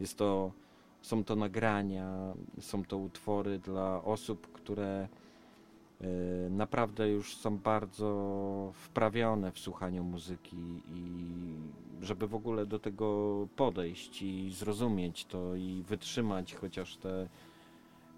Jest 0.00 0.16
to, 0.18 0.52
są 1.02 1.24
to 1.24 1.36
nagrania, 1.36 2.34
są 2.60 2.84
to 2.84 2.98
utwory 2.98 3.58
dla 3.58 4.04
osób, 4.04 4.52
które 4.52 5.08
e, 6.00 6.06
naprawdę 6.50 7.08
już 7.08 7.36
są 7.36 7.58
bardzo 7.58 8.72
wprawione 8.74 9.52
w 9.52 9.58
słuchaniu 9.58 10.04
muzyki 10.04 10.82
i 10.94 11.32
żeby 12.00 12.26
w 12.28 12.34
ogóle 12.34 12.66
do 12.66 12.78
tego 12.78 13.48
podejść 13.56 14.22
i 14.22 14.50
zrozumieć 14.50 15.24
to 15.24 15.54
i 15.54 15.84
wytrzymać 15.88 16.54
chociaż 16.54 16.96
te, 16.96 17.28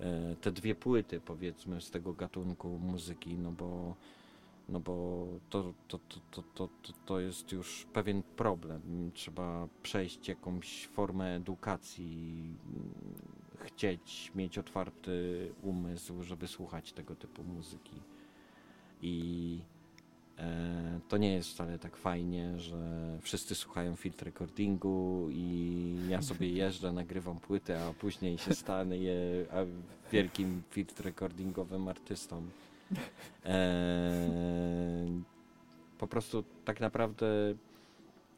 e, 0.00 0.36
te 0.40 0.52
dwie 0.52 0.74
płyty 0.74 1.20
powiedzmy 1.20 1.80
z 1.80 1.90
tego 1.90 2.12
gatunku 2.12 2.68
muzyki, 2.68 3.38
no 3.38 3.52
bo 3.52 3.94
no 4.68 4.80
bo 4.80 5.26
to, 5.50 5.74
to, 5.88 5.98
to, 6.08 6.18
to, 6.30 6.42
to, 6.54 6.68
to, 7.06 7.20
jest 7.20 7.52
już 7.52 7.86
pewien 7.92 8.22
problem. 8.22 9.10
Trzeba 9.14 9.68
przejść 9.82 10.28
jakąś 10.28 10.86
formę 10.86 11.36
edukacji, 11.36 12.42
chcieć 13.58 14.32
mieć 14.34 14.58
otwarty 14.58 15.52
umysł, 15.62 16.22
żeby 16.22 16.48
słuchać 16.48 16.92
tego 16.92 17.16
typu 17.16 17.44
muzyki. 17.44 18.00
I 19.02 19.60
e, 20.38 21.00
to 21.08 21.16
nie 21.16 21.32
jest 21.32 21.50
wcale 21.50 21.78
tak 21.78 21.96
fajnie, 21.96 22.58
że 22.58 23.18
wszyscy 23.22 23.54
słuchają 23.54 23.96
field 23.96 24.22
recordingu 24.22 25.28
i 25.30 25.96
ja 26.08 26.22
sobie 26.22 26.48
jeżdżę, 26.62 26.92
nagrywam 26.92 27.40
płytę, 27.40 27.86
a 27.86 27.92
później 27.92 28.38
się 28.38 28.54
stanę 28.54 28.96
wielkim 30.12 30.62
field 30.70 31.00
recordingowym 31.00 31.88
artystą. 31.88 32.42
E, 33.44 34.30
po 35.98 36.06
prostu 36.06 36.44
tak 36.64 36.80
naprawdę 36.80 37.26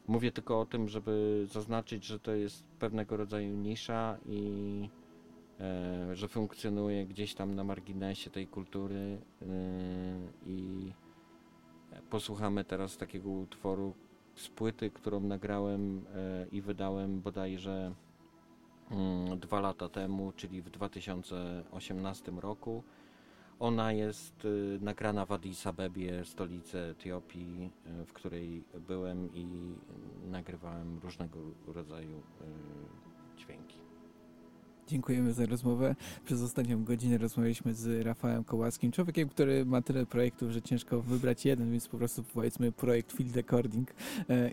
mówię 0.07 0.31
tylko 0.31 0.59
o 0.59 0.65
tym, 0.65 0.87
żeby 0.87 1.45
zaznaczyć, 1.51 2.05
że 2.05 2.19
to 2.19 2.31
jest 2.31 2.63
pewnego 2.79 3.17
rodzaju 3.17 3.55
nisza 3.57 4.17
i 4.25 4.89
e, 5.59 6.15
że 6.15 6.27
funkcjonuje 6.27 7.05
gdzieś 7.05 7.33
tam 7.33 7.55
na 7.55 7.63
marginesie 7.63 8.29
tej 8.29 8.47
kultury 8.47 9.17
e, 9.41 9.45
i 10.45 10.91
posłuchamy 12.09 12.63
teraz 12.63 12.97
takiego 12.97 13.29
utworu 13.29 13.93
z 14.35 14.47
płyty, 14.47 14.91
którą 14.91 15.19
nagrałem 15.19 16.05
e, 16.15 16.45
i 16.51 16.61
wydałem 16.61 17.21
bodajże 17.21 17.91
mm, 18.91 19.39
dwa 19.39 19.59
lata 19.59 19.89
temu, 19.89 20.31
czyli 20.35 20.61
w 20.61 20.69
2018 20.69 22.31
roku. 22.31 22.83
Ona 23.59 23.91
jest 23.93 24.45
y, 24.45 24.79
nagrana 24.81 25.25
w 25.25 25.31
Addis 25.31 25.67
Abebie, 25.67 26.25
stolicy 26.25 26.79
Etiopii, 26.79 27.71
y, 28.01 28.05
w 28.05 28.13
której 28.13 28.63
byłem 28.87 29.33
i 29.33 29.47
nagrywałem 30.27 30.99
różnego 30.99 31.39
rodzaju 31.67 32.17
y, 32.17 33.37
dźwięki. 33.37 33.77
Dziękujemy 34.87 35.33
za 35.33 35.45
rozmowę. 35.45 35.95
Przez 36.25 36.41
ostatnią 36.41 36.83
godzinę 36.83 37.17
rozmawialiśmy 37.17 37.73
z 37.73 38.05
Rafałem 38.05 38.43
Kołackim, 38.43 38.91
człowiekiem, 38.91 39.29
który 39.29 39.65
ma 39.65 39.81
tyle 39.81 40.05
projektów, 40.05 40.51
że 40.51 40.61
ciężko 40.61 41.01
wybrać 41.01 41.45
jeden, 41.45 41.71
więc 41.71 41.87
po 41.87 41.97
prostu 41.97 42.23
powiedzmy 42.23 42.71
projekt 42.71 43.11
Field 43.11 43.35
Recording 43.35 43.93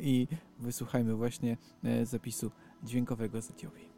i 0.01 0.27
wysłuchajmy 0.59 1.15
właśnie 1.15 1.57
zapisu 2.03 2.51
dźwiękowego 2.83 3.43
z 3.43 3.51
Etiopii. 3.51 3.94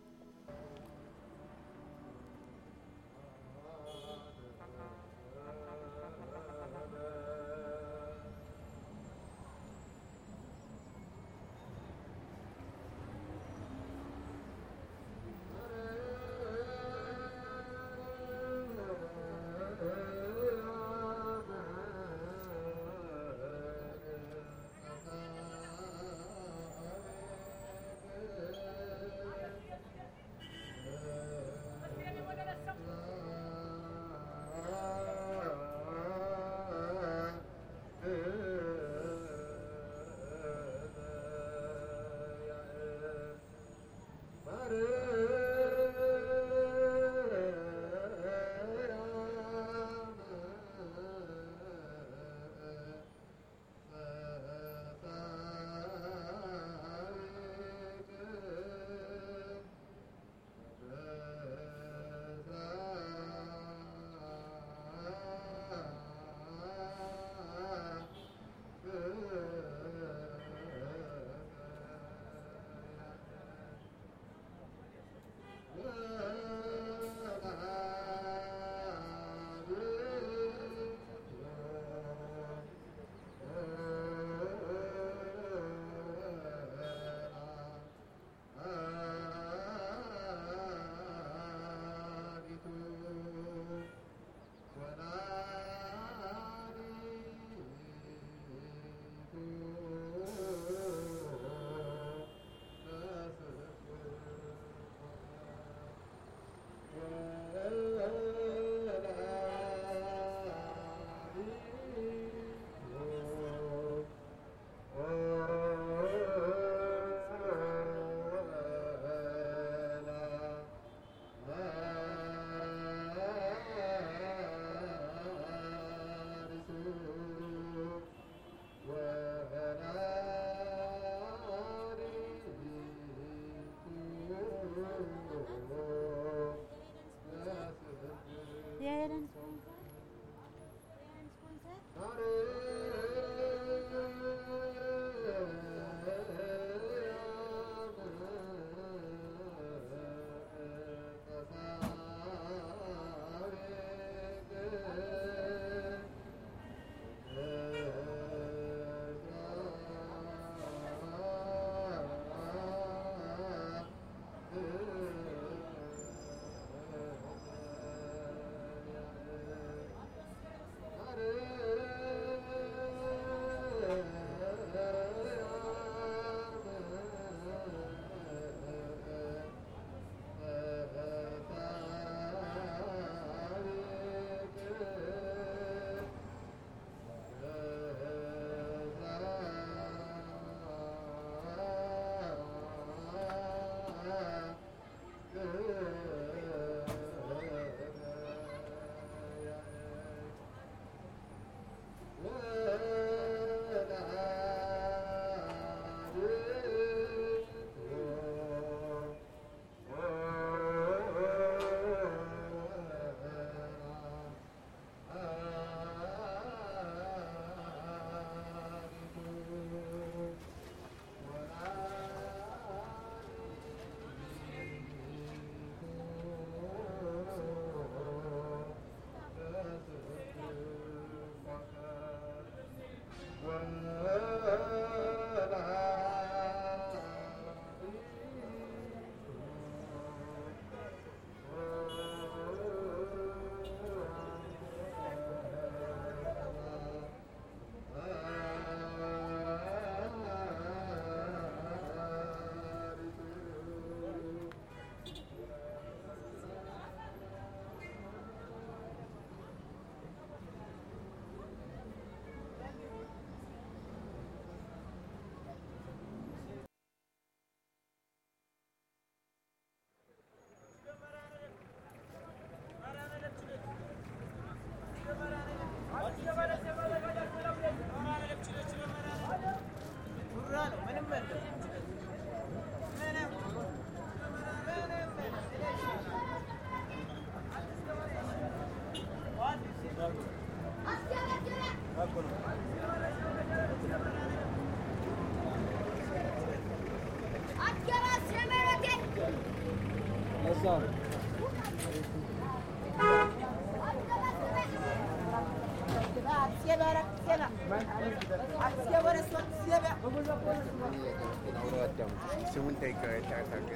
Soon 312.57 312.75
they 312.81 312.93
could. 312.93 313.76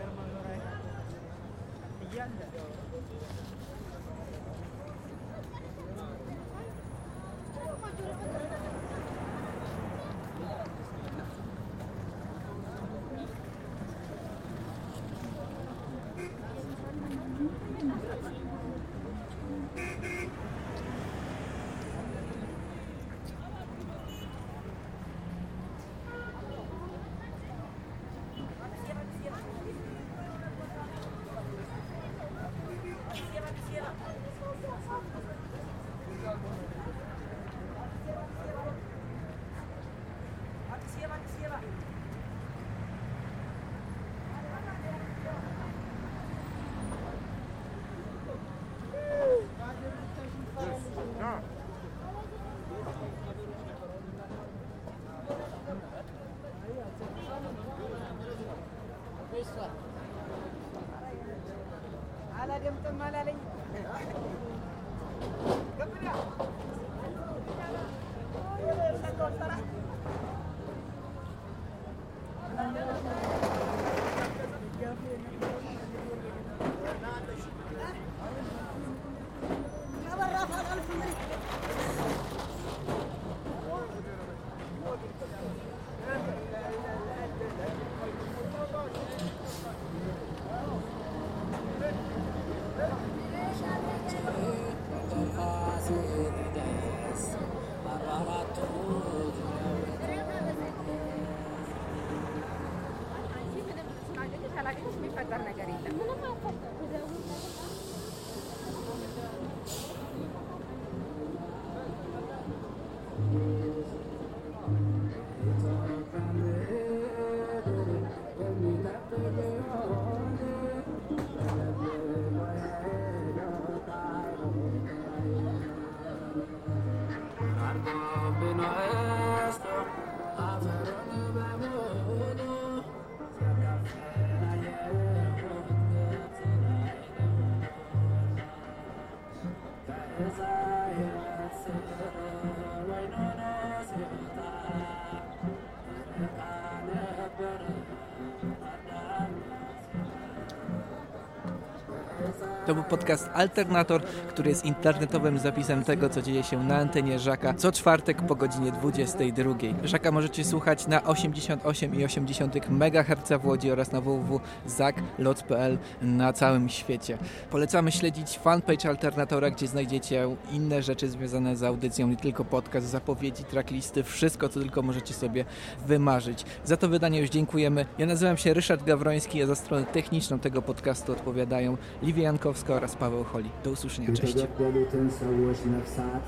To 152.71 152.75
był 152.75 152.83
podcast 152.83 153.29
Alternator, 153.33 154.01
który 154.31 154.49
jest 154.49 154.65
internetowym 154.65 155.39
zapisem 155.39 155.83
tego, 155.83 156.09
co 156.09 156.21
dzieje 156.21 156.43
się 156.43 156.63
na 156.63 156.77
antenie 156.77 157.19
Żaka 157.19 157.53
co 157.53 157.71
czwartek 157.71 158.21
po 158.21 158.35
godzinie 158.35 158.71
22. 158.71 159.53
Żaka 159.83 160.11
możecie 160.11 160.43
słuchać 160.43 160.87
na 160.87 160.99
88,8 160.99 162.71
MHz 162.71 163.41
w 163.41 163.45
Łodzi 163.45 163.71
oraz 163.71 163.91
na 163.91 164.01
www.zakloc.pl 164.01 165.77
na 166.01 166.33
całym 166.33 166.69
świecie. 166.69 167.17
Polecamy 167.49 167.91
śledzić 167.91 168.39
fanpage 168.39 168.89
Alternatora, 168.89 169.51
gdzie 169.51 169.67
znajdziecie 169.67 170.27
inne 170.51 170.83
rzeczy 170.83 171.09
związane 171.09 171.55
z 171.55 171.63
audycją, 171.63 172.07
nie 172.07 172.17
tylko 172.17 172.45
podcast, 172.45 172.87
zapowiedzi, 172.87 173.43
tracklisty, 173.43 174.03
wszystko, 174.03 174.49
co 174.49 174.59
tylko 174.59 174.81
możecie 174.81 175.13
sobie 175.13 175.45
wymarzyć. 175.87 176.45
Za 176.65 176.77
to 176.77 176.87
wydanie 176.87 177.19
już 177.19 177.29
dziękujemy. 177.29 177.85
Ja 177.97 178.05
nazywam 178.05 178.37
się 178.37 178.53
Ryszard 178.53 178.83
Gawroński, 178.83 179.43
a 179.43 179.45
za 179.45 179.55
stronę 179.55 179.85
techniczną 179.85 180.39
tego 180.39 180.61
podcastu 180.61 181.11
odpowiadają 181.11 181.77
Liwia 182.03 182.23
Jankowska 182.23 182.73
oraz 182.73 182.95
Paweł 182.95 183.23
Holi. 183.23 183.49
Do 183.63 183.71
usłyszenia. 183.71 184.07
የተገደሉትን 184.23 185.05
ሰዎች 185.15 185.59
ነፍሳት 185.71 186.25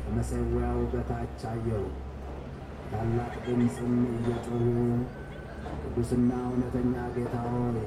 ከመሠዊያው 0.00 0.78
በታች 0.92 1.42
አየሁ። 1.50 1.82
ታላቅ 2.90 3.34
ድምፅም 3.44 3.92
እየጮሁ 4.14 4.64
ቅዱስና 5.84 6.30
እውነተኛ 6.46 6.94
ጌታ 7.16 7.34
ሆይ 7.46 7.78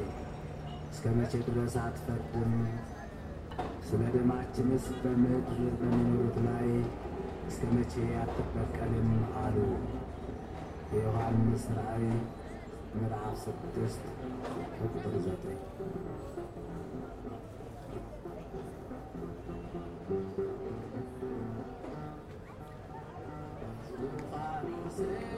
እስከ 0.91 1.05
መቼ 1.17 1.33
ድረስ 1.47 1.75
አትፈርድም? 1.83 2.53
ስለ 3.87 4.01
ደማችንስ 4.15 4.85
በምድር 5.01 5.59
በሚኖሩት 5.79 6.37
ላይ 6.47 6.69
እስከ 7.49 7.63
መቼ 7.75 7.93
አትበቀልም? 8.21 9.11
አሉ። 9.41 9.57
የዮሐንስ 10.93 11.65
ራእይ 11.77 12.07
ምዕራፍ 12.93 13.33
ስድስት 13.43 14.03
ከቁጥር 14.73 15.15
ዘጠኝ 15.25 15.59
Yes, 24.97 25.05
it 25.05 25.11
is. 25.11 25.36